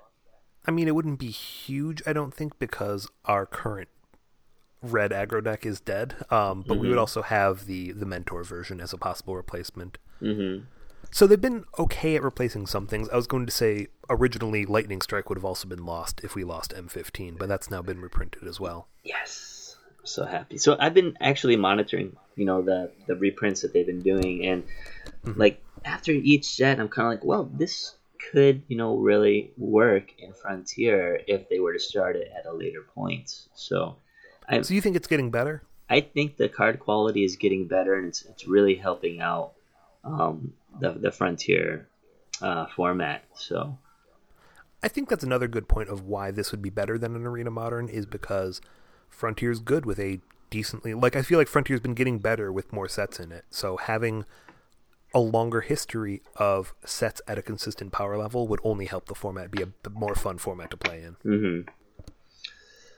I 0.66 0.72
mean, 0.72 0.88
it 0.88 0.96
wouldn't 0.96 1.20
be 1.20 1.30
huge, 1.30 2.02
I 2.08 2.14
don't 2.14 2.34
think, 2.34 2.58
because 2.58 3.10
our 3.26 3.46
current 3.46 3.90
red 4.82 5.12
aggro 5.12 5.44
deck 5.44 5.66
is 5.66 5.80
dead. 5.80 6.16
Um, 6.30 6.64
but 6.68 6.78
we 6.78 6.90
would 6.90 6.98
also 6.98 7.22
have 7.22 7.66
the 7.66 7.92
the 7.92 8.06
Mentor 8.06 8.44
version 8.44 8.80
as 8.80 8.94
a 8.94 8.98
possible 8.98 9.36
replacement. 9.36 9.98
Mm-hmm. 10.22 10.66
So 11.12 11.28
they've 11.28 11.40
been 11.40 11.66
okay 11.78 12.16
at 12.16 12.24
replacing 12.24 12.66
some 12.66 12.88
things. 12.88 13.10
I 13.10 13.16
was 13.16 13.28
going 13.28 13.46
to 13.46 13.52
say 13.52 13.88
originally 14.10 14.66
Lightning 14.66 15.02
Strike 15.02 15.30
would 15.30 15.38
have 15.38 15.46
also 15.46 15.68
been 15.68 15.86
lost 15.86 16.22
if 16.24 16.34
we 16.34 16.44
lost 16.44 16.74
M15, 16.74 17.38
but 17.38 17.48
that's 17.48 17.70
now 17.70 17.82
been 17.82 18.02
reprinted 18.02 18.48
as 18.48 18.60
well. 18.60 18.88
Yes, 19.04 19.53
so 20.04 20.26
happy. 20.26 20.58
So 20.58 20.76
I've 20.80 20.94
been 20.94 21.18
actually 21.20 21.56
monitoring, 21.56 22.16
you 22.36 22.46
know, 22.46 22.62
the 22.62 22.92
the 23.08 23.16
reprints 23.16 23.62
that 23.62 23.74
they've 23.74 23.86
been 23.86 24.04
doing, 24.04 24.46
and 24.46 24.64
Mhm. 25.26 25.38
like 25.38 25.62
after 25.86 26.12
each 26.12 26.46
set, 26.46 26.80
I'm 26.80 26.90
kind 26.90 27.08
of 27.08 27.20
like, 27.20 27.26
well, 27.26 27.50
this 27.54 27.96
could, 28.32 28.64
you 28.68 28.78
know, 28.78 28.98
really 28.98 29.52
work 29.58 30.14
in 30.18 30.34
Frontier 30.34 31.20
if 31.28 31.50
they 31.50 31.60
were 31.60 31.74
to 31.74 31.80
start 31.80 32.16
it 32.16 32.32
at 32.38 32.46
a 32.46 32.54
later 32.54 32.82
point. 32.96 33.48
So 33.54 33.98
I 34.48 34.62
So 34.62 34.74
you 34.74 34.82
think 34.82 34.96
it's 34.96 35.08
getting 35.08 35.32
better? 35.32 35.64
I 35.90 36.02
think 36.02 36.38
the 36.38 36.50
card 36.50 36.80
quality 36.80 37.24
is 37.24 37.36
getting 37.36 37.68
better, 37.68 37.96
and 37.96 38.08
it's 38.08 38.24
it's 38.26 38.48
really 38.48 38.76
helping 38.76 39.22
out 39.22 39.54
um, 40.04 40.54
the 40.80 40.92
the 40.92 41.12
Frontier 41.12 41.88
uh, 42.42 42.66
format. 42.76 43.24
So 43.36 43.78
I 44.82 44.88
think 44.88 45.10
that's 45.10 45.24
another 45.24 45.48
good 45.48 45.68
point 45.68 45.90
of 45.90 46.08
why 46.08 46.32
this 46.32 46.52
would 46.52 46.62
be 46.62 46.70
better 46.70 46.98
than 46.98 47.16
an 47.16 47.26
Arena 47.26 47.52
Modern 47.52 47.88
is 47.88 48.06
because 48.06 48.60
Frontier's 49.14 49.60
good 49.60 49.86
with 49.86 50.00
a 50.00 50.20
decently 50.50 50.94
like 50.94 51.16
I 51.16 51.22
feel 51.24 51.40
like 51.40 51.48
Frontier's 51.48 51.80
been 51.80 51.96
getting 51.96 52.20
better 52.20 52.52
with 52.52 52.72
more 52.72 52.88
sets 52.88 53.20
in 53.20 53.32
it. 53.32 53.46
So 53.50 53.78
having 53.78 54.26
a 55.14 55.20
longer 55.20 55.62
history 55.62 56.22
of 56.36 56.74
sets 56.86 57.22
at 57.28 57.38
a 57.38 57.42
consistent 57.42 57.92
power 57.92 58.18
level 58.18 58.48
would 58.48 58.60
only 58.64 58.86
help 58.86 59.06
the 59.06 59.16
format 59.16 59.52
be 59.52 59.64
a 59.64 59.90
more 59.92 60.16
fun 60.16 60.38
format 60.38 60.72
to 60.72 60.78
play 60.78 61.04
in. 61.04 61.16
Mm-hmm. 61.24 61.70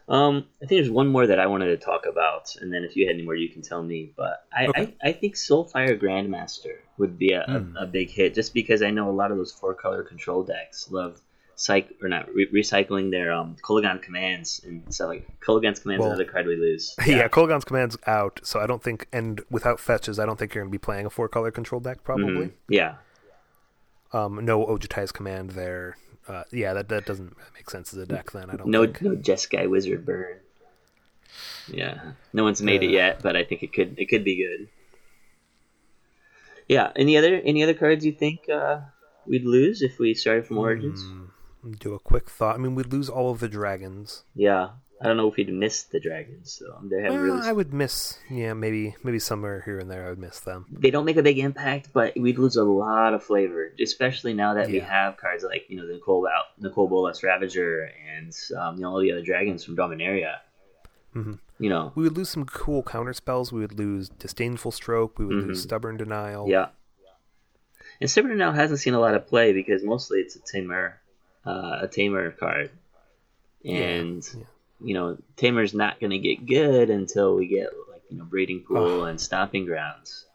Um, 0.08 0.46
I 0.62 0.68
think 0.68 0.80
there's 0.82 0.90
one 0.92 1.08
more 1.08 1.26
that 1.26 1.40
I 1.40 1.48
wanted 1.48 1.68
to 1.68 1.78
talk 1.78 2.06
about, 2.06 2.56
and 2.62 2.72
then 2.72 2.84
if 2.84 2.96
you 2.96 3.08
had 3.08 3.16
any 3.16 3.24
more, 3.24 3.36
you 3.36 3.50
can 3.50 3.64
tell 3.64 3.82
me. 3.82 4.12
But 4.16 4.46
I, 4.56 4.68
Okay. 4.68 4.94
I, 5.04 5.10
I 5.10 5.12
think 5.14 5.34
Soulfire 5.36 6.00
Grandmaster 6.00 6.76
would 6.98 7.18
be 7.18 7.32
a, 7.32 7.44
Hmm. 7.44 7.76
a, 7.76 7.84
a 7.84 7.86
big 7.88 8.12
hit, 8.12 8.36
just 8.36 8.54
because 8.54 8.82
I 8.84 8.92
know 8.92 9.10
a 9.10 9.12
lot 9.12 9.32
of 9.32 9.38
those 9.38 9.52
four 9.52 9.74
color 9.74 10.04
control 10.04 10.44
decks 10.44 10.92
love 10.92 11.22
cyc 11.58 11.88
or 12.04 12.10
not 12.10 12.28
re- 12.34 12.50
recycling 12.54 13.12
their 13.12 13.32
um 13.32 13.56
Kolaghan 13.64 14.02
commands 14.02 14.62
and 14.66 14.94
so 14.94 15.08
like 15.08 15.26
Kolaghan's 15.40 15.80
commands 15.80 16.02
Well, 16.02 16.10
another 16.12 16.26
card 16.26 16.48
we 16.48 16.56
lose. 16.58 16.96
Yeah, 17.08 17.28
Kolaghan's 17.30 17.64
command's 17.66 17.98
out, 18.06 18.42
so 18.44 18.60
I 18.60 18.68
don't 18.68 18.84
think, 18.84 19.08
and 19.14 19.42
without 19.50 19.80
fetches, 19.80 20.20
I 20.20 20.26
don't 20.26 20.38
think 20.38 20.54
you're 20.54 20.64
going 20.64 20.72
to 20.72 20.78
be 20.78 20.82
playing 20.84 21.06
a 21.06 21.10
four 21.10 21.30
color 21.30 21.52
control 21.52 21.80
deck. 21.80 22.04
Probably. 22.04 22.48
Mhm. 22.48 22.52
yeah, 22.68 22.96
Um, 24.12 24.44
no 24.44 24.66
Ojutai's 24.66 25.12
command 25.14 25.52
there. 25.52 25.96
Uh, 26.28 26.44
yeah, 26.52 26.74
that 26.74 26.90
that 26.90 27.06
doesn't 27.06 27.36
make 27.54 27.70
sense 27.70 27.94
as 27.94 28.00
a 28.00 28.06
deck. 28.06 28.32
Then 28.32 28.50
I 28.50 28.56
don't. 28.58 28.68
no 28.68 28.84
think. 28.86 29.02
no 29.02 29.12
Jeskai 29.16 29.70
Wizard 29.70 30.06
Burn. 30.06 30.38
Yeah, 31.68 32.12
no 32.34 32.44
one's 32.44 32.62
made 32.62 32.84
it 32.84 32.90
yet, 32.90 33.22
but 33.22 33.36
I 33.36 33.44
think 33.44 33.64
it 33.64 33.72
could 33.74 33.98
it 34.00 34.08
could 34.10 34.24
be 34.24 34.36
good. 34.38 34.68
Yeah, 36.68 36.92
any 36.96 37.16
other 37.18 37.36
any 37.36 37.62
other 37.64 37.74
cards 37.76 38.06
you 38.06 38.12
think 38.12 38.50
uh, 38.50 38.80
we'd 39.28 39.46
lose 39.46 39.82
if 39.82 40.00
we 40.00 40.14
started 40.16 40.48
from 40.48 40.58
Origins? 40.58 41.04
Do 41.80 41.94
a 41.94 42.00
quick 42.00 42.30
thought. 42.30 42.56
I 42.56 42.58
mean, 42.60 42.76
we'd 42.76 42.92
lose 42.94 43.10
all 43.10 43.32
of 43.32 43.40
the 43.40 43.48
dragons. 43.50 44.24
Yeah, 44.36 44.70
I 45.02 45.08
don't 45.08 45.18
know 45.18 45.28
if 45.30 45.36
we'd 45.36 45.52
miss 45.52 45.84
the 45.84 46.00
dragons. 46.00 46.52
So 46.54 46.66
they 46.84 47.02
haven't 47.02 47.20
Uh, 47.20 47.24
really. 47.24 47.42
I 47.48 47.52
would 47.54 47.74
miss. 47.74 48.20
Yeah, 48.30 48.54
maybe 48.54 48.96
maybe 49.04 49.20
somewhere 49.20 49.62
here 49.66 49.80
and 49.80 49.90
there 49.90 50.06
I 50.06 50.10
would 50.10 50.20
miss 50.20 50.40
them. 50.40 50.66
They 50.72 50.92
don't 50.92 51.06
make 51.06 51.18
a 51.18 51.24
big 51.24 51.40
impact, 51.40 51.90
but 51.92 52.14
we'd 52.18 52.38
lose 52.38 52.56
a 52.56 52.64
lot 52.64 53.14
of 53.14 53.24
flavor, 53.24 53.72
especially 53.82 54.34
now 54.34 54.54
that 54.54 54.68
we 54.68 54.80
have 54.80 55.18
cards 55.18 55.44
like 55.44 55.66
you 55.70 55.78
know 55.78 55.88
the 55.88 55.94
Nicol 55.94 56.22
Bol- 56.22 56.54
Nicol 56.70 56.88
Bolas 56.88 57.24
Ravager 57.24 57.90
and 58.16 58.32
um, 58.58 58.76
you 58.76 58.82
know 58.84 58.92
all 58.92 59.00
the 59.02 59.12
other 59.12 59.24
dragons 59.24 59.64
from 59.64 59.76
Dominaria. 59.76 60.36
Mhm. 61.16 61.40
You 61.58 61.70
know, 61.70 61.94
We 61.96 62.04
would 62.04 62.18
lose 62.18 62.30
some 62.30 62.46
cool 62.46 62.84
counter 62.84 63.14
spells. 63.14 63.54
We 63.54 63.62
would 63.62 63.80
lose 63.80 64.10
disdainful 64.10 64.72
stroke. 64.72 65.18
We 65.18 65.26
would 65.26 65.48
lose 65.48 65.60
Mhm. 65.60 65.64
stubborn 65.64 65.98
denial. 65.98 66.48
yeah. 66.50 66.68
And 68.02 68.12
Stubborn 68.12 68.32
Denial 68.32 68.52
hasn't 68.52 68.80
seen 68.82 68.94
a 68.94 69.00
lot 69.00 69.16
of 69.16 69.26
play 69.26 69.54
because 69.54 69.82
mostly 69.82 70.20
it's 70.20 70.36
a 70.36 70.40
Temur, 70.40 70.96
uh, 71.46 71.80
a 71.84 71.88
Temur 71.88 72.38
card, 72.38 72.72
and 73.64 74.28
yeah. 74.34 74.44
you 74.82 74.94
know 74.94 75.18
Temur's 75.38 75.74
not 75.74 76.00
going 76.00 76.12
to 76.12 76.18
get 76.20 76.46
good 76.46 76.90
until 76.90 77.36
we 77.36 77.48
get 77.48 77.70
like 77.92 78.04
you 78.10 78.18
know 78.18 78.24
breeding 78.26 78.62
pool 78.62 79.02
Ugh. 79.04 79.10
and 79.10 79.20
stomping 79.20 79.66
grounds. 79.66 80.26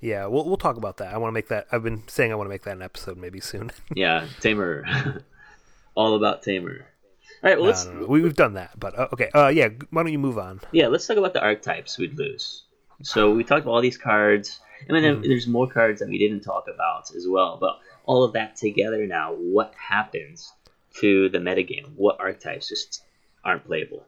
Yeah, 0.00 0.26
we'll 0.26 0.44
we'll 0.44 0.56
talk 0.56 0.76
about 0.76 0.96
that. 0.98 1.12
I 1.14 1.18
want 1.18 1.30
to 1.30 1.34
make 1.34 1.48
that. 1.48 1.66
I've 1.70 1.82
been 1.84 2.02
saying 2.08 2.32
I 2.32 2.34
want 2.34 2.46
to 2.46 2.50
make 2.50 2.62
that 2.62 2.76
an 2.76 2.82
episode 2.82 3.16
maybe 3.18 3.40
soon. 3.40 3.70
Yeah, 3.94 4.26
Temur, 4.40 5.22
all 5.94 6.14
about 6.14 6.42
Temur. 6.42 6.82
All 7.44 7.50
right, 7.50 7.56
well 7.56 7.64
No, 7.64 7.70
let's 7.70 7.84
no, 7.86 7.92
no. 7.92 8.06
We, 8.06 8.20
we've 8.22 8.36
done 8.36 8.54
that, 8.54 8.78
but 8.78 8.98
uh, 8.98 9.08
okay. 9.12 9.30
Uh, 9.34 9.48
yeah. 9.48 9.68
Why 9.90 10.02
don't 10.02 10.12
you 10.12 10.18
move 10.18 10.38
on? 10.38 10.60
yeah 10.72 10.88
let's 10.88 11.06
talk 11.06 11.16
about 11.16 11.32
the 11.34 11.42
archetypes 11.42 11.98
we'd 11.98 12.16
lose. 12.18 12.62
So 13.02 13.32
we 13.32 13.42
talked 13.42 13.62
about 13.62 13.72
all 13.72 13.80
these 13.80 13.98
cards. 13.98 14.60
I 14.88 14.92
mean, 14.92 15.02
Mm-hmm. 15.02 15.22
there's 15.22 15.46
more 15.46 15.68
cards 15.68 16.00
that 16.00 16.08
we 16.08 16.18
didn't 16.18 16.40
talk 16.42 16.66
about 16.72 17.14
as 17.14 17.26
well. 17.28 17.56
But 17.60 17.78
all 18.04 18.24
of 18.24 18.32
that 18.34 18.56
together 18.56 19.06
now, 19.06 19.32
what 19.34 19.74
happens 19.76 20.52
to 21.00 21.28
the 21.28 21.38
metagame? 21.38 21.90
What 21.96 22.18
archetypes 22.20 22.68
just 22.68 23.02
aren't 23.44 23.64
playable? 23.64 24.06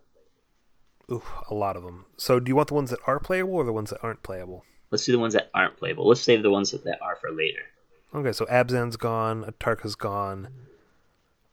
Ooh, 1.10 1.22
a 1.50 1.54
lot 1.54 1.76
of 1.76 1.82
them. 1.82 2.06
So, 2.16 2.40
do 2.40 2.48
you 2.48 2.56
want 2.56 2.68
the 2.68 2.74
ones 2.74 2.90
that 2.90 2.98
are 3.06 3.18
playable 3.20 3.54
or 3.54 3.64
the 3.64 3.72
ones 3.72 3.90
that 3.90 4.00
aren't 4.02 4.22
playable? 4.22 4.64
Let's 4.90 5.04
do 5.04 5.12
the 5.12 5.18
ones 5.18 5.34
that 5.34 5.50
aren't 5.54 5.76
playable. 5.76 6.06
Let's 6.08 6.20
save 6.20 6.42
the 6.42 6.50
ones 6.50 6.70
that, 6.70 6.84
that 6.84 6.98
are 7.02 7.16
for 7.16 7.30
later. 7.30 7.60
Okay, 8.14 8.32
so 8.32 8.44
Abzan's 8.46 8.96
gone. 8.96 9.44
Atarka's 9.44 9.96
gone. 9.96 10.48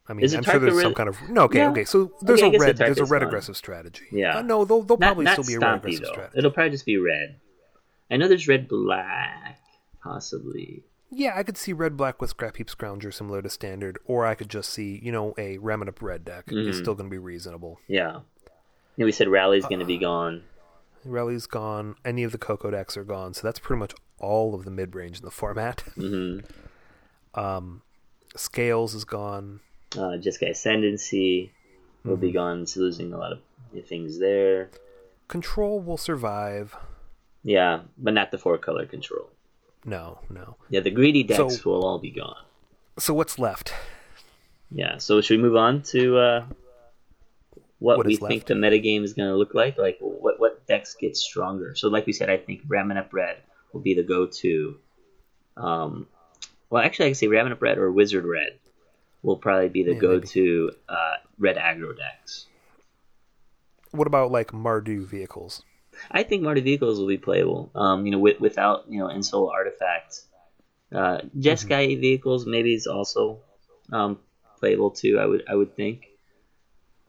I 0.07 0.13
mean, 0.13 0.25
I'm 0.35 0.43
sure 0.43 0.59
there's 0.59 0.81
some 0.81 0.93
kind 0.93 1.09
of 1.09 1.17
no. 1.29 1.43
Okay, 1.43 1.59
Yeah. 1.59 1.69
okay. 1.71 1.85
So 1.85 2.11
there's 2.21 2.41
Okay, 2.41 2.55
a 2.55 2.59
red. 2.59 2.77
There's 2.77 2.99
a 2.99 3.05
red 3.05 3.19
gone. 3.19 3.27
aggressive 3.29 3.57
strategy. 3.57 4.03
Yeah. 4.11 4.37
Uh, 4.37 4.41
no, 4.41 4.63
they'll, 4.65 4.83
they'll 4.83 4.97
Not, 4.97 5.07
probably 5.07 5.25
not 5.25 5.33
still 5.43 5.45
be 5.45 5.53
a 5.55 5.59
red 5.59 5.75
aggressive 5.77 6.01
though. 6.03 6.11
strategy. 6.11 6.37
It'll 6.37 6.51
probably 6.51 6.69
just 6.71 6.85
be 6.85 6.97
red. 6.97 7.39
I 8.11 8.17
know 8.17 8.27
there's 8.27 8.47
red 8.47 8.67
black, 8.67 9.59
possibly. 10.03 10.83
Yeah, 11.13 11.33
I 11.35 11.43
could 11.43 11.57
see 11.57 11.73
red 11.73 11.97
black 11.97 12.21
with 12.21 12.35
Scrapheap 12.35 12.73
Scrounger 12.73 13.13
similar 13.13 13.41
to 13.41 13.49
standard, 13.49 13.99
or 14.05 14.25
I 14.25 14.33
could 14.35 14.49
just 14.49 14.69
see 14.69 14.99
you 15.03 15.11
know 15.11 15.33
a 15.37 15.57
Ramunap 15.57 16.01
red 16.01 16.23
deck 16.25 16.45
Mm-hmm. 16.47 16.69
is 16.69 16.77
still 16.77 16.95
going 16.95 17.09
to 17.09 17.13
be 17.13 17.17
reasonable. 17.17 17.79
Yeah. 17.87 18.21
And 18.97 19.05
we 19.05 19.11
said 19.11 19.27
Rally's 19.27 19.65
going 19.65 19.79
to 19.79 19.85
Uh, 19.85 19.87
be 19.87 19.97
gone. 19.97 20.43
Rally's 21.03 21.47
gone. 21.47 21.95
Any 22.05 22.23
of 22.23 22.31
the 22.31 22.37
Coco 22.37 22.69
decks 22.71 22.95
are 22.95 23.03
gone. 23.03 23.33
So 23.33 23.41
that's 23.47 23.59
pretty 23.59 23.79
much 23.79 23.93
all 24.19 24.53
of 24.55 24.65
the 24.65 24.71
mid 24.71 24.95
range 24.95 25.19
in 25.19 25.25
the 25.25 25.31
format. 25.31 25.81
hmm 25.95 26.39
Scales 28.35 28.93
is 28.95 29.03
gone. 29.03 29.59
Uh, 29.93 30.15
Jeskai 30.17 30.51
Ascendancy 30.51 31.51
will 32.03 32.13
Mm-hmm. 32.13 32.21
be 32.21 32.31
gone, 32.31 32.65
so 32.67 32.79
losing 32.79 33.11
a 33.13 33.17
lot 33.17 33.33
of 33.33 33.39
things 33.85 34.19
there. 34.19 34.69
Control 35.27 35.79
will 35.81 35.97
survive. 35.97 36.75
Yeah, 37.43 37.81
but 37.97 38.13
not 38.13 38.31
the 38.31 38.37
four 38.37 38.57
color 38.57 38.85
control. 38.85 39.29
No, 39.85 40.19
no. 40.29 40.57
Yeah, 40.69 40.81
the 40.81 40.91
greedy 40.91 41.23
decks 41.23 41.57
So- 41.61 41.69
will 41.69 41.85
all 41.85 41.99
be 41.99 42.11
gone. 42.11 42.37
So 42.99 43.13
what's 43.13 43.39
left? 43.39 43.73
Yeah, 44.69 44.97
so 44.97 45.21
should 45.21 45.37
we 45.37 45.43
move 45.43 45.55
on 45.55 45.81
to 45.83 46.17
uh, 46.17 46.45
what, 47.79 47.97
What 47.97 48.05
we 48.05 48.15
think 48.15 48.31
left? 48.31 48.47
the 48.47 48.53
metagame 48.53 49.03
is 49.03 49.13
going 49.13 49.29
to 49.29 49.35
look 49.35 49.53
like? 49.53 49.77
Like, 49.77 49.97
what, 49.99 50.39
what 50.39 50.65
decks 50.67 50.95
get 50.99 51.17
stronger? 51.17 51.73
So, 51.75 51.87
like 51.89 52.05
we 52.05 52.13
said, 52.13 52.29
I 52.29 52.37
think 52.37 52.65
Ramunap 52.67 53.11
Red 53.11 53.37
will 53.73 53.81
be 53.81 53.93
the 53.95 54.03
go 54.03 54.27
to. 54.27 54.77
Um, 55.57 56.07
well, 56.69 56.83
actually, 56.83 57.07
I 57.07 57.09
can 57.09 57.15
say 57.15 57.27
Ramunap 57.27 57.61
Red 57.61 57.77
or 57.79 57.91
Wizard 57.91 58.25
Red 58.25 58.59
will 59.23 59.37
probably 59.37 59.69
be 59.69 59.83
the 59.83 59.93
Yeah, 59.93 59.99
go 59.99 60.19
to 60.19 60.71
uh, 60.87 61.13
red 61.37 61.57
aggro 61.57 61.95
decks. 61.97 62.45
What 63.91 64.07
about 64.07 64.31
like 64.31 64.51
Mardu 64.51 65.05
vehicles? 65.05 65.63
I 66.09 66.23
think 66.23 66.43
Mardu 66.43 66.63
vehicles 66.63 66.99
will 66.99 67.07
be 67.07 67.17
playable. 67.17 67.69
Um, 67.75 68.05
you 68.05 68.11
know, 68.11 68.19
with, 68.19 68.39
without 68.39 68.85
you 68.89 68.99
know 68.99 69.07
Ensoul 69.07 69.51
artifacts. 69.51 70.25
Uh, 70.93 71.19
Jeskai 71.37 71.91
Mm-hmm. 71.93 72.01
vehicles 72.01 72.45
maybe 72.45 72.73
is 72.73 72.85
also 72.87 73.39
um, 73.93 74.19
playable 74.59 74.91
too. 74.91 75.19
I 75.19 75.25
would 75.25 75.43
I 75.47 75.55
would 75.55 75.75
think. 75.75 76.07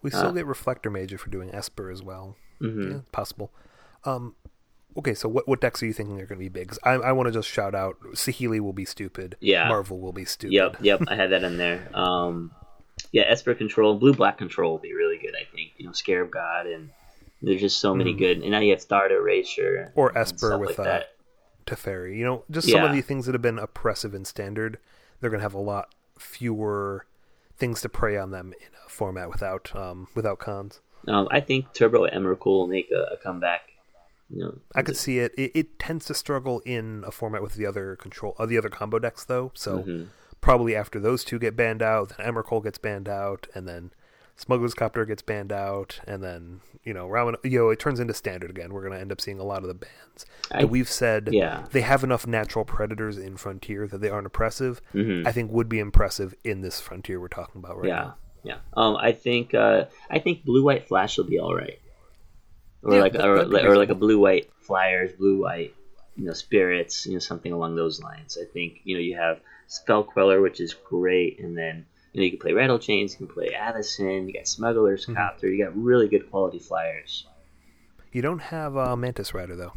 We 0.02 0.10
still 0.10 0.28
Uh, 0.28 0.32
get 0.32 0.46
Reflector 0.46 0.90
Mage 0.90 1.12
if 1.12 1.26
we're 1.26 1.30
doing 1.30 1.54
Esper 1.54 1.90
as 1.90 2.02
well. 2.02 2.36
hmm 2.60 2.90
Yeah, 2.90 2.98
possible. 3.12 3.50
Um, 4.04 4.34
okay, 4.96 5.14
so 5.14 5.28
what 5.28 5.46
what 5.48 5.60
decks 5.60 5.82
are 5.82 5.86
you 5.86 5.92
thinking 5.92 6.20
are 6.20 6.26
going 6.26 6.38
to 6.38 6.44
be 6.44 6.48
big? 6.48 6.68
'Cause 6.68 6.78
I, 6.84 6.92
I 6.94 7.12
want 7.12 7.26
to 7.28 7.32
just 7.32 7.48
shout 7.48 7.74
out 7.74 7.98
Saheeli 8.14 8.60
will 8.60 8.72
be 8.72 8.84
stupid. 8.84 9.36
Yeah. 9.40 9.68
Marvel 9.68 9.98
will 10.00 10.12
be 10.12 10.24
stupid. 10.24 10.52
Yep, 10.54 10.76
yep. 10.80 11.02
I 11.08 11.14
had 11.16 11.30
that 11.30 11.42
in 11.44 11.56
there. 11.56 11.88
Um, 11.94 12.52
yeah, 13.10 13.22
Esper 13.26 13.54
control, 13.54 13.96
blue 13.98 14.14
black 14.14 14.38
control 14.38 14.72
will 14.72 14.78
be 14.78 14.92
really 14.94 15.18
good. 15.18 15.34
I 15.34 15.44
think 15.54 15.72
you 15.76 15.86
know 15.86 15.92
Scarab 15.92 16.30
God 16.30 16.66
and 16.66 16.90
there's 17.42 17.60
just 17.60 17.80
so 17.80 17.94
many 17.94 18.14
good. 18.14 18.38
And 18.42 18.50
now 18.52 18.60
you 18.60 18.70
have 18.70 18.80
Star 18.80 19.10
Erasure. 19.10 19.92
Or 19.94 20.16
Esper 20.16 20.58
with 20.58 20.70
like 20.70 20.78
uh, 20.78 20.84
that. 20.84 21.06
Teferi. 21.66 22.16
You 22.16 22.24
know, 22.24 22.44
just 22.50 22.68
some 22.68 22.82
of 22.82 22.90
Yeah. 22.90 22.96
the 22.96 23.02
things 23.02 23.26
that 23.26 23.32
have 23.34 23.42
been 23.42 23.58
oppressive 23.58 24.14
in 24.14 24.24
standard. 24.24 24.78
They're 25.20 25.30
going 25.30 25.40
to 25.40 25.44
have 25.44 25.54
a 25.54 25.60
lot 25.60 25.94
fewer 26.18 27.06
things 27.56 27.80
to 27.82 27.88
prey 27.88 28.16
on 28.16 28.30
them 28.30 28.52
in 28.60 28.68
a 28.86 28.88
format 28.88 29.28
without 29.28 29.74
um 29.76 30.08
without 30.14 30.38
Khans. 30.38 30.80
Um, 31.08 31.28
I 31.30 31.40
think 31.40 31.72
Turbo 31.74 32.06
Emrakul 32.06 32.46
will 32.46 32.66
make 32.66 32.90
a, 32.90 33.14
a 33.14 33.16
comeback. 33.16 33.62
You 34.30 34.38
know, 34.44 34.58
I 34.74 34.82
could 34.82 34.96
see 34.96 35.18
it. 35.18 35.32
it. 35.36 35.50
It 35.54 35.78
tends 35.78 36.06
to 36.06 36.14
struggle 36.14 36.60
in 36.64 37.04
a 37.06 37.10
format 37.10 37.42
with 37.42 37.54
the 37.54 37.66
other 37.66 37.96
control, 37.96 38.34
uh, 38.38 38.46
the 38.46 38.56
other 38.56 38.70
combo 38.70 38.98
decks, 38.98 39.24
though. 39.24 39.50
So 39.54 39.80
Mm-hmm. 39.80 40.04
probably 40.40 40.74
after 40.74 40.98
those 40.98 41.22
two 41.22 41.38
get 41.38 41.54
banned 41.56 41.82
out, 41.82 42.16
then 42.16 42.26
Emrakul 42.26 42.62
gets 42.64 42.78
banned 42.78 43.08
out, 43.08 43.46
and 43.54 43.68
then 43.68 43.92
Smuggler's 44.36 44.74
Copter 44.74 45.04
gets 45.04 45.22
banned 45.22 45.52
out, 45.52 46.00
and 46.06 46.22
then 46.22 46.60
you 46.84 46.92
know, 46.92 47.06
Ramunap, 47.08 47.44
you 47.48 47.58
know, 47.60 47.70
it 47.70 47.78
turns 47.78 48.00
into 48.00 48.12
standard 48.14 48.50
again. 48.50 48.72
We're 48.72 48.80
going 48.80 48.92
to 48.94 48.98
end 49.00 49.12
up 49.12 49.20
seeing 49.20 49.38
a 49.38 49.44
lot 49.44 49.62
of 49.62 49.68
the 49.68 49.74
bans. 49.74 50.26
I- 50.50 50.64
we've 50.64 50.88
said 50.88 51.28
yeah. 51.30 51.64
they 51.70 51.82
have 51.82 52.02
enough 52.02 52.26
natural 52.26 52.64
predators 52.64 53.18
in 53.18 53.36
Frontier 53.36 53.86
that 53.86 54.00
they 54.00 54.08
aren't 54.08 54.26
oppressive. 54.26 54.80
Mhm. 54.92 55.24
I 55.26 55.30
think 55.32 55.52
would 55.52 55.68
be 55.68 55.78
impressive 55.78 56.34
in 56.42 56.60
this 56.60 56.80
Frontier 56.80 57.20
we're 57.20 57.28
talking 57.28 57.60
about 57.60 57.76
right 57.78 57.88
yeah, 57.88 57.94
now. 57.94 58.14
yeah. 58.42 58.56
Um, 58.74 58.96
I 58.96 59.12
think 59.12 59.54
uh, 59.54 59.84
I 60.10 60.18
think 60.18 60.44
blue 60.44 60.64
white 60.64 60.88
flash 60.88 61.16
will 61.18 61.24
be 61.24 61.38
all 61.38 61.54
right, 61.54 61.78
or 62.82 62.94
Yeah, 62.94 63.00
like 63.00 63.12
that- 63.12 63.26
or, 63.28 63.36
or 63.42 63.76
like 63.76 63.90
a 63.90 63.94
blue 63.94 64.18
white 64.18 64.50
flyers, 64.60 65.12
blue 65.12 65.40
white, 65.42 65.72
you 66.16 66.24
know, 66.24 66.32
spirits, 66.32 67.06
you 67.06 67.12
know, 67.12 67.18
something 67.20 67.52
along 67.52 67.76
those 67.76 68.02
lines. 68.02 68.36
I 68.40 68.44
think 68.44 68.80
you 68.84 68.96
know 68.96 69.00
you 69.00 69.16
have 69.16 69.40
spell 69.68 70.02
queller, 70.02 70.40
which 70.40 70.60
is 70.60 70.74
great, 70.74 71.38
and 71.38 71.56
then 71.56 71.86
you 72.12 72.20
know 72.20 72.24
you 72.24 72.30
can 72.30 72.38
play 72.40 72.52
rattle 72.52 72.78
chains, 72.78 73.12
you 73.12 73.26
can 73.26 73.34
play 73.34 73.50
Avacyn, 73.50 74.26
you 74.26 74.34
got 74.34 74.46
smugglers 74.48 75.02
Mm-hmm. 75.04 75.14
copter, 75.14 75.48
you 75.48 75.64
got 75.64 75.76
really 75.76 76.08
good 76.08 76.30
quality 76.30 76.58
flyers. 76.58 77.26
You 78.12 78.22
don't 78.22 78.40
have 78.40 78.76
uh, 78.76 78.94
Mantis 78.96 79.32
Rider 79.34 79.56
though. 79.56 79.72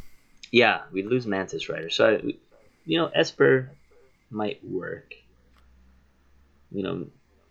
Yeah, 0.52 0.82
we 0.92 1.04
lose 1.04 1.26
Mantis 1.26 1.70
Rider, 1.70 1.90
so 1.90 2.16
I, 2.16 2.34
you 2.86 2.98
know 2.98 3.08
Esper 3.14 3.72
might 4.30 4.60
work. 4.64 5.14
You 6.72 6.84
know, 6.84 7.06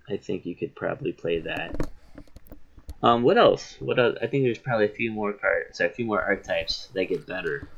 I 0.09 0.17
think 0.19 0.45
you 0.45 0.55
could 0.55 0.75
probably 0.75 1.13
play 1.13 1.41
that. 1.41 1.89
Um, 3.03 3.23
what 3.23 3.37
else? 3.39 3.77
What 3.81 3.99
else? 3.99 4.17
I 4.21 4.27
think 4.27 4.45
there's 4.45 4.59
probably 4.59 4.87
a 4.87 4.91
few 4.91 5.11
more 5.11 5.33
cards, 5.33 5.79
sorry, 5.79 5.91
a 5.91 5.93
few 5.93 6.05
more 6.07 6.23
archetypes 6.23 6.89
that 6.95 7.05
get 7.07 7.27
better. 7.27 7.69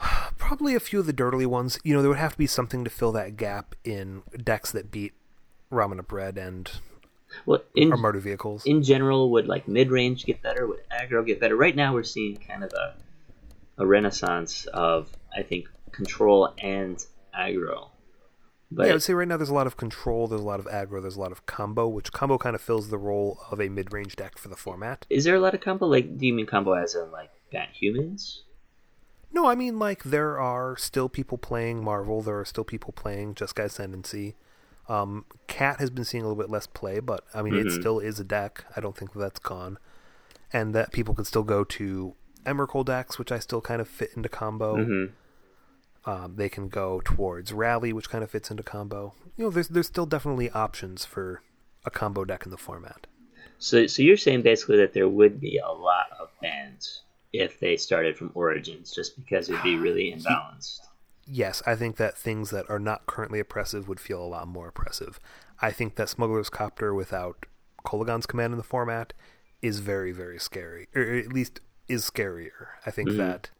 Probably 0.38 0.74
a 0.74 0.80
few 0.80 0.98
of 1.00 1.06
the 1.06 1.12
dirtily 1.12 1.46
ones. 1.46 1.78
You 1.84 1.94
know, 1.94 2.00
there 2.02 2.08
would 2.08 2.18
have 2.18 2.32
to 2.32 2.38
be 2.38 2.46
something 2.46 2.82
to 2.84 2.90
fill 2.90 3.12
that 3.12 3.36
gap 3.36 3.74
in 3.84 4.22
decks 4.42 4.72
that 4.72 4.90
beat 4.90 5.12
Ramunap 5.70 6.10
Red 6.12 6.36
and 6.38 6.70
Well, 7.46 7.62
in, 7.74 7.92
or 7.92 7.96
Mardu 7.96 8.20
vehicles. 8.20 8.64
in 8.66 8.82
general, 8.82 9.30
would 9.32 9.46
like 9.46 9.68
mid 9.68 9.90
range 9.90 10.24
get 10.24 10.42
better? 10.42 10.66
Would 10.66 10.80
aggro 10.90 11.24
get 11.24 11.40
better? 11.40 11.56
Right 11.56 11.76
now, 11.76 11.94
we're 11.94 12.02
seeing 12.02 12.36
kind 12.36 12.64
of 12.64 12.72
a 12.72 12.94
a 13.78 13.86
renaissance 13.86 14.66
of 14.66 15.08
I 15.36 15.42
think 15.42 15.66
control 15.92 16.52
and 16.58 17.02
aggro. 17.38 17.88
But 18.72 18.84
yeah, 18.86 18.90
I 18.90 18.94
would 18.94 19.02
say 19.02 19.14
right 19.14 19.26
now 19.26 19.36
there's 19.36 19.48
a 19.50 19.54
lot 19.54 19.66
of 19.66 19.76
control, 19.76 20.28
there's 20.28 20.40
a 20.42 20.44
lot 20.44 20.60
of 20.60 20.66
aggro, 20.66 21.00
there's 21.02 21.16
a 21.16 21.20
lot 21.20 21.32
of 21.32 21.44
combo, 21.46 21.88
which 21.88 22.12
combo 22.12 22.38
kind 22.38 22.54
of 22.54 22.60
fills 22.62 22.88
the 22.88 22.98
role 22.98 23.40
of 23.50 23.60
a 23.60 23.68
mid-range 23.68 24.14
deck 24.14 24.38
for 24.38 24.48
the 24.48 24.54
format. 24.54 25.06
is 25.10 25.24
there 25.24 25.34
a 25.34 25.40
lot 25.40 25.54
of 25.54 25.60
combo? 25.60 25.86
Like, 25.86 26.18
do 26.18 26.26
you 26.26 26.32
mean 26.32 26.46
combo 26.46 26.74
as 26.74 26.94
in 26.94 27.10
like 27.10 27.30
Bant 27.50 27.70
humans? 27.72 28.44
No, 29.32 29.46
I 29.46 29.54
mean 29.56 29.78
like 29.78 30.04
there 30.04 30.38
are 30.38 30.76
still 30.76 31.08
people 31.08 31.38
playing 31.38 31.82
Marvel, 31.82 32.22
there 32.22 32.38
are 32.38 32.44
still 32.44 32.64
people 32.64 32.92
playing 32.92 33.34
Jeskai 33.34 33.64
Ascendancy. 33.64 34.36
Um, 34.90 35.24
Cat 35.46 35.78
has 35.78 35.88
been 35.88 36.04
seeing 36.04 36.24
a 36.24 36.26
little 36.26 36.42
bit 36.42 36.50
less 36.50 36.66
play, 36.66 36.98
but 37.00 37.24
I 37.32 37.42
mean 37.42 37.54
it 37.54 37.66
Mhm. 37.66 37.78
still 37.80 38.00
is 38.00 38.18
a 38.18 38.24
deck. 38.24 38.64
I 38.76 38.80
don't 38.80 38.96
think 38.96 39.12
that's 39.14 39.38
gone, 39.38 39.78
and 40.52 40.74
that 40.74 40.92
people 40.92 41.14
can 41.14 41.24
still 41.24 41.44
go 41.44 41.62
to 41.64 42.14
Emrakul 42.44 42.84
decks, 42.84 43.18
which 43.18 43.30
I 43.30 43.38
still 43.38 43.60
kind 43.60 43.80
of 43.80 43.88
fit 43.88 44.10
into 44.16 44.28
combo. 44.28 44.76
Mm-hmm. 44.76 46.10
Um, 46.10 46.36
they 46.36 46.48
can 46.48 46.68
go 46.68 47.00
towards 47.04 47.52
Rally, 47.52 47.92
which 47.92 48.08
kind 48.08 48.24
of 48.24 48.30
fits 48.30 48.50
into 48.50 48.62
combo. 48.62 49.14
You 49.36 49.44
know, 49.44 49.50
there's 49.50 49.68
there's 49.68 49.86
still 49.86 50.06
definitely 50.06 50.50
options 50.50 51.04
for 51.04 51.42
a 51.84 51.90
combo 51.90 52.24
deck 52.24 52.44
in 52.44 52.50
the 52.50 52.56
format. 52.56 53.06
So, 53.58 53.86
so 53.86 54.02
you're 54.02 54.16
saying 54.16 54.42
basically 54.42 54.78
that 54.78 54.92
there 54.94 55.08
would 55.08 55.38
be 55.40 55.58
a 55.58 55.70
lot 55.70 56.06
of 56.18 56.30
bans 56.40 57.02
if 57.32 57.60
they 57.60 57.76
started 57.76 58.16
from 58.16 58.32
Origins, 58.34 58.90
just 58.92 59.16
because 59.16 59.48
it'd 59.48 59.62
be 59.62 59.76
really 59.76 60.12
imbalanced. 60.12 60.80
Yes, 61.32 61.62
I 61.64 61.76
think 61.76 61.96
that 61.96 62.18
things 62.18 62.50
that 62.50 62.68
are 62.68 62.80
not 62.80 63.06
currently 63.06 63.38
oppressive 63.38 63.88
would 63.88 64.00
feel 64.00 64.20
a 64.20 64.26
lot 64.26 64.48
more 64.48 64.68
oppressive. 64.68 65.20
I 65.62 65.70
think 65.70 65.94
that 65.94 66.08
Smuggler's 66.08 66.50
Copter 66.50 66.92
without 66.92 67.46
Kolaghan's 67.84 68.26
command 68.26 68.52
in 68.52 68.56
the 68.58 68.64
format 68.64 69.12
is 69.62 69.78
very, 69.78 70.10
very 70.10 70.38
scary, 70.40 70.88
or 70.94 71.02
at 71.02 71.32
least 71.32 71.60
is 71.86 72.04
scarier. 72.10 72.68
I 72.84 72.90
think 72.90 73.10
Mhm. 73.10 73.16
that 73.18 73.50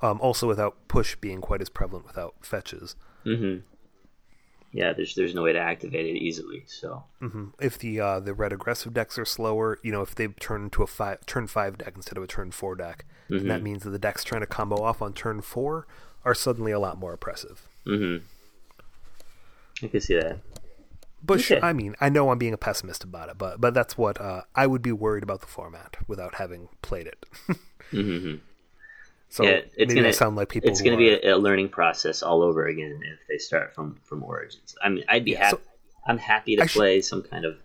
um, 0.00 0.20
also 0.20 0.48
without 0.48 0.88
push 0.88 1.14
being 1.16 1.40
quite 1.40 1.60
as 1.60 1.68
prevalent 1.68 2.06
without 2.06 2.34
fetches. 2.44 2.96
Mm-hmm. 3.24 3.60
Yeah, 4.72 4.94
there's 4.94 5.14
there's 5.14 5.34
no 5.34 5.42
way 5.42 5.52
to 5.52 5.58
activate 5.60 6.06
it 6.06 6.18
easily. 6.18 6.64
So 6.66 7.04
hmm 7.20 7.48
If 7.60 7.78
the 7.78 8.00
uh, 8.00 8.20
the 8.20 8.32
red 8.34 8.52
aggressive 8.52 8.94
decks 8.94 9.18
are 9.18 9.24
slower, 9.26 9.78
you 9.82 9.92
know, 9.92 10.00
if 10.02 10.14
they 10.14 10.28
turn 10.28 10.62
into 10.64 10.82
a 10.82 10.86
five, 10.86 11.24
turn 11.26 11.46
five 11.46 11.76
deck 11.78 11.92
instead 11.94 12.16
of 12.16 12.24
a 12.24 12.26
turn 12.26 12.50
four 12.52 12.74
deck, 12.74 13.04
then 13.28 13.48
that 13.48 13.62
means 13.62 13.82
that 13.84 13.90
the 13.90 13.98
decks 13.98 14.24
trying 14.24 14.40
to 14.40 14.46
combo 14.46 14.82
off 14.82 15.02
on 15.02 15.12
turn 15.12 15.40
four 15.42 15.86
are 16.24 16.34
suddenly 16.34 16.72
a 16.72 16.78
lot 16.78 16.98
more 16.98 17.12
oppressive. 17.12 17.66
mm-hmm. 17.86 18.24
I 19.84 19.88
can 19.88 20.00
see 20.00 20.14
that. 20.14 20.38
But 21.24 21.40
Okay. 21.40 21.60
I 21.62 21.72
mean, 21.72 21.94
I 22.00 22.08
know 22.08 22.30
I'm 22.30 22.38
being 22.38 22.52
a 22.52 22.58
pessimist 22.58 23.04
about 23.04 23.28
it, 23.28 23.38
but 23.38 23.60
but 23.60 23.74
that's 23.74 23.96
what 23.96 24.20
uh, 24.20 24.42
I 24.54 24.66
would 24.66 24.82
be 24.82 24.92
worried 24.92 25.22
about 25.22 25.40
the 25.40 25.46
format 25.46 25.96
without 26.08 26.34
having 26.36 26.68
played 26.82 27.06
it. 27.06 27.24
Mm-hmm. 27.92 28.36
so 29.28 29.42
yeah, 29.44 29.60
it's 29.76 29.92
gonna 29.92 30.14
sound 30.14 30.34
like 30.34 30.48
people. 30.48 30.70
It's 30.70 30.80
going 30.80 30.92
to 30.92 30.96
be 30.96 31.10
a, 31.10 31.34
a 31.34 31.36
learning 31.36 31.68
process 31.68 32.22
all 32.22 32.40
over 32.40 32.64
again 32.64 33.02
if 33.04 33.18
they 33.28 33.36
start 33.36 33.74
from 33.74 33.98
from 34.02 34.22
Origins. 34.22 34.74
I 34.82 34.88
mean, 34.88 35.04
I'd 35.08 35.26
be 35.26 35.32
Yeah, 35.32 35.44
happy. 35.44 35.56
so- 35.56 35.70
I'm 36.06 36.16
happy 36.16 36.56
to 36.56 36.62
I 36.62 36.66
play 36.68 37.02
some 37.02 37.22
kind 37.22 37.44
of 37.44 37.58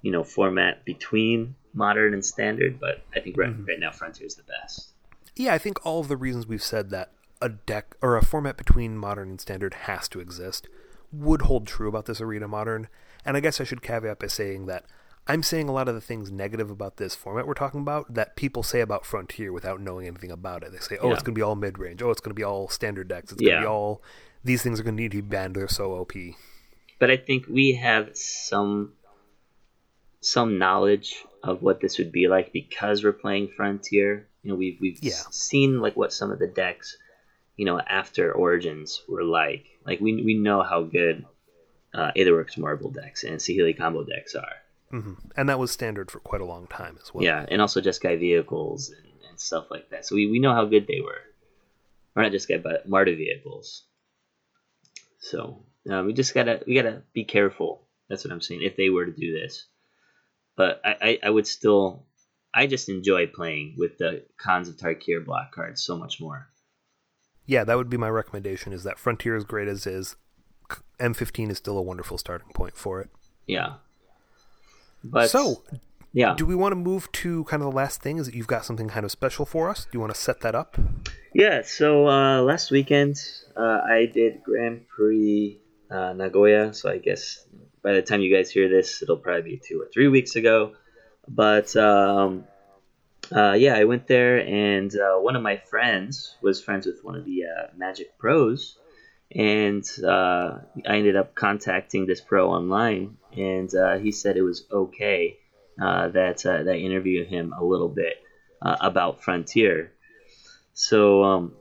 you 0.00 0.10
know 0.12 0.24
format 0.24 0.84
between 0.86 1.56
modern 1.74 2.14
and 2.14 2.24
standard, 2.24 2.80
but 2.80 3.02
I 3.14 3.20
think 3.20 3.36
right, 3.36 3.50
Mm-hmm. 3.50 3.66
right 3.66 3.78
now 3.78 3.90
Frontier 3.90 4.26
is 4.26 4.36
the 4.36 4.44
best. 4.44 4.88
yeah. 5.36 5.52
I 5.52 5.58
think 5.58 5.84
all 5.84 6.00
of 6.00 6.08
the 6.08 6.16
reasons 6.16 6.46
we've 6.46 6.62
said 6.62 6.88
that 6.90 7.10
a 7.40 7.48
deck 7.48 7.96
or 8.00 8.16
a 8.16 8.24
format 8.24 8.56
between 8.56 8.96
modern 8.96 9.28
and 9.30 9.40
standard 9.40 9.74
has 9.74 10.08
to 10.08 10.20
exist 10.20 10.68
would 11.12 11.42
hold 11.42 11.66
true 11.66 11.88
about 11.88 12.06
this 12.06 12.20
arena 12.20 12.48
modern. 12.48 12.88
And 13.24 13.36
I 13.36 13.40
guess 13.40 13.60
I 13.60 13.64
should 13.64 13.82
caveat 13.82 14.18
by 14.18 14.26
saying 14.26 14.66
that 14.66 14.84
I'm 15.28 15.42
saying 15.42 15.68
a 15.68 15.72
lot 15.72 15.88
of 15.88 15.94
the 15.94 16.00
things 16.00 16.30
negative 16.30 16.70
about 16.70 16.98
this 16.98 17.14
format 17.16 17.46
we're 17.48 17.54
talking 17.54 17.80
about 17.80 18.14
that 18.14 18.36
people 18.36 18.62
say 18.62 18.80
about 18.80 19.04
Frontier 19.04 19.52
without 19.52 19.80
knowing 19.80 20.06
anything 20.06 20.30
about 20.30 20.62
it. 20.62 20.70
They 20.72 20.78
say, 20.78 20.98
"Oh, 21.00 21.08
Yeah. 21.08 21.14
it's 21.14 21.22
going 21.24 21.34
to 21.34 21.38
be 21.38 21.42
all 21.42 21.56
mid 21.56 21.78
range. 21.78 22.00
Oh, 22.00 22.10
it's 22.10 22.20
going 22.20 22.30
to 22.30 22.34
be 22.38 22.44
all 22.44 22.68
standard 22.68 23.08
decks. 23.08 23.32
It's 23.32 23.40
going 23.42 23.56
to 23.56 23.60
be 23.62 23.66
all 23.66 24.02
these 24.44 24.62
things 24.62 24.78
are 24.78 24.84
going 24.84 24.96
to 24.96 25.02
need 25.02 25.10
to 25.12 25.16
be 25.22 25.28
banned. 25.28 25.56
They're 25.56 25.66
so 25.68 25.94
OP." 25.94 26.12
But 27.00 27.10
I 27.10 27.16
think 27.16 27.46
we 27.48 27.74
have 27.74 28.16
some 28.16 28.92
some 30.20 30.58
knowledge 30.58 31.24
of 31.42 31.62
what 31.62 31.80
this 31.80 31.98
would 31.98 32.10
be 32.12 32.26
like 32.28 32.52
because 32.52 33.04
we're 33.04 33.12
playing 33.12 33.48
Frontier. 33.56 34.28
You 34.42 34.50
know, 34.50 34.56
we've 34.56 34.78
we've 34.80 34.98
Yeah. 35.02 35.12
seen 35.30 35.80
like 35.80 35.96
what 35.96 36.12
some 36.12 36.30
of 36.30 36.38
the 36.38 36.46
decks, 36.46 36.96
you 37.56 37.64
know, 37.64 37.80
after 37.80 38.32
Origins 38.32 39.02
were 39.08 39.24
like. 39.24 39.66
Like 39.84 40.00
we 40.00 40.22
we 40.22 40.34
know 40.34 40.62
how 40.62 40.82
good 40.82 41.24
uh, 41.94 42.12
Aetherworks 42.16 42.58
Marvel 42.58 42.90
decks 42.90 43.24
and 43.24 43.38
Saheeli 43.38 43.76
combo 43.76 44.04
decks 44.04 44.34
are. 44.34 44.56
hmm 44.90 45.14
And 45.36 45.48
that 45.48 45.58
was 45.58 45.70
standard 45.70 46.10
for 46.10 46.20
quite 46.20 46.40
a 46.40 46.44
long 46.44 46.66
time 46.66 46.98
as 47.02 47.14
well. 47.14 47.24
Yeah, 47.24 47.44
and 47.48 47.60
also 47.60 47.80
Jeskai 47.80 48.18
vehicles 48.18 48.90
and, 48.90 49.06
and 49.30 49.40
stuff 49.40 49.70
like 49.70 49.90
that. 49.90 50.06
So 50.06 50.16
we, 50.16 50.30
we 50.30 50.38
know 50.38 50.52
how 50.52 50.64
good 50.64 50.86
they 50.86 51.00
were. 51.00 51.20
Or 52.14 52.22
not 52.22 52.32
Jeskai, 52.32 52.62
but 52.62 52.88
Mardu 52.88 53.16
vehicles. 53.16 53.84
So 55.20 55.64
uh, 55.90 56.02
we 56.04 56.12
just 56.12 56.34
gotta 56.34 56.62
we 56.66 56.74
gotta 56.74 57.02
be 57.12 57.24
careful. 57.24 57.86
That's 58.08 58.24
what 58.24 58.32
I'm 58.32 58.40
saying. 58.40 58.62
If 58.62 58.76
they 58.76 58.88
were 58.90 59.06
to 59.06 59.12
do 59.12 59.32
this, 59.38 59.66
but 60.56 60.80
I, 60.84 60.96
I, 61.00 61.18
I 61.24 61.30
would 61.30 61.46
still 61.46 62.06
I 62.52 62.66
just 62.66 62.88
enjoy 62.88 63.26
playing 63.26 63.74
with 63.76 63.98
the 63.98 64.24
Khans 64.38 64.68
of 64.68 64.76
Tarkir 64.76 65.24
block 65.24 65.52
cards 65.52 65.82
so 65.82 65.96
much 65.96 66.20
more. 66.20 66.48
Yeah, 67.46 67.64
that 67.64 67.76
would 67.76 67.88
be 67.88 67.96
my 67.96 68.10
recommendation. 68.10 68.72
Is 68.72 68.84
that 68.84 68.98
Frontier, 68.98 69.36
as 69.36 69.44
great 69.44 69.68
as 69.68 69.86
is, 69.86 70.16
M15 71.00 71.50
is 71.50 71.58
still 71.58 71.78
a 71.78 71.82
wonderful 71.82 72.18
starting 72.18 72.48
point 72.54 72.76
for 72.76 73.00
it. 73.00 73.10
Yeah. 73.46 73.74
But 75.04 75.30
so, 75.30 75.62
yeah, 76.12 76.34
do 76.36 76.44
we 76.44 76.54
want 76.54 76.72
to 76.72 76.76
move 76.76 77.10
to 77.12 77.44
kind 77.44 77.62
of 77.62 77.70
the 77.70 77.76
last 77.76 78.02
thing? 78.02 78.18
Is 78.18 78.26
that 78.26 78.34
you've 78.34 78.46
got 78.46 78.64
something 78.64 78.88
kind 78.88 79.04
of 79.04 79.12
special 79.12 79.44
for 79.44 79.70
us? 79.70 79.84
Do 79.84 79.90
you 79.92 80.00
want 80.00 80.14
to 80.14 80.20
set 80.20 80.40
that 80.40 80.54
up? 80.54 80.76
Yeah, 81.32 81.62
so 81.62 82.08
uh, 82.08 82.42
last 82.42 82.70
weekend 82.70 83.16
uh, 83.56 83.80
I 83.88 84.10
did 84.12 84.42
Grand 84.42 84.88
Prix 84.88 85.60
uh, 85.90 86.12
Nagoya. 86.14 86.74
So 86.74 86.90
I 86.90 86.98
guess 86.98 87.44
by 87.82 87.92
the 87.92 88.02
time 88.02 88.20
you 88.20 88.34
guys 88.34 88.50
hear 88.50 88.68
this, 88.68 89.02
it'll 89.02 89.18
probably 89.18 89.42
be 89.42 89.62
two 89.64 89.80
or 89.80 89.88
three 89.92 90.08
weeks 90.08 90.34
ago. 90.34 90.72
But 91.28 91.76
um, 91.76 92.44
uh, 93.32 93.52
yeah, 93.52 93.74
I 93.74 93.84
went 93.84 94.06
there, 94.06 94.38
and 94.38 94.94
uh, 94.94 95.16
one 95.16 95.36
of 95.36 95.42
my 95.42 95.56
friends 95.56 96.36
was 96.42 96.62
friends 96.62 96.86
with 96.86 97.02
one 97.02 97.16
of 97.16 97.24
the 97.24 97.44
uh, 97.44 97.66
Magic 97.76 98.16
Pros, 98.18 98.78
and 99.34 99.84
uh, 100.04 100.58
I 100.86 100.96
ended 100.96 101.16
up 101.16 101.34
contacting 101.34 102.06
this 102.06 102.20
pro 102.20 102.50
online, 102.50 103.16
and 103.36 103.74
uh, 103.74 103.98
he 103.98 104.12
said 104.12 104.36
it 104.36 104.42
was 104.42 104.64
okay 104.70 105.38
uh, 105.80 106.08
that 106.08 106.38
that 106.44 106.68
I 106.68 106.76
interviewed 106.76 107.26
him 107.26 107.52
a 107.52 107.64
little 107.64 107.88
bit 107.88 108.22
about 108.62 109.22
Frontier. 109.22 109.92
So, 110.74 111.24
um, 111.24 111.56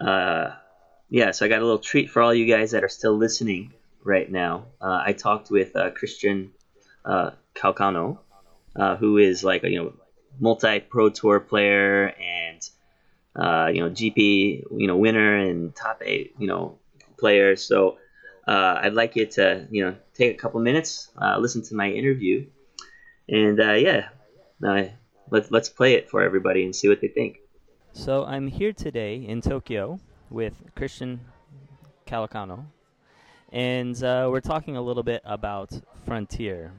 yeah, 0.00 1.30
so 1.32 1.44
I 1.44 1.48
got 1.48 1.60
a 1.60 1.64
little 1.64 1.78
treat 1.78 2.10
for 2.10 2.22
all 2.22 2.34
you 2.34 2.46
guys 2.46 2.70
that 2.70 2.82
are 2.82 2.88
still 2.88 3.16
listening 3.16 3.72
right 4.02 4.30
now. 4.30 4.66
I 4.80 5.12
talked 5.12 5.50
with 5.50 5.74
Christian 5.94 6.52
Calcano, 7.04 8.18
who 8.98 9.18
is 9.18 9.44
like 9.44 9.62
you 9.62 9.82
know 9.82 9.92
multi 10.38 10.80
pro 10.80 11.10
tour 11.10 11.40
player 11.40 12.14
and 12.20 12.68
uh, 13.34 13.70
you 13.72 13.80
know 13.80 13.90
GP 13.90 14.64
you 14.76 14.86
know 14.86 14.96
winner 14.96 15.36
and 15.36 15.74
top 15.74 16.02
eight 16.04 16.34
you 16.38 16.46
know 16.46 16.78
player. 17.18 17.56
So 17.56 17.98
uh, 18.46 18.80
I'd 18.82 18.94
like 18.94 19.16
you 19.16 19.26
to 19.26 19.66
you 19.70 19.84
know 19.84 19.96
take 20.14 20.34
a 20.34 20.38
couple 20.38 20.60
minutes, 20.60 21.10
uh, 21.20 21.38
listen 21.38 21.62
to 21.62 21.74
my 21.74 21.90
interview, 21.90 22.46
and 23.28 23.60
uh, 23.60 23.72
yeah, 23.72 24.08
uh, 24.66 24.84
let's 25.30 25.50
let's 25.50 25.68
play 25.68 25.94
it 25.94 26.08
for 26.08 26.22
everybody 26.22 26.64
and 26.64 26.74
see 26.74 26.88
what 26.88 27.00
they 27.00 27.08
think. 27.08 27.38
So 27.92 28.24
I'm 28.24 28.46
here 28.46 28.72
today 28.72 29.16
in 29.16 29.40
Tokyo 29.40 29.98
with 30.30 30.54
Christian 30.74 31.20
Calcano, 32.06 32.66
and 33.52 34.02
uh, 34.02 34.28
we're 34.30 34.40
talking 34.40 34.76
a 34.76 34.82
little 34.82 35.02
bit 35.02 35.22
about 35.24 35.70
Frontier. 36.04 36.72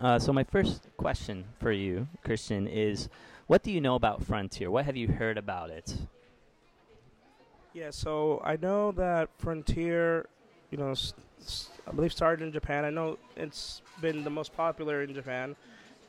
Uh, 0.00 0.16
so 0.16 0.32
my 0.32 0.44
first 0.44 0.86
question 0.96 1.44
for 1.58 1.72
you, 1.72 2.06
Christian, 2.24 2.68
is 2.68 3.08
what 3.48 3.64
do 3.64 3.72
you 3.72 3.80
know 3.80 3.96
about 3.96 4.24
Frontier? 4.24 4.70
What 4.70 4.84
have 4.84 4.96
you 4.96 5.08
heard 5.08 5.36
about 5.36 5.70
it? 5.70 5.96
Yeah, 7.74 7.90
so 7.90 8.40
I 8.44 8.56
know 8.56 8.92
that 8.92 9.28
Frontier, 9.38 10.26
you 10.70 10.78
know, 10.78 10.94
I 11.86 11.90
believe 11.90 12.12
started 12.12 12.44
in 12.44 12.52
Japan. 12.52 12.84
I 12.84 12.90
know 12.90 13.18
it's 13.36 13.82
been 14.00 14.22
the 14.22 14.30
most 14.30 14.54
popular 14.56 15.02
in 15.02 15.14
Japan, 15.14 15.56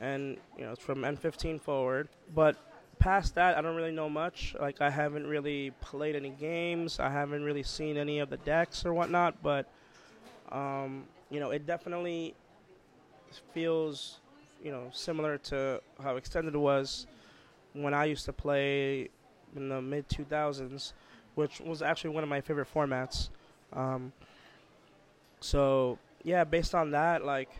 and 0.00 0.36
you 0.56 0.64
know, 0.64 0.72
it's 0.72 0.82
from 0.82 1.02
M15 1.02 1.60
forward. 1.60 2.08
But 2.32 2.56
past 3.00 3.34
that, 3.34 3.58
I 3.58 3.60
don't 3.60 3.74
really 3.74 3.90
know 3.90 4.08
much. 4.08 4.54
Like, 4.60 4.80
I 4.80 4.90
haven't 4.90 5.26
really 5.26 5.72
played 5.80 6.14
any 6.14 6.30
games. 6.30 7.00
I 7.00 7.10
haven't 7.10 7.42
really 7.42 7.64
seen 7.64 7.96
any 7.96 8.20
of 8.20 8.30
the 8.30 8.36
decks 8.36 8.86
or 8.86 8.94
whatnot. 8.94 9.42
But 9.42 9.66
um, 10.52 11.06
you 11.28 11.40
know, 11.40 11.50
it 11.50 11.66
definitely 11.66 12.34
feels, 13.52 14.20
you 14.62 14.70
know, 14.70 14.88
similar 14.92 15.38
to 15.38 15.80
how 16.02 16.16
extended 16.16 16.54
it 16.54 16.58
was 16.58 17.06
when 17.72 17.94
I 17.94 18.04
used 18.06 18.24
to 18.26 18.32
play 18.32 19.08
in 19.56 19.68
the 19.68 19.80
mid 19.80 20.08
2000s 20.08 20.92
which 21.34 21.60
was 21.60 21.82
actually 21.82 22.10
one 22.10 22.22
of 22.22 22.28
my 22.28 22.40
favorite 22.40 22.68
formats. 22.72 23.30
Um, 23.72 24.12
so 25.40 25.98
yeah, 26.22 26.44
based 26.44 26.74
on 26.74 26.90
that, 26.90 27.24
like 27.24 27.50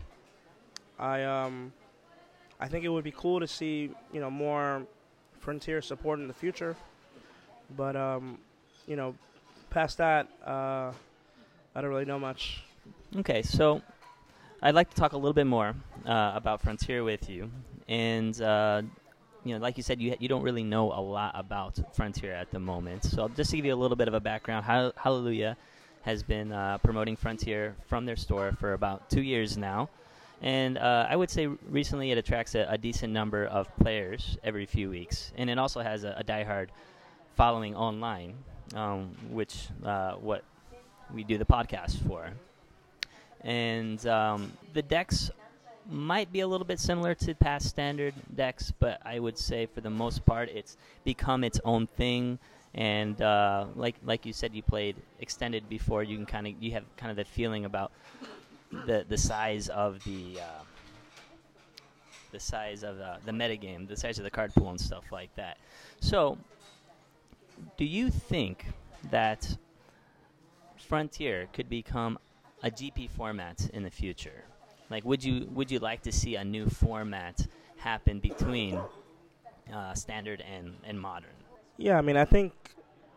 I 0.99 1.23
um, 1.23 1.73
I 2.59 2.67
think 2.67 2.85
it 2.85 2.89
would 2.89 3.03
be 3.03 3.13
cool 3.15 3.39
to 3.39 3.47
see 3.47 3.89
you 4.13 4.19
know 4.19 4.29
more 4.29 4.83
Frontier 5.39 5.81
support 5.81 6.19
in 6.19 6.27
the 6.27 6.33
future, 6.33 6.75
but 7.75 7.95
um, 7.95 8.37
you 8.87 8.95
know, 8.95 9.15
past 9.69 9.97
that, 9.97 10.27
uh, 10.45 10.91
I 11.73 11.81
don't 11.81 11.89
really 11.89 12.05
know 12.05 12.19
much. 12.19 12.63
Okay, 13.17 13.41
so 13.41 13.81
I'd 14.61 14.75
like 14.75 14.89
to 14.91 14.95
talk 14.95 15.13
a 15.13 15.17
little 15.17 15.33
bit 15.33 15.47
more 15.47 15.75
uh, 16.05 16.33
about 16.35 16.61
Frontier 16.61 17.03
with 17.03 17.29
you, 17.29 17.49
and 17.87 18.39
uh, 18.41 18.83
you 19.43 19.55
know, 19.55 19.59
like 19.59 19.77
you 19.77 19.83
said, 19.83 19.99
you 19.99 20.15
you 20.19 20.27
don't 20.27 20.43
really 20.43 20.63
know 20.63 20.91
a 20.91 21.01
lot 21.01 21.31
about 21.33 21.79
Frontier 21.95 22.33
at 22.33 22.51
the 22.51 22.59
moment. 22.59 23.03
So 23.03 23.23
I'll 23.23 23.29
just 23.29 23.51
give 23.51 23.65
you 23.65 23.73
a 23.73 23.75
little 23.75 23.97
bit 23.97 24.07
of 24.07 24.13
a 24.13 24.19
background, 24.19 24.65
Hall- 24.65 24.93
Hareruya 24.93 25.55
has 26.03 26.23
been 26.23 26.51
uh, 26.51 26.77
promoting 26.79 27.15
Frontier 27.15 27.75
from 27.87 28.05
their 28.05 28.15
store 28.15 28.51
for 28.59 28.73
about 28.73 29.09
two 29.09 29.21
years 29.21 29.57
now. 29.57 29.89
And 30.41 30.77
uh, 30.77 31.05
I 31.09 31.15
would 31.15 31.29
say 31.29 31.45
recently 31.47 32.11
it 32.11 32.17
attracts 32.17 32.55
a, 32.55 32.65
a, 32.67 32.77
decent 32.77 33.13
number 33.13 33.45
of 33.45 33.67
players 33.77 34.37
every 34.43 34.65
few 34.65 34.89
weeks, 34.89 35.31
and 35.37 35.49
it 35.49 35.59
also 35.59 35.81
has 35.81 36.03
a, 36.03 36.15
a 36.17 36.23
diehard 36.23 36.69
following 37.35 37.75
online, 37.75 38.33
um, 38.73 39.15
which 39.29 39.67
uh, 39.83 40.13
what 40.13 40.43
we 41.13 41.23
do 41.23 41.37
the 41.37 41.45
podcast 41.45 41.97
for. 42.07 42.31
And 43.43 44.05
um, 44.07 44.53
the 44.73 44.81
decks 44.81 45.31
might 45.89 46.31
be 46.31 46.41
a 46.41 46.47
little 46.47 46.65
bit 46.65 46.79
similar 46.79 47.15
to 47.15 47.33
past 47.35 47.67
standard 47.67 48.13
decks, 48.35 48.71
but 48.79 49.01
I 49.03 49.19
would 49.19 49.37
say 49.37 49.65
for 49.65 49.81
the 49.81 49.89
most 49.89 50.25
part 50.25 50.49
it's 50.49 50.77
become 51.03 51.43
its 51.43 51.59
own 51.65 51.87
thing. 51.87 52.39
And 52.73 53.21
uh, 53.21 53.65
like 53.75 53.95
like 54.05 54.25
you 54.25 54.31
said, 54.31 54.55
you 54.55 54.61
played 54.61 54.95
extended 55.19 55.67
before. 55.67 56.03
You 56.03 56.15
can 56.15 56.25
kind 56.25 56.47
of 56.47 56.53
you 56.61 56.71
have 56.71 56.83
kind 56.95 57.11
of 57.11 57.17
the 57.17 57.25
feeling 57.25 57.65
about 57.65 57.91
the 58.71 59.05
the 59.09 59.17
size 59.17 59.67
of 59.67 60.01
the 60.05 60.39
uh, 60.39 60.63
the 62.31 62.39
size 62.39 62.83
of 62.83 62.97
the, 62.97 63.17
the 63.25 63.31
metagame, 63.31 63.87
the 63.87 63.97
size 63.97 64.17
of 64.17 64.23
the 64.23 64.31
card 64.31 64.53
pool, 64.55 64.69
and 64.69 64.79
stuff 64.79 65.03
like 65.11 65.35
that. 65.35 65.57
So, 65.99 66.37
do 67.77 67.85
you 67.85 68.09
think 68.09 68.65
that 69.09 69.57
Frontier 70.77 71.47
could 71.53 71.69
become 71.69 72.17
a 72.63 72.71
GP 72.71 73.09
format 73.09 73.69
in 73.73 73.83
the 73.83 73.89
future? 73.89 74.45
Like, 74.89 75.05
would 75.05 75.23
you 75.23 75.47
would 75.53 75.71
you 75.71 75.79
like 75.79 76.01
to 76.03 76.11
see 76.11 76.35
a 76.35 76.43
new 76.43 76.67
format 76.67 77.47
happen 77.77 78.19
between 78.19 78.79
uh, 79.73 79.93
standard 79.93 80.41
and, 80.41 80.75
and 80.83 80.99
modern? 80.99 81.29
Yeah, 81.77 81.97
I 81.97 82.01
mean, 82.01 82.17
I 82.17 82.25
think 82.25 82.53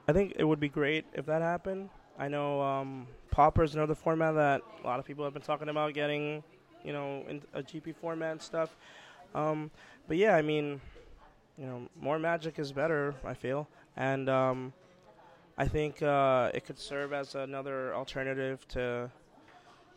I 0.07 0.12
think 0.12 0.35
it 0.37 0.44
would 0.44 0.61
be 0.61 0.68
great 0.68 1.04
if 1.14 1.26
that 1.26 1.42
happened. 1.42 1.90
I 2.18 2.28
know 2.28 2.62
um, 2.62 3.09
Pauper 3.30 3.64
is 3.64 3.74
another 3.74 3.94
format 3.94 4.35
that 4.35 4.62
a 4.83 4.87
lot 4.87 5.00
of 5.00 5.04
people 5.04 5.24
have 5.24 5.33
been 5.33 5.42
talking 5.42 5.68
about 5.68 5.94
getting, 5.94 6.44
you 6.85 6.92
know, 6.92 7.24
in 7.28 7.42
a 7.52 7.62
GP 7.62 7.96
format 7.96 8.33
and 8.33 8.42
stuff. 8.42 8.76
Um, 9.35 9.70
but 10.07 10.16
yeah, 10.16 10.37
I 10.37 10.42
mean, 10.42 10.80
you 11.59 11.66
know, 11.66 11.88
more 12.00 12.18
Magic 12.18 12.59
is 12.59 12.70
better. 12.70 13.14
I 13.24 13.35
feel, 13.35 13.68
and 13.96 14.28
um, 14.28 14.72
I 15.59 15.66
think 15.66 16.02
uh, 16.02 16.50
it 16.54 16.64
could 16.64 16.78
serve 16.78 17.12
as 17.12 17.35
another 17.35 17.94
alternative 17.94 18.66
to, 18.68 19.11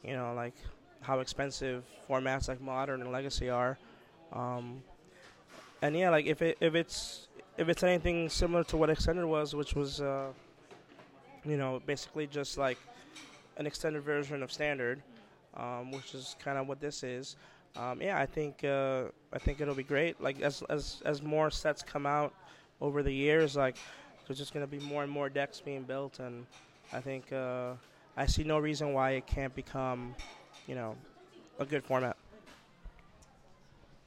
you 0.03 0.13
know, 0.13 0.33
like 0.33 0.53
how 1.01 1.19
expensive 1.19 1.83
formats 2.09 2.47
like 2.47 2.61
Modern 2.61 3.01
and 3.01 3.11
Legacy 3.11 3.49
are. 3.49 3.77
Um, 4.33 4.81
and 5.81 5.95
yeah, 5.95 6.09
like 6.09 6.25
if 6.25 6.41
it 6.41 6.57
if 6.59 6.75
it's 6.75 7.27
if 7.57 7.69
it's 7.69 7.83
anything 7.83 8.29
similar 8.29 8.63
to 8.65 8.77
what 8.77 8.89
Extended 8.89 9.25
was, 9.25 9.55
which 9.55 9.73
was, 9.73 9.99
uh, 10.01 10.27
you 11.43 11.57
know, 11.57 11.81
basically 11.85 12.27
just 12.27 12.57
like 12.57 12.77
an 13.57 13.65
extended 13.65 14.03
version 14.03 14.43
of 14.43 14.51
standard, 14.51 15.01
um, 15.55 15.91
which 15.91 16.13
is 16.13 16.35
kind 16.39 16.57
of 16.57 16.67
what 16.67 16.79
this 16.79 17.03
is. 17.03 17.35
Um, 17.75 18.01
yeah, 18.01 18.19
I 18.19 18.25
think 18.25 18.63
uh, 18.63 19.05
I 19.33 19.39
think 19.39 19.61
it'll 19.61 19.75
be 19.75 19.83
great. 19.83 20.21
Like 20.21 20.41
as 20.41 20.63
as 20.69 21.01
as 21.05 21.21
more 21.21 21.51
sets 21.51 21.83
come 21.83 22.05
out 22.05 22.33
over 22.81 23.03
the 23.03 23.13
years, 23.13 23.55
like 23.55 23.77
there's 24.27 24.37
just 24.37 24.53
gonna 24.53 24.67
be 24.67 24.79
more 24.79 25.03
and 25.03 25.11
more 25.11 25.29
decks 25.29 25.61
being 25.61 25.83
built, 25.83 26.19
and 26.19 26.45
I 26.93 26.99
think 26.99 27.31
uh, 27.31 27.73
I 28.17 28.25
see 28.25 28.43
no 28.43 28.57
reason 28.57 28.93
why 28.93 29.11
it 29.11 29.27
can't 29.27 29.53
become, 29.53 30.15
you 30.65 30.73
know, 30.73 30.95
a 31.59 31.65
good 31.65 31.83
format. 31.83 32.17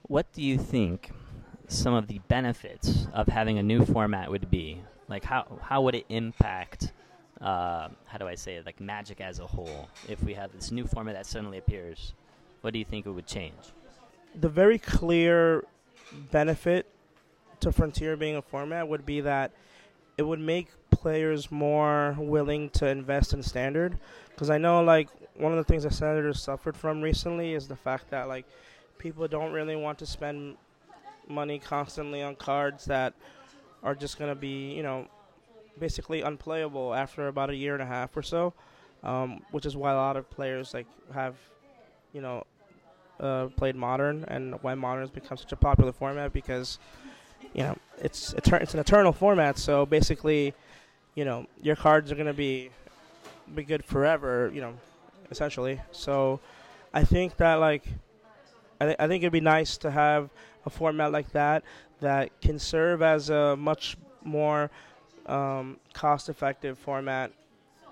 What 0.03 0.31
do 0.33 0.43
you 0.43 0.59
think 0.59 1.13
some 1.69 1.95
of 1.95 2.09
the 2.09 2.19
benefits 2.27 3.07
of 3.13 3.29
having 3.29 3.59
a 3.59 3.63
new 3.63 3.87
format 3.87 4.29
would 4.29 4.51
be? 4.51 4.83
Like 5.09 5.23
how 5.23 5.47
how 5.63 5.83
would 5.83 5.95
it 5.95 6.07
impact 6.09 6.93
uh, 7.41 7.89
how 8.07 8.19
do 8.19 8.27
I 8.27 8.35
say 8.35 8.57
it, 8.57 8.67
like 8.67 8.81
Magic 8.81 9.21
as 9.21 9.39
a 9.39 9.47
whole? 9.47 9.89
If 10.09 10.23
we 10.25 10.35
have 10.35 10.53
this 10.53 10.73
new 10.73 10.87
format 10.89 11.15
that 11.15 11.27
suddenly 11.27 11.59
appears, 11.59 12.13
what 12.63 12.73
do 12.73 12.81
you 12.81 12.85
think 12.85 13.07
it 13.07 13.11
would 13.11 13.29
change? 13.29 13.55
The 14.41 14.49
very 14.49 14.79
clear 14.79 15.65
benefit 16.33 16.87
to 17.61 17.71
Frontier 17.71 18.17
being 18.17 18.37
a 18.37 18.43
format 18.43 18.89
would 18.89 19.07
be 19.07 19.21
that 19.21 19.53
it 20.19 20.23
would 20.23 20.41
make 20.41 20.69
players 21.01 21.51
more 21.51 22.17
willing 22.19 22.71
to 22.71 22.87
invest 22.87 23.33
in 23.33 23.43
Standard. 23.43 23.99
Because 24.31 24.51
I 24.51 24.59
know, 24.59 24.83
like, 24.83 25.09
one 25.37 25.53
of 25.53 25.59
the 25.59 25.65
things 25.65 25.83
that 25.85 25.93
Standard 25.93 26.27
has 26.27 26.43
suffered 26.43 26.77
from 26.77 27.03
recently 27.03 27.55
is 27.55 27.69
the 27.69 27.77
fact 27.77 28.11
that, 28.11 28.29
like, 28.29 28.47
people 28.99 29.27
don't 29.29 29.53
really 29.53 29.77
want 29.77 29.99
to 29.99 30.07
spend 30.07 30.57
money 31.29 31.59
constantly 31.59 32.23
on 32.23 32.35
cards 32.37 32.85
that 32.87 33.15
are 33.83 33.95
just 33.95 34.19
going 34.19 34.31
to 34.31 34.35
be, 34.35 34.73
you 34.75 34.83
know, 34.83 35.07
basically 35.79 36.21
unplayable 36.23 36.93
after 36.95 37.29
about 37.29 37.51
a 37.51 37.57
year 37.57 37.73
and 37.73 37.83
a 37.83 37.87
half 37.87 38.15
or 38.17 38.23
so, 38.23 38.53
um, 39.03 39.41
which 39.51 39.65
is 39.65 39.77
why 39.77 39.93
a 39.93 39.97
lot 39.97 40.17
of 40.17 40.29
players 40.31 40.75
like 40.75 40.87
have, 41.15 41.37
you 42.13 42.21
know, 42.21 42.45
uh, 43.21 43.47
played 43.57 43.77
modern 43.77 44.25
and 44.29 44.55
why 44.63 44.75
modern 44.75 45.03
has 45.03 45.11
become 45.11 45.37
such 45.37 45.53
a 45.53 45.57
popular 45.57 45.93
format 45.93 46.33
because, 46.33 46.79
you 47.55 47.63
know, 47.63 47.77
it's 47.99 48.35
it's 48.35 48.75
an 48.75 48.81
eternal 48.81 49.13
format. 49.13 49.59
So 49.59 49.87
basically, 49.87 50.55
you 51.15 51.25
know, 51.25 51.47
your 51.63 51.77
cards 51.77 52.11
are 52.13 52.15
gonna 52.15 52.33
be 52.33 52.71
be 53.55 53.65
good 53.65 53.85
forever. 53.85 54.51
You 54.55 54.61
know, 54.61 54.75
essentially. 55.31 55.81
So 55.93 56.41
I 56.93 57.05
think 57.05 57.37
that 57.39 57.55
like. 57.55 57.85
I, 58.83 58.87
th- 58.87 58.97
I 58.99 59.09
think 59.09 59.23
it'd 59.23 59.33
be 59.33 59.41
nice 59.41 59.77
to 59.79 59.91
have 59.91 60.31
a 60.65 60.71
format 60.71 61.13
like 61.13 61.31
that 61.33 61.65
that 62.01 62.41
can 62.41 62.59
serve 62.59 63.03
as 63.03 63.29
a 63.29 63.55
much 63.55 63.99
more 64.25 64.71
um, 65.27 65.77
cost-effective 65.93 66.79
format 66.79 67.31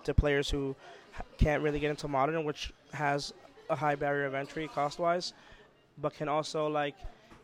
to 0.04 0.14
players 0.14 0.48
who 0.48 0.74
ha- 1.12 1.24
can't 1.36 1.62
really 1.62 1.78
get 1.78 1.90
into 1.90 2.08
modern, 2.08 2.42
which 2.42 2.72
has 2.94 3.34
a 3.68 3.76
high 3.76 3.96
barrier 3.96 4.24
of 4.24 4.32
entry 4.32 4.66
cost-wise, 4.66 5.34
but 6.00 6.14
can 6.14 6.26
also 6.26 6.68
like, 6.68 6.94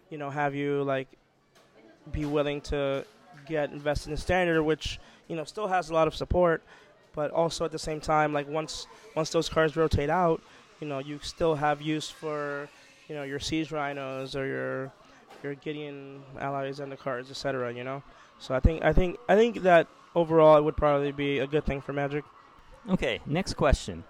you 0.08 0.16
know, 0.16 0.30
have 0.30 0.54
you 0.54 0.82
like 0.82 1.08
be 2.12 2.24
willing 2.24 2.62
to 2.62 3.04
get 3.46 3.72
invested 3.72 4.10
in 4.10 4.16
standard, 4.16 4.62
which 4.62 4.98
you 5.28 5.36
know 5.36 5.44
still 5.44 5.68
has 5.68 5.90
a 5.90 5.94
lot 5.94 6.06
of 6.06 6.14
support, 6.14 6.62
but 7.14 7.30
also 7.30 7.64
at 7.64 7.72
the 7.72 7.78
same 7.78 8.00
time, 8.00 8.32
like 8.32 8.48
once 8.48 8.86
once 9.14 9.30
those 9.30 9.48
cards 9.48 9.76
rotate 9.76 10.10
out, 10.10 10.42
you 10.80 10.86
know, 10.86 10.98
you 10.98 11.18
still 11.22 11.54
have 11.54 11.80
use 11.80 12.10
for 12.10 12.68
you 13.08 13.14
know 13.14 13.22
your 13.22 13.38
siege 13.38 13.72
rhinos 13.72 14.36
or 14.36 14.46
your 14.46 14.92
your 15.42 15.54
Gideon 15.54 16.22
allies 16.38 16.80
and 16.80 16.90
the 16.90 16.96
cards, 16.96 17.30
etc. 17.30 17.72
You 17.72 17.84
know. 17.84 18.02
So 18.38 18.54
I 18.54 18.60
think 18.60 18.84
I 18.84 18.92
think 18.92 19.18
I 19.28 19.36
think 19.36 19.62
that 19.62 19.86
overall 20.14 20.56
it 20.58 20.64
would 20.64 20.76
probably 20.76 21.12
be 21.12 21.38
a 21.38 21.46
good 21.46 21.64
thing 21.64 21.80
for 21.80 21.92
Magic. 21.92 22.24
Okay, 22.90 23.20
next 23.26 23.54
question. 23.54 24.04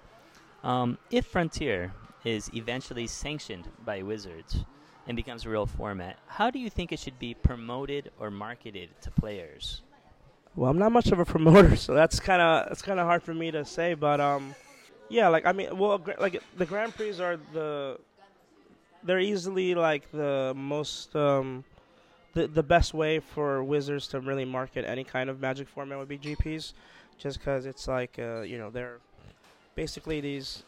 Um, 0.65 0.99
if 1.11 1.27
Frontier 1.27 1.93
is 2.25 2.51
eventually 2.55 3.07
sanctioned 3.07 3.69
by 3.85 4.03
Wizards 4.03 4.65
and 5.07 5.15
becomes 5.15 5.45
a 5.45 5.51
real 5.51 5.67
format, 5.67 6.19
how 6.27 6.51
do 6.51 6.59
you 6.59 6.71
think 6.71 6.91
it 6.91 6.99
should 6.99 7.19
be 7.19 7.35
promoted 7.35 8.11
or 8.19 8.31
marketed 8.31 8.89
to 9.03 9.11
players? 9.11 9.83
Well, 10.57 10.71
I'm 10.71 10.79
not 10.79 10.93
much 10.93 11.11
of 11.11 11.19
a 11.19 11.25
promoter, 11.25 11.77
so 11.85 11.95
that's 11.95 12.21
kind 12.21 12.41
of 12.41 12.71
it's 12.71 12.83
kind 12.83 13.01
of 13.01 13.07
hard 13.07 13.23
for 13.23 13.35
me 13.35 13.51
to 13.51 13.65
say. 13.65 13.95
But 13.95 14.21
um, 14.21 14.55
yeah, 15.09 15.29
like 15.29 15.47
I 15.47 15.53
mean, 15.53 15.77
well, 15.77 16.01
like 16.19 16.43
the 16.57 16.67
Grand 16.67 16.95
Prix 16.95 17.21
are 17.21 17.37
the 17.53 17.99
they're 19.03 19.21
easily 19.21 19.75
like 19.75 20.11
the 20.13 20.53
most 20.57 21.15
um, 21.17 21.65
the 22.35 22.47
the 22.47 22.63
best 22.63 22.95
way 22.95 23.21
for 23.21 23.63
Wizards 23.65 24.07
to 24.09 24.21
really 24.21 24.45
market 24.45 24.85
any 24.85 25.05
kind 25.05 25.29
of 25.29 25.41
Magic 25.41 25.69
format 25.69 25.99
would 25.99 26.09
be 26.09 26.19
GPs, 26.19 26.73
just 27.19 27.39
because 27.39 27.67
it's 27.67 27.89
like 27.89 28.19
uh, 28.19 28.43
you 28.43 28.59
know 28.59 28.71
they're 28.71 28.99
basically 29.75 30.21
these 30.21 30.63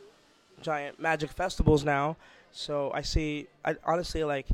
giant 0.62 1.00
Magic 1.00 1.30
festivals 1.30 1.84
now. 1.84 2.16
So 2.52 2.90
I 2.92 3.02
see, 3.02 3.46
I 3.64 3.76
honestly 3.84 4.24
like. 4.24 4.46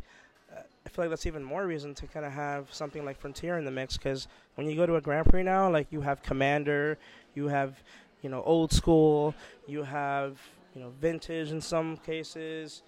I 0.85 0.89
feel 0.89 1.05
like 1.05 1.11
that's 1.11 1.27
even 1.27 1.45
more 1.45 1.67
reason 1.67 1.95
to 1.95 2.07
kind 2.07 2.27
of 2.27 2.33
have 2.33 2.73
something 2.73 3.05
like 3.05 3.19
Frontier 3.19 3.57
in 3.59 3.65
the 3.65 3.71
mix 3.71 3.97
because 3.97 4.27
when 4.57 4.69
you 4.69 4.77
go 4.77 4.87
to 4.87 4.97
a 4.97 5.01
Grand 5.01 5.27
Prix 5.27 5.43
now, 5.43 5.71
like 5.71 5.87
you 5.91 6.01
have 6.01 6.23
Commander, 6.23 6.99
you 7.35 7.49
have, 7.49 7.83
you 8.23 8.29
know, 8.29 8.43
old 8.43 8.73
school, 8.73 9.35
you 9.67 9.85
have, 9.85 10.39
you 10.75 10.81
know, 10.81 10.93
vintage 11.01 11.51
in 11.51 11.61
some 11.61 11.97
cases, 11.99 12.83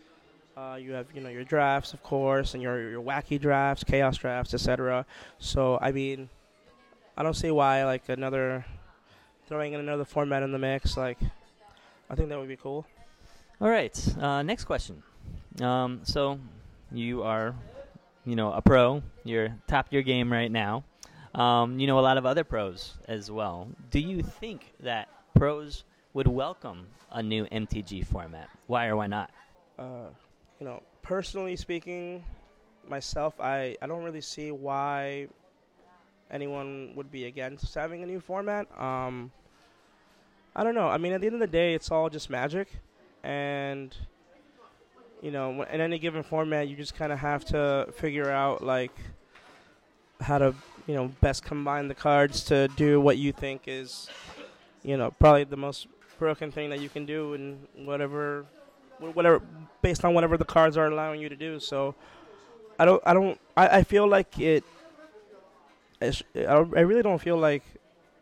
uh, 0.57 0.77
you 0.81 0.93
have 0.93 1.07
you 1.15 1.21
know 1.21 1.29
your 1.29 1.45
drafts, 1.45 1.93
of 1.93 2.03
course, 2.03 2.55
and 2.55 2.63
your 2.63 2.91
your 2.91 3.03
wacky 3.03 3.41
drafts, 3.41 3.83
chaos 3.83 4.17
drafts, 4.17 4.55
etc. 4.55 5.05
So 5.39 5.79
I 5.81 5.91
mean, 5.91 6.29
I 7.17 7.23
don't 7.23 7.35
see 7.35 7.51
why 7.51 7.85
like 7.85 8.09
another 8.09 8.65
throwing 9.47 9.73
in 9.73 9.81
another 9.81 10.05
format 10.05 10.43
in 10.43 10.53
the 10.53 10.59
mix. 10.59 10.97
Like, 10.97 11.19
I 12.09 12.15
think 12.15 12.29
that 12.29 12.39
would 12.39 12.49
be 12.49 12.57
cool. 12.57 12.87
All 13.61 13.69
right. 13.69 14.17
Uh, 14.19 14.43
next 14.43 14.65
question. 14.65 15.03
Um, 15.61 16.01
so 16.05 16.39
you 16.93 17.23
are, 17.23 17.55
you 18.25 18.37
know, 18.37 18.53
a 18.53 18.63
pro. 18.63 19.03
You're 19.25 19.57
top 19.67 19.89
your 19.91 20.03
game 20.03 20.33
right 20.33 20.51
now. 20.51 20.85
Um, 21.35 21.81
you 21.81 21.89
know 21.89 21.99
a 21.99 22.01
lot 22.01 22.17
of 22.17 22.27
other 22.27 22.45
pros 22.45 22.95
as 23.09 23.31
well. 23.31 23.69
Do 23.91 23.99
you 23.99 24.23
think 24.23 24.73
that 24.81 25.09
pros 25.35 25.85
would 26.13 26.29
welcome 26.29 26.87
a 27.11 27.23
new 27.23 27.45
MTG 27.47 28.07
format? 28.07 28.49
Why 28.69 28.87
or 28.87 28.97
why 28.97 29.09
not? 29.09 29.31
Uh, 29.79 30.11
you 30.61 30.67
know, 30.67 30.81
personally 31.03 31.57
speaking, 31.57 32.25
myself, 32.89 33.41
I, 33.41 33.77
I 33.83 33.87
don't 33.89 34.05
really 34.05 34.21
see 34.21 34.53
why 34.53 35.27
anyone 36.31 36.93
would 36.95 37.11
be 37.11 37.25
against 37.25 37.75
having 37.75 38.03
a 38.05 38.07
new 38.07 38.21
format. 38.21 38.69
Um, 38.81 39.33
I 40.55 40.63
don't 40.63 40.77
know. 40.77 40.89
I 40.89 40.99
mean, 40.99 41.13
at 41.13 41.21
the 41.21 41.27
end 41.27 41.35
of 41.35 41.41
the 41.41 41.49
day, 41.49 41.75
it's 41.75 41.91
all 41.91 42.09
just 42.09 42.31
magic, 42.31 42.69
and 43.25 43.95
you 45.25 45.31
know, 45.31 45.63
in 45.63 45.81
any 45.81 45.99
given 45.99 46.23
format, 46.23 46.69
you 46.69 46.77
just 46.77 46.95
kind 46.95 47.11
of 47.11 47.19
have 47.19 47.47
to 47.47 47.89
figure 47.97 48.31
out 48.31 48.63
like 48.63 48.95
how 50.21 50.37
to 50.37 50.55
you 50.87 50.95
know 50.95 51.09
best 51.23 51.43
combine 51.43 51.89
the 51.89 51.95
cards 51.95 52.45
to 52.45 52.69
do 52.77 53.01
what 53.01 53.17
you 53.17 53.33
think 53.33 53.63
is 53.67 54.11
you 54.83 54.99
know 54.99 55.11
probably 55.19 55.45
the 55.45 55.57
most 55.57 55.87
broken 56.19 56.53
thing 56.53 56.69
that 56.69 56.79
you 56.79 56.91
can 56.91 57.07
do 57.07 57.33
and 57.33 57.67
whatever 57.87 58.45
whatever 58.99 59.41
based 59.81 60.05
on 60.05 60.13
whatever 60.13 60.37
the 60.37 60.45
cards 60.45 60.77
are 60.77 60.89
allowing 60.89 61.23
you 61.23 61.31
to 61.31 61.37
do. 61.37 61.59
So 61.59 61.95
i 62.79 62.85
don't 62.85 63.03
i 63.07 63.15
don't 63.15 63.41
i, 63.57 63.79
I 63.79 63.83
feel 63.83 64.07
like 64.07 64.39
it 64.39 64.63
I 66.03 66.11
really 66.61 67.01
don't 67.01 67.21
feel 67.21 67.39
like 67.39 67.63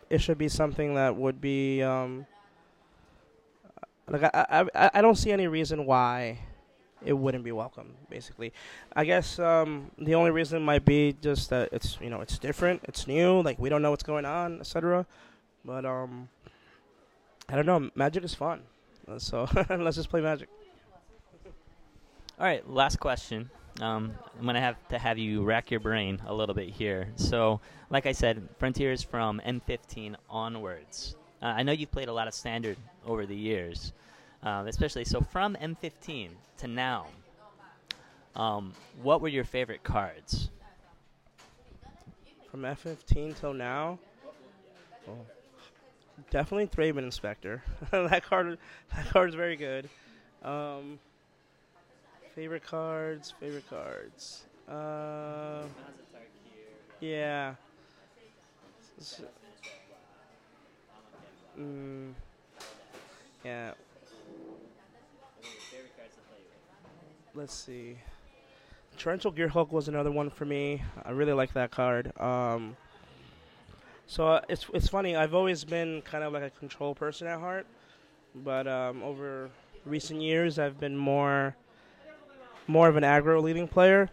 it 0.09 0.21
should 0.21 0.39
be 0.39 0.49
something 0.49 0.95
that 0.95 1.17
would 1.17 1.41
be 1.41 1.83
um 1.83 2.27
like 4.09 4.23
I, 4.23 4.69
I 4.73 4.91
i 4.95 5.03
don't 5.03 5.17
see 5.17 5.33
any 5.33 5.49
reason 5.49 5.85
why 5.85 6.39
it 7.05 7.13
wouldn't 7.13 7.45
be 7.45 7.53
welcome. 7.53 7.95
Basically, 8.09 8.53
I 8.95 9.05
guess 9.05 9.39
um, 9.39 9.91
the 9.99 10.15
only 10.15 10.31
reason 10.31 10.63
might 10.63 10.85
be 10.85 11.15
just 11.21 11.51
that 11.51 11.71
it's 11.73 11.99
you 12.01 12.11
know 12.11 12.21
it's 12.21 12.39
different, 12.39 12.83
it's 12.85 13.07
new, 13.07 13.41
like 13.43 13.59
we 13.59 13.69
don't 13.69 13.83
know 13.83 13.91
what's 13.91 14.03
going 14.03 14.25
on, 14.25 14.61
etc. 14.61 15.07
But 15.65 15.85
um, 15.85 16.29
I 17.49 17.57
don't 17.57 17.67
know. 17.67 17.91
Magic 17.95 18.25
is 18.25 18.35
fun, 18.35 18.63
uh, 19.09 19.19
so 19.19 19.49
let's 19.71 19.97
just 19.97 20.11
play 20.11 20.21
Magic. 20.21 20.49
All 22.39 22.47
right, 22.47 22.69
last 22.69 22.99
question. 22.99 23.51
Um, 23.81 24.13
I'm 24.39 24.45
gonna 24.45 24.61
have 24.61 24.77
to 24.89 24.99
have 24.99 25.19
you 25.19 25.45
rack 25.45 25.71
your 25.71 25.81
brain 25.81 26.21
a 26.27 26.35
little 26.35 26.55
bit 26.55 26.69
here. 26.69 27.09
So, 27.17 27.61
like 27.91 28.07
I 28.07 28.13
said, 28.13 28.49
Frontiers 28.59 29.03
from 29.03 29.41
M15 29.47 30.17
onwards. 30.29 31.17
Uh, 31.41 31.47
I 31.47 31.63
know 31.63 31.73
you've 31.73 31.91
played 31.91 32.09
a 32.09 32.13
lot 32.13 32.29
of 32.29 32.35
Standard 32.35 32.77
over 33.05 33.27
the 33.27 33.35
years 33.35 33.93
um, 34.43 34.67
especially 34.67 35.05
so 35.05 35.21
from 35.21 35.57
M15 35.57 36.31
to 36.59 36.67
now. 36.67 37.07
Um, 38.35 38.73
what 39.03 39.21
were 39.21 39.29
your 39.29 39.45
favorite 39.45 39.83
cards? 39.83 40.49
From 42.51 42.63
M15 42.63 43.39
till 43.39 43.55
now, 43.55 43.99
oh, 45.09 45.17
definitely 46.31 46.67
Thraben 46.67 46.99
Inspector. 47.05 47.63
that 47.91 48.25
card, 48.25 48.59
that 48.95 49.07
card 49.11 49.29
is 49.31 49.35
very 49.35 49.57
good. 49.57 49.89
Um, 50.43 50.99
favorite 52.35 52.65
cards, 52.65 53.33
favorite 53.41 53.69
cards. 53.71 54.45
Uh, 54.69 55.63
yeah. 57.01 57.55
Mm, 61.59 62.13
yeah. 63.45 63.73
Let's 67.35 67.55
see. 67.55 67.97
Torrential 68.99 69.33
Gearhulk 69.33 69.71
was 69.71 69.89
another 69.89 70.11
one 70.11 70.29
for 70.29 70.45
me. 70.45 70.83
I 71.03 71.13
really 71.13 71.33
like 71.33 71.55
that 71.55 71.71
card. 71.71 72.13
Um, 72.21 72.77
so 74.07 74.27
uh, 74.27 74.41
it's 74.51 74.67
it's 74.75 74.89
funny. 74.89 75.17
I've 75.17 75.33
always 75.35 75.65
been 75.65 76.03
kind 76.03 76.25
of 76.25 76.35
like 76.35 76.43
a 76.43 76.51
control 76.51 76.95
person 76.95 77.27
at 77.27 77.41
heart, 77.41 77.67
but 78.35 78.67
um, 78.67 79.03
over 79.03 79.49
recent 79.87 80.21
years, 80.21 80.59
I've 80.59 80.79
been 80.79 80.95
more 80.95 81.57
more 82.67 82.89
of 82.89 82.97
an 82.97 83.03
aggro 83.03 83.43
leading 83.43 83.67
player. 83.67 84.11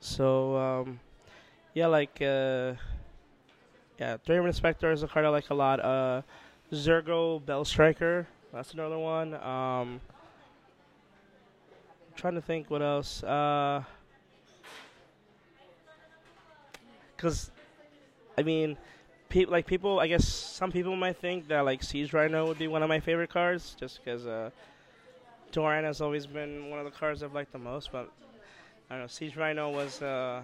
So 0.00 0.56
um, 0.56 1.00
yeah, 1.74 1.88
like 1.88 2.22
uh, 2.22 2.72
yeah, 4.00 4.16
Thraben 4.26 4.46
Inspector 4.46 4.90
is 4.90 5.02
a 5.02 5.08
card 5.08 5.26
I 5.26 5.28
like 5.28 5.50
a 5.50 5.54
lot. 5.54 5.80
Uh, 5.80 6.22
Zurgo 6.72 7.42
Bellstriker, 7.42 8.24
that's 8.50 8.72
another 8.72 8.98
one. 8.98 9.34
Um, 9.34 10.00
trying 12.16 12.34
to 12.34 12.40
think 12.40 12.70
what 12.70 12.82
else. 12.82 13.22
Uh, 13.22 13.82
cause, 17.16 17.50
I 18.36 18.42
mean, 18.42 18.76
pe- 19.28 19.44
like 19.44 19.66
people, 19.66 20.00
I 20.00 20.06
guess 20.06 20.26
some 20.26 20.72
people 20.72 20.96
might 20.96 21.16
think 21.16 21.48
that 21.48 21.60
like 21.60 21.82
Siege 21.82 22.12
Rhino 22.12 22.46
would 22.46 22.58
be 22.58 22.68
one 22.68 22.82
of 22.82 22.88
my 22.88 23.00
favorite 23.00 23.30
cards, 23.30 23.76
just 23.78 24.04
because 24.04 24.26
uh, 24.26 24.50
Doran 25.52 25.84
has 25.84 26.00
always 26.00 26.26
been 26.26 26.70
one 26.70 26.78
of 26.78 26.84
the 26.84 26.90
cards 26.90 27.22
I've 27.22 27.34
liked 27.34 27.52
the 27.52 27.58
most. 27.58 27.92
But 27.92 28.10
I 28.90 28.94
don't 28.94 29.02
know, 29.02 29.08
Siege 29.08 29.36
Rhino 29.36 29.70
was 29.70 30.02
uh, 30.02 30.42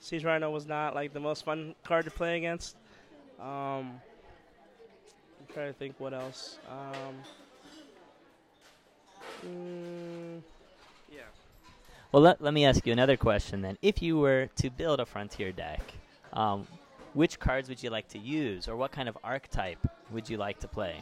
Siege 0.00 0.24
Rhino 0.24 0.50
was 0.50 0.66
not 0.66 0.94
like 0.94 1.12
the 1.12 1.20
most 1.20 1.44
fun 1.44 1.74
card 1.84 2.04
to 2.04 2.10
play 2.10 2.36
against. 2.36 2.76
Um, 3.40 4.00
I'm 5.38 5.52
trying 5.52 5.72
to 5.72 5.78
think 5.78 5.94
what 5.98 6.14
else. 6.14 6.58
Um, 6.70 7.16
Mm, 9.44 10.40
yeah. 11.12 11.20
Well, 12.12 12.22
let, 12.22 12.40
let 12.40 12.54
me 12.54 12.64
ask 12.64 12.86
you 12.86 12.92
another 12.92 13.16
question 13.16 13.62
then. 13.62 13.76
If 13.82 14.02
you 14.02 14.18
were 14.18 14.48
to 14.56 14.70
build 14.70 15.00
a 15.00 15.06
Frontier 15.06 15.52
deck, 15.52 15.80
um, 16.32 16.66
which 17.14 17.38
cards 17.38 17.68
would 17.68 17.82
you 17.82 17.90
like 17.90 18.08
to 18.08 18.18
use, 18.18 18.68
or 18.68 18.76
what 18.76 18.92
kind 18.92 19.08
of 19.08 19.18
archetype 19.24 19.78
would 20.10 20.28
you 20.28 20.36
like 20.36 20.60
to 20.60 20.68
play? 20.68 20.96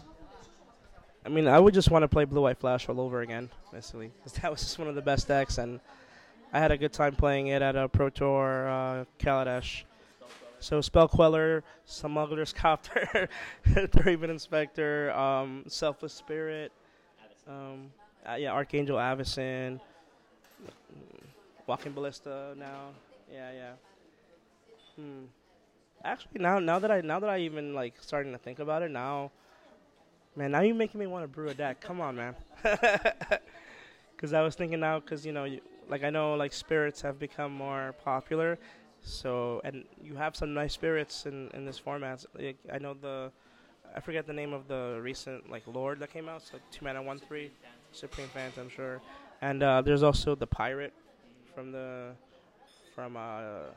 I 1.26 1.28
mean, 1.28 1.48
I 1.48 1.58
would 1.58 1.74
just 1.74 1.90
want 1.90 2.02
to 2.02 2.08
play 2.08 2.24
Blue 2.24 2.42
White 2.42 2.58
Flash 2.58 2.88
all 2.88 3.00
over 3.00 3.22
again, 3.22 3.50
basically, 3.72 4.10
that 4.40 4.50
was 4.50 4.60
just 4.60 4.78
one 4.78 4.88
of 4.88 4.94
the 4.94 5.02
best 5.02 5.28
decks, 5.28 5.58
and 5.58 5.80
I 6.52 6.60
had 6.60 6.70
a 6.70 6.76
good 6.76 6.92
time 6.92 7.16
playing 7.16 7.48
it 7.48 7.62
at 7.62 7.74
a 7.74 7.88
Pro 7.88 8.10
Tour 8.10 8.68
uh, 8.68 9.04
Kaladesh. 9.18 9.82
So 10.60 10.80
Spell 10.80 11.08
Queller, 11.08 11.64
Smuggler's 11.84 12.52
Copter, 12.54 13.28
Thraben 13.66 14.30
Inspector, 14.30 15.10
um, 15.12 15.64
Selfless 15.66 16.12
Spirit, 16.12 16.72
um, 17.48 17.90
uh, 18.28 18.34
yeah, 18.34 18.52
Archangel 18.52 18.96
Avacyn, 18.96 19.80
Walking 21.66 21.92
Ballista 21.92 22.54
now. 22.58 22.90
Yeah, 23.32 23.50
yeah. 23.52 23.72
Hmm. 24.96 25.24
Actually, 26.04 26.40
now 26.42 26.58
now 26.58 26.78
that 26.78 26.90
I 26.90 27.00
now 27.02 27.20
that 27.20 27.30
I 27.30 27.40
even 27.40 27.74
like 27.74 27.94
starting 28.00 28.32
to 28.32 28.38
think 28.38 28.58
about 28.58 28.82
it 28.82 28.90
now, 28.90 29.30
man, 30.36 30.52
now 30.52 30.60
you're 30.60 30.74
making 30.74 31.00
me 31.00 31.06
want 31.06 31.24
to 31.24 31.28
brew 31.28 31.48
a 31.48 31.54
deck. 31.54 31.80
Come 31.80 32.00
on, 32.00 32.16
man. 32.16 32.34
Because 34.16 34.32
I 34.32 34.42
was 34.42 34.54
thinking 34.54 34.80
now, 34.80 35.00
because 35.00 35.26
you 35.26 35.32
know, 35.32 35.44
you, 35.44 35.60
like 35.88 36.04
I 36.04 36.10
know 36.10 36.34
like 36.34 36.52
spirits 36.52 37.02
have 37.02 37.18
become 37.18 37.52
more 37.52 37.94
popular, 38.04 38.58
so 39.02 39.60
and 39.64 39.84
you 40.02 40.14
have 40.16 40.36
some 40.36 40.54
nice 40.54 40.72
spirits 40.72 41.26
in 41.26 41.50
in 41.52 41.66
this 41.66 41.78
format. 41.78 42.24
Like, 42.38 42.56
I 42.72 42.78
know 42.78 42.94
the, 42.94 43.30
I 43.94 44.00
forget 44.00 44.26
the 44.26 44.32
name 44.32 44.52
of 44.52 44.68
the 44.68 44.98
recent 45.02 45.50
like 45.50 45.64
Lord 45.66 46.00
that 46.00 46.12
came 46.12 46.28
out. 46.28 46.42
So 46.42 46.58
two 46.70 46.84
mana 46.84 47.02
one 47.02 47.18
three. 47.18 47.50
Supreme 47.94 48.28
Phantom, 48.28 48.64
I'm 48.64 48.68
sure. 48.68 49.00
And 49.40 49.62
uh, 49.62 49.82
there's 49.82 50.02
also 50.02 50.34
the 50.34 50.46
pirate 50.46 50.92
from 51.54 51.72
the 51.72 52.12
from 52.94 53.16
uh 53.16 53.70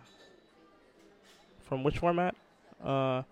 from 1.67 1.83
which 1.83 1.99
format? 1.99 2.35
Uh, 2.83 3.23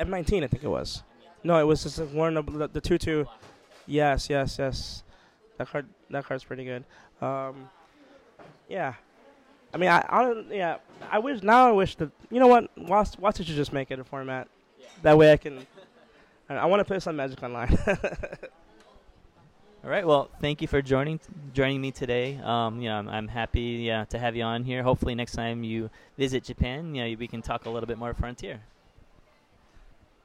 M19, 0.00 0.44
I 0.44 0.46
think 0.46 0.64
it 0.64 0.68
was. 0.68 1.02
No, 1.44 1.58
it 1.60 1.64
was 1.64 1.82
just 1.82 2.00
one 2.12 2.36
of 2.36 2.46
the, 2.52 2.68
the 2.68 2.80
two. 2.80 3.26
Yes, 3.86 4.30
yes, 4.30 4.56
yes. 4.58 5.02
That 5.58 5.68
card, 5.68 5.86
that 6.10 6.24
card's 6.24 6.44
pretty 6.44 6.64
good. 6.64 6.84
Um, 7.20 7.68
yeah. 8.68 8.94
I 9.72 9.76
mean, 9.76 9.90
I, 9.90 9.98
I 10.08 10.44
yeah. 10.50 10.76
I 11.10 11.18
wish 11.18 11.42
now. 11.42 11.68
I 11.68 11.72
wish 11.72 11.96
that 11.96 12.10
you 12.30 12.40
know 12.40 12.46
what. 12.46 12.70
Watch 12.78 13.40
it 13.40 13.46
should 13.46 13.56
just 13.56 13.72
make 13.72 13.90
it 13.90 13.98
a 13.98 14.04
format. 14.04 14.48
Yeah. 14.80 14.86
That 15.02 15.18
way 15.18 15.32
I 15.32 15.36
can. 15.36 15.66
I, 16.48 16.54
I 16.54 16.64
want 16.64 16.80
to 16.80 16.84
play 16.84 17.00
some 17.00 17.16
Magic 17.16 17.42
Online. 17.42 17.76
All 19.84 19.90
right. 19.90 20.04
Well, 20.04 20.28
thank 20.40 20.60
you 20.60 20.66
for 20.66 20.82
joining 20.82 21.20
joining 21.54 21.80
me 21.80 21.92
today. 21.92 22.40
Um, 22.42 22.80
you 22.80 22.88
know, 22.88 22.96
I'm, 22.96 23.08
I'm 23.08 23.28
happy 23.28 23.60
yeah, 23.60 24.04
to 24.06 24.18
have 24.18 24.34
you 24.34 24.42
on 24.42 24.64
here. 24.64 24.82
Hopefully, 24.82 25.14
next 25.14 25.32
time 25.32 25.62
you 25.62 25.88
visit 26.16 26.42
Japan, 26.42 26.96
you 26.96 27.04
know, 27.04 27.16
we 27.18 27.28
can 27.28 27.42
talk 27.42 27.64
a 27.64 27.70
little 27.70 27.86
bit 27.86 27.96
more 27.96 28.12
Frontier. 28.12 28.60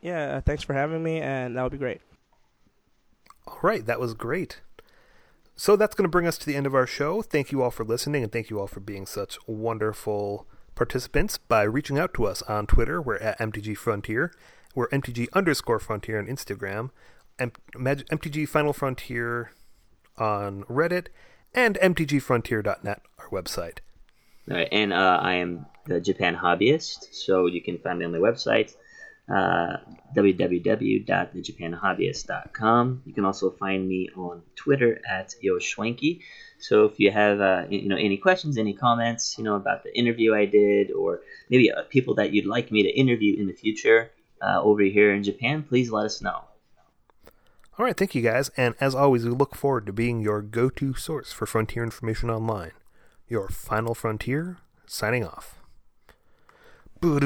Yeah. 0.02 0.40
Thanks 0.40 0.64
for 0.64 0.74
having 0.74 1.04
me, 1.04 1.22
and 1.22 1.56
that 1.56 1.62
would 1.62 1.72
be 1.72 1.78
great. 1.78 2.02
All 3.46 3.60
right, 3.62 3.86
that 3.86 4.00
was 4.00 4.16
great. 4.16 4.62
So 5.56 5.76
that's 5.76 5.94
going 5.94 6.06
to 6.06 6.10
bring 6.10 6.26
us 6.26 6.40
to 6.40 6.48
the 6.48 6.56
end 6.56 6.66
of 6.66 6.74
our 6.74 6.88
show. 6.88 7.22
Thank 7.22 7.52
you 7.52 7.62
all 7.62 7.70
for 7.70 7.84
listening, 7.84 8.24
and 8.24 8.32
thank 8.32 8.50
you 8.50 8.60
all 8.60 8.68
for 8.68 8.80
being 8.80 9.06
such 9.06 9.38
wonderful 9.46 10.48
participants 10.74 11.38
by 11.38 11.62
reaching 11.62 12.00
out 12.00 12.16
to 12.16 12.26
us 12.26 12.42
on 12.44 12.66
Twitter. 12.66 13.00
We're 13.00 13.18
at 13.18 13.38
MTG 13.38 13.78
Frontier. 13.78 14.34
We're 14.74 14.90
MTG 14.90 15.28
underscore 15.34 15.78
Frontier 15.78 16.18
on 16.18 16.26
Instagram 16.26 16.80
M- 16.80 16.92
MTG 17.40 18.48
Final 18.48 18.74
Frontier 18.74 19.52
on 20.18 20.64
Reddit, 20.64 21.08
and 21.54 21.78
mtgfrontier.net, 21.82 23.02
our 23.20 23.30
website. 23.30 23.78
All 24.50 24.58
right, 24.58 24.68
and 24.72 24.92
uh, 24.92 25.20
I 25.22 25.36
am 25.36 25.68
the 25.86 26.02
Japan 26.02 26.36
hobbyist, 26.36 27.14
so 27.14 27.46
you 27.46 27.62
can 27.62 27.78
find 27.78 28.00
me 28.00 28.06
on 28.06 28.12
my 28.12 28.18
website, 28.18 28.76
uh, 29.30 29.78
www.thejapanhobbyist.com. 30.16 33.02
You 33.06 33.14
can 33.14 33.26
also 33.26 33.52
find 33.52 33.88
me 33.88 34.10
on 34.16 34.42
Twitter 34.56 35.00
at 35.10 35.36
yoshwanky. 35.44 36.22
So 36.60 36.86
if 36.86 37.00
you 37.00 37.10
have 37.12 37.42
uh, 37.42 37.66
you 37.70 37.88
know 37.88 37.98
any 37.98 38.18
questions, 38.18 38.58
any 38.58 38.74
comments, 38.74 39.38
you 39.38 39.44
know 39.44 39.56
about 39.56 39.84
the 39.84 39.96
interview 39.98 40.34
I 40.34 40.46
did, 40.46 40.92
or 40.92 41.22
maybe 41.50 41.72
uh, 41.72 41.84
people 41.84 42.16
that 42.16 42.34
you'd 42.34 42.46
like 42.46 42.72
me 42.72 42.84
to 42.84 42.90
interview 42.90 43.38
in 43.38 43.48
the 43.48 43.54
future 43.54 44.12
uh, 44.42 44.62
over 44.62 44.84
here 44.84 45.14
in 45.14 45.24
Japan, 45.24 45.64
please 45.64 45.90
let 45.90 46.06
us 46.06 46.22
know. 46.22 46.44
All 47.80 47.86
right, 47.86 47.98
thank 47.98 48.14
you 48.14 48.22
guys, 48.22 48.52
and 48.56 48.76
as 48.80 48.94
always, 48.94 49.26
we 49.26 49.32
look 49.32 49.56
forward 49.56 49.88
to 49.88 49.94
being 49.94 50.20
your 50.20 50.44
go-to 50.44 50.94
source 50.94 51.32
for 51.32 51.48
frontier 51.48 51.84
information 51.84 52.30
online. 52.30 52.72
Your 53.28 53.50
final 53.50 53.96
frontier, 53.96 54.58
signing 54.86 55.26
off. 55.26 55.56
Boo 57.02 57.20